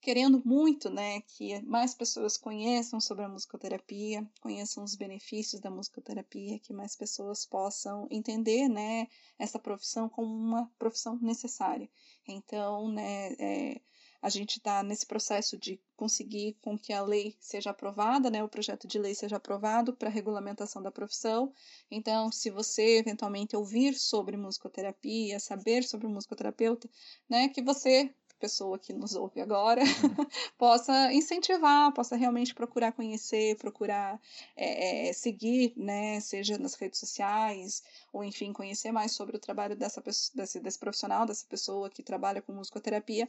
querendo 0.00 0.42
muito, 0.44 0.88
né, 0.88 1.20
que 1.22 1.60
mais 1.62 1.94
pessoas 1.94 2.36
conheçam 2.36 3.00
sobre 3.00 3.24
a 3.24 3.28
musicoterapia, 3.28 4.26
conheçam 4.40 4.82
os 4.82 4.94
benefícios 4.94 5.60
da 5.60 5.70
musicoterapia, 5.70 6.58
que 6.58 6.72
mais 6.72 6.96
pessoas 6.96 7.44
possam 7.44 8.08
entender, 8.10 8.68
né, 8.68 9.06
essa 9.38 9.58
profissão 9.58 10.08
como 10.08 10.32
uma 10.34 10.70
profissão 10.78 11.18
necessária. 11.20 11.88
Então, 12.26 12.90
né, 12.90 13.32
é, 13.38 13.80
a 14.22 14.28
gente 14.28 14.56
está 14.56 14.82
nesse 14.82 15.06
processo 15.06 15.56
de 15.56 15.80
conseguir 15.96 16.56
com 16.60 16.78
que 16.78 16.92
a 16.92 17.02
lei 17.02 17.36
seja 17.40 17.70
aprovada, 17.70 18.30
né, 18.30 18.42
o 18.42 18.48
projeto 18.48 18.86
de 18.86 18.98
lei 18.98 19.14
seja 19.14 19.36
aprovado 19.36 19.94
para 19.94 20.08
a 20.08 20.12
regulamentação 20.12 20.82
da 20.82 20.90
profissão. 20.90 21.52
Então, 21.90 22.30
se 22.30 22.50
você 22.50 22.98
eventualmente 22.98 23.56
ouvir 23.56 23.94
sobre 23.94 24.36
musicoterapia, 24.36 25.38
saber 25.40 25.84
sobre 25.84 26.06
o 26.06 26.10
musicoterapeuta, 26.10 26.88
né, 27.28 27.48
que 27.48 27.62
você 27.62 28.14
pessoa 28.40 28.78
que 28.78 28.92
nos 28.92 29.14
ouve 29.14 29.40
agora 29.40 29.82
uhum. 29.82 30.26
possa 30.58 31.12
incentivar, 31.12 31.92
possa 31.92 32.16
realmente 32.16 32.54
procurar 32.54 32.92
conhecer, 32.92 33.56
procurar 33.56 34.20
é, 34.56 35.08
é, 35.08 35.12
seguir, 35.12 35.74
né, 35.76 36.18
seja 36.20 36.58
nas 36.58 36.74
redes 36.74 36.98
sociais, 36.98 37.82
ou 38.12 38.24
enfim, 38.24 38.52
conhecer 38.52 38.90
mais 38.90 39.12
sobre 39.12 39.36
o 39.36 39.40
trabalho 39.40 39.76
dessa 39.76 40.00
pessoa, 40.00 40.32
desse, 40.36 40.58
desse 40.58 40.78
profissional, 40.78 41.26
dessa 41.26 41.46
pessoa 41.46 41.90
que 41.90 42.02
trabalha 42.02 42.40
com 42.42 42.52
musicoterapia, 42.52 43.28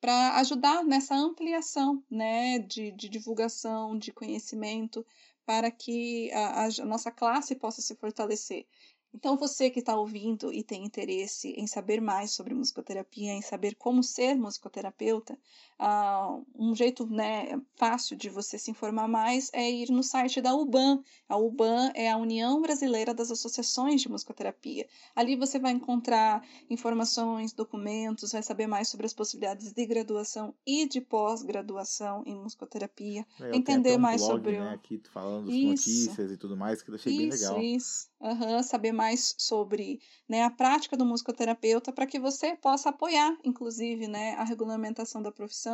para 0.00 0.36
ajudar 0.40 0.84
nessa 0.84 1.14
ampliação 1.14 2.04
né, 2.10 2.58
de, 2.58 2.92
de 2.92 3.08
divulgação, 3.08 3.96
de 3.98 4.12
conhecimento, 4.12 5.04
para 5.46 5.70
que 5.70 6.30
a, 6.32 6.64
a, 6.64 6.84
nossa 6.84 7.10
classe 7.10 7.54
possa 7.54 7.82
se 7.82 7.94
fortalecer. 7.94 8.66
Então, 9.14 9.36
você 9.36 9.70
que 9.70 9.78
está 9.78 9.96
ouvindo 9.96 10.52
e 10.52 10.64
tem 10.64 10.84
interesse 10.84 11.54
em 11.56 11.68
saber 11.68 12.00
mais 12.00 12.32
sobre 12.32 12.52
musicoterapia, 12.52 13.32
em 13.32 13.42
saber 13.42 13.76
como 13.76 14.02
ser 14.02 14.34
musicoterapeuta, 14.34 15.38
uh, 15.80 16.44
um 16.54 16.74
jeito 16.74 17.06
né, 17.06 17.60
fácil 17.76 18.16
de 18.16 18.28
você 18.28 18.58
se 18.58 18.70
informar 18.70 19.08
mais 19.08 19.50
é 19.52 19.70
ir 19.70 19.90
no 19.90 20.02
site 20.02 20.40
da 20.40 20.54
UBAN. 20.54 21.02
A 21.28 21.36
UBAN 21.36 21.90
é 21.94 22.10
a 22.10 22.16
União 22.16 22.60
Brasileira 22.60 23.14
das 23.14 23.30
Associações 23.30 24.02
de 24.02 24.08
Musicoterapia. 24.08 24.86
Ali 25.16 25.36
você 25.36 25.58
vai 25.58 25.72
encontrar 25.72 26.46
informações, 26.68 27.52
documentos, 27.52 28.32
vai 28.32 28.42
saber 28.42 28.66
mais 28.66 28.88
sobre 28.88 29.06
as 29.06 29.14
possibilidades 29.14 29.72
de 29.72 29.86
graduação 29.86 30.54
e 30.66 30.86
de 30.86 31.00
pós-graduação 31.00 32.22
em 32.26 32.34
musicoterapia, 32.34 33.26
é, 33.40 33.56
entender 33.56 33.96
mais 33.96 34.20
blog, 34.20 34.36
sobre 34.36 34.58
né, 34.58 34.74
aqui 34.74 35.00
falando 35.12 35.50
isso, 35.50 35.88
notícias 35.88 36.30
e 36.30 36.36
tudo 36.36 36.56
mais, 36.56 36.82
que 36.82 36.90
eu 36.90 36.94
achei 36.94 37.12
isso, 37.12 37.20
bem 37.20 37.30
legal. 37.30 37.62
Isso, 37.62 38.08
uhum, 38.20 38.62
saber 38.62 38.92
mais 38.92 39.14
mais 39.14 39.34
sobre 39.38 40.00
né, 40.28 40.42
a 40.42 40.50
prática 40.50 40.96
do 40.96 41.04
musicoterapeuta 41.04 41.92
para 41.92 42.06
que 42.06 42.18
você 42.18 42.56
possa 42.56 42.88
apoiar, 42.88 43.36
inclusive, 43.44 44.08
né, 44.08 44.32
a 44.34 44.44
regulamentação 44.44 45.22
da 45.22 45.30
profissão, 45.30 45.73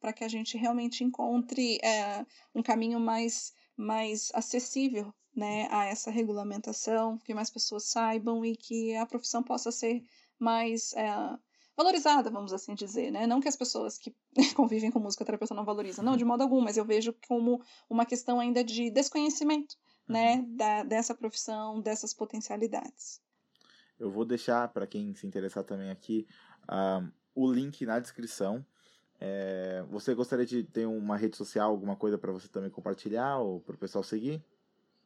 para 0.00 0.12
que 0.12 0.24
a 0.24 0.28
gente 0.28 0.56
realmente 0.56 1.04
encontre 1.04 1.78
é, 1.82 2.24
um 2.54 2.62
caminho 2.62 2.98
mais, 2.98 3.52
mais 3.76 4.30
acessível 4.34 5.12
né, 5.34 5.68
a 5.70 5.86
essa 5.86 6.10
regulamentação, 6.10 7.18
que 7.18 7.34
mais 7.34 7.50
pessoas 7.50 7.84
saibam 7.84 8.44
e 8.44 8.56
que 8.56 8.94
a 8.96 9.06
profissão 9.06 9.42
possa 9.42 9.70
ser 9.72 10.02
mais 10.38 10.92
é, 10.94 11.04
valorizada, 11.76 12.30
vamos 12.30 12.52
assim 12.52 12.74
dizer, 12.74 13.10
né? 13.10 13.26
Não 13.26 13.40
que 13.40 13.48
as 13.48 13.56
pessoas 13.56 13.96
que 13.96 14.14
convivem 14.54 14.90
com 14.90 15.00
musicoterapeuta 15.00 15.54
não 15.54 15.64
valorizam, 15.64 16.04
não, 16.04 16.16
de 16.16 16.24
modo 16.24 16.42
algum, 16.42 16.60
mas 16.60 16.76
eu 16.76 16.84
vejo 16.84 17.14
como 17.26 17.62
uma 17.88 18.04
questão 18.04 18.40
ainda 18.40 18.62
de 18.62 18.90
desconhecimento, 18.90 19.76
né, 20.06 20.36
uhum. 20.36 20.56
da, 20.56 20.82
dessa 20.82 21.14
profissão, 21.14 21.80
dessas 21.80 22.12
potencialidades. 22.12 23.20
Eu 23.98 24.10
vou 24.10 24.24
deixar 24.24 24.68
para 24.68 24.86
quem 24.86 25.14
se 25.14 25.26
interessar 25.26 25.64
também 25.64 25.90
aqui 25.90 26.26
uh, 26.64 27.08
o 27.34 27.50
link 27.50 27.86
na 27.86 28.00
descrição. 28.00 28.64
É, 29.24 29.84
você 29.88 30.16
gostaria 30.16 30.44
de 30.44 30.64
ter 30.64 30.84
uma 30.84 31.16
rede 31.16 31.36
social, 31.36 31.70
alguma 31.70 31.94
coisa 31.94 32.18
para 32.18 32.32
você 32.32 32.48
também 32.48 32.68
compartilhar 32.68 33.38
ou 33.38 33.60
para 33.60 33.76
o 33.76 33.78
pessoal 33.78 34.02
seguir? 34.02 34.42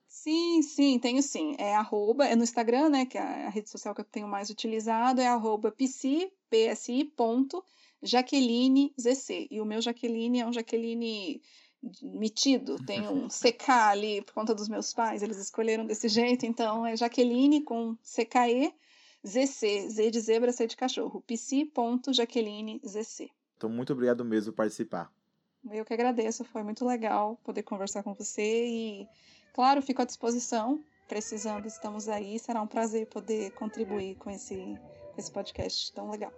Sim, 0.09 0.63
sim, 0.63 0.99
tenho 0.99 1.23
sim. 1.23 1.55
É 1.59 1.77
arroba, 1.77 2.25
é 2.25 2.35
no 2.35 2.43
Instagram, 2.43 2.89
né, 2.89 3.05
que 3.05 3.19
é 3.19 3.21
a 3.21 3.51
rede 3.51 3.69
social 3.69 3.95
que 3.95 4.01
eu 4.01 4.07
tenho 4.07 4.27
mais 4.27 4.49
utilizado, 4.49 5.21
é 5.21 5.27
arroba 5.27 5.71
psi, 5.71 6.33
psi, 6.49 7.05
ponto, 7.15 7.63
Jaqueline 8.03 8.95
ZC. 8.99 9.49
E 9.51 9.61
o 9.61 9.67
meu 9.67 9.83
Jaqueline 9.83 10.41
é 10.41 10.47
um 10.47 10.53
Jaqueline 10.53 11.43
metido, 12.03 12.83
tem 12.87 13.07
um 13.07 13.29
CK 13.39 13.69
ali 13.69 14.23
por 14.23 14.33
conta 14.33 14.55
dos 14.55 14.71
meus 14.71 14.95
pais, 14.95 15.23
eles 15.23 15.37
escolheram 15.37 15.85
desse 15.85 16.09
jeito, 16.09 16.47
então 16.47 16.87
é 16.87 16.97
Jaqueline 16.97 17.63
com 17.63 17.95
CKE, 17.97 18.73
ZC, 19.27 19.91
Z 19.91 20.11
de 20.11 20.21
zebra, 20.21 20.53
C 20.53 20.67
de 20.67 20.75
cachorro, 20.75 21.23
psi.jaqueline.zc. 21.27 23.31
Então, 23.57 23.71
muito 23.71 23.93
obrigado 23.93 24.25
mesmo 24.25 24.53
por 24.53 24.59
participar. 24.59 25.11
Eu 25.71 25.85
que 25.85 25.93
agradeço, 25.93 26.45
foi 26.45 26.63
muito 26.63 26.85
legal 26.87 27.37
poder 27.43 27.63
conversar 27.63 28.03
com 28.03 28.15
você 28.15 28.67
e, 28.67 29.09
claro, 29.53 29.83
fico 29.83 30.03
à 30.03 30.05
disposição. 30.05 30.81
Precisando, 31.09 31.67
estamos 31.67 32.09
aí. 32.09 32.39
Será 32.39 32.61
um 32.61 32.67
prazer 32.67 33.07
poder 33.07 33.53
contribuir 33.53 34.17
com 34.17 34.31
esse, 34.31 34.57
com 34.57 35.19
esse 35.19 35.31
podcast 35.31 35.93
tão 35.93 36.11
legal. 36.11 36.33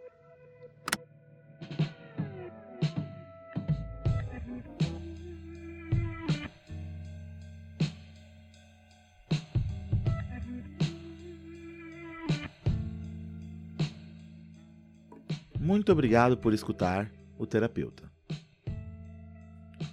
Muito 15.68 15.92
obrigado 15.92 16.36
por 16.38 16.54
escutar 16.54 17.12
o 17.38 17.46
Terapeuta. 17.46 18.10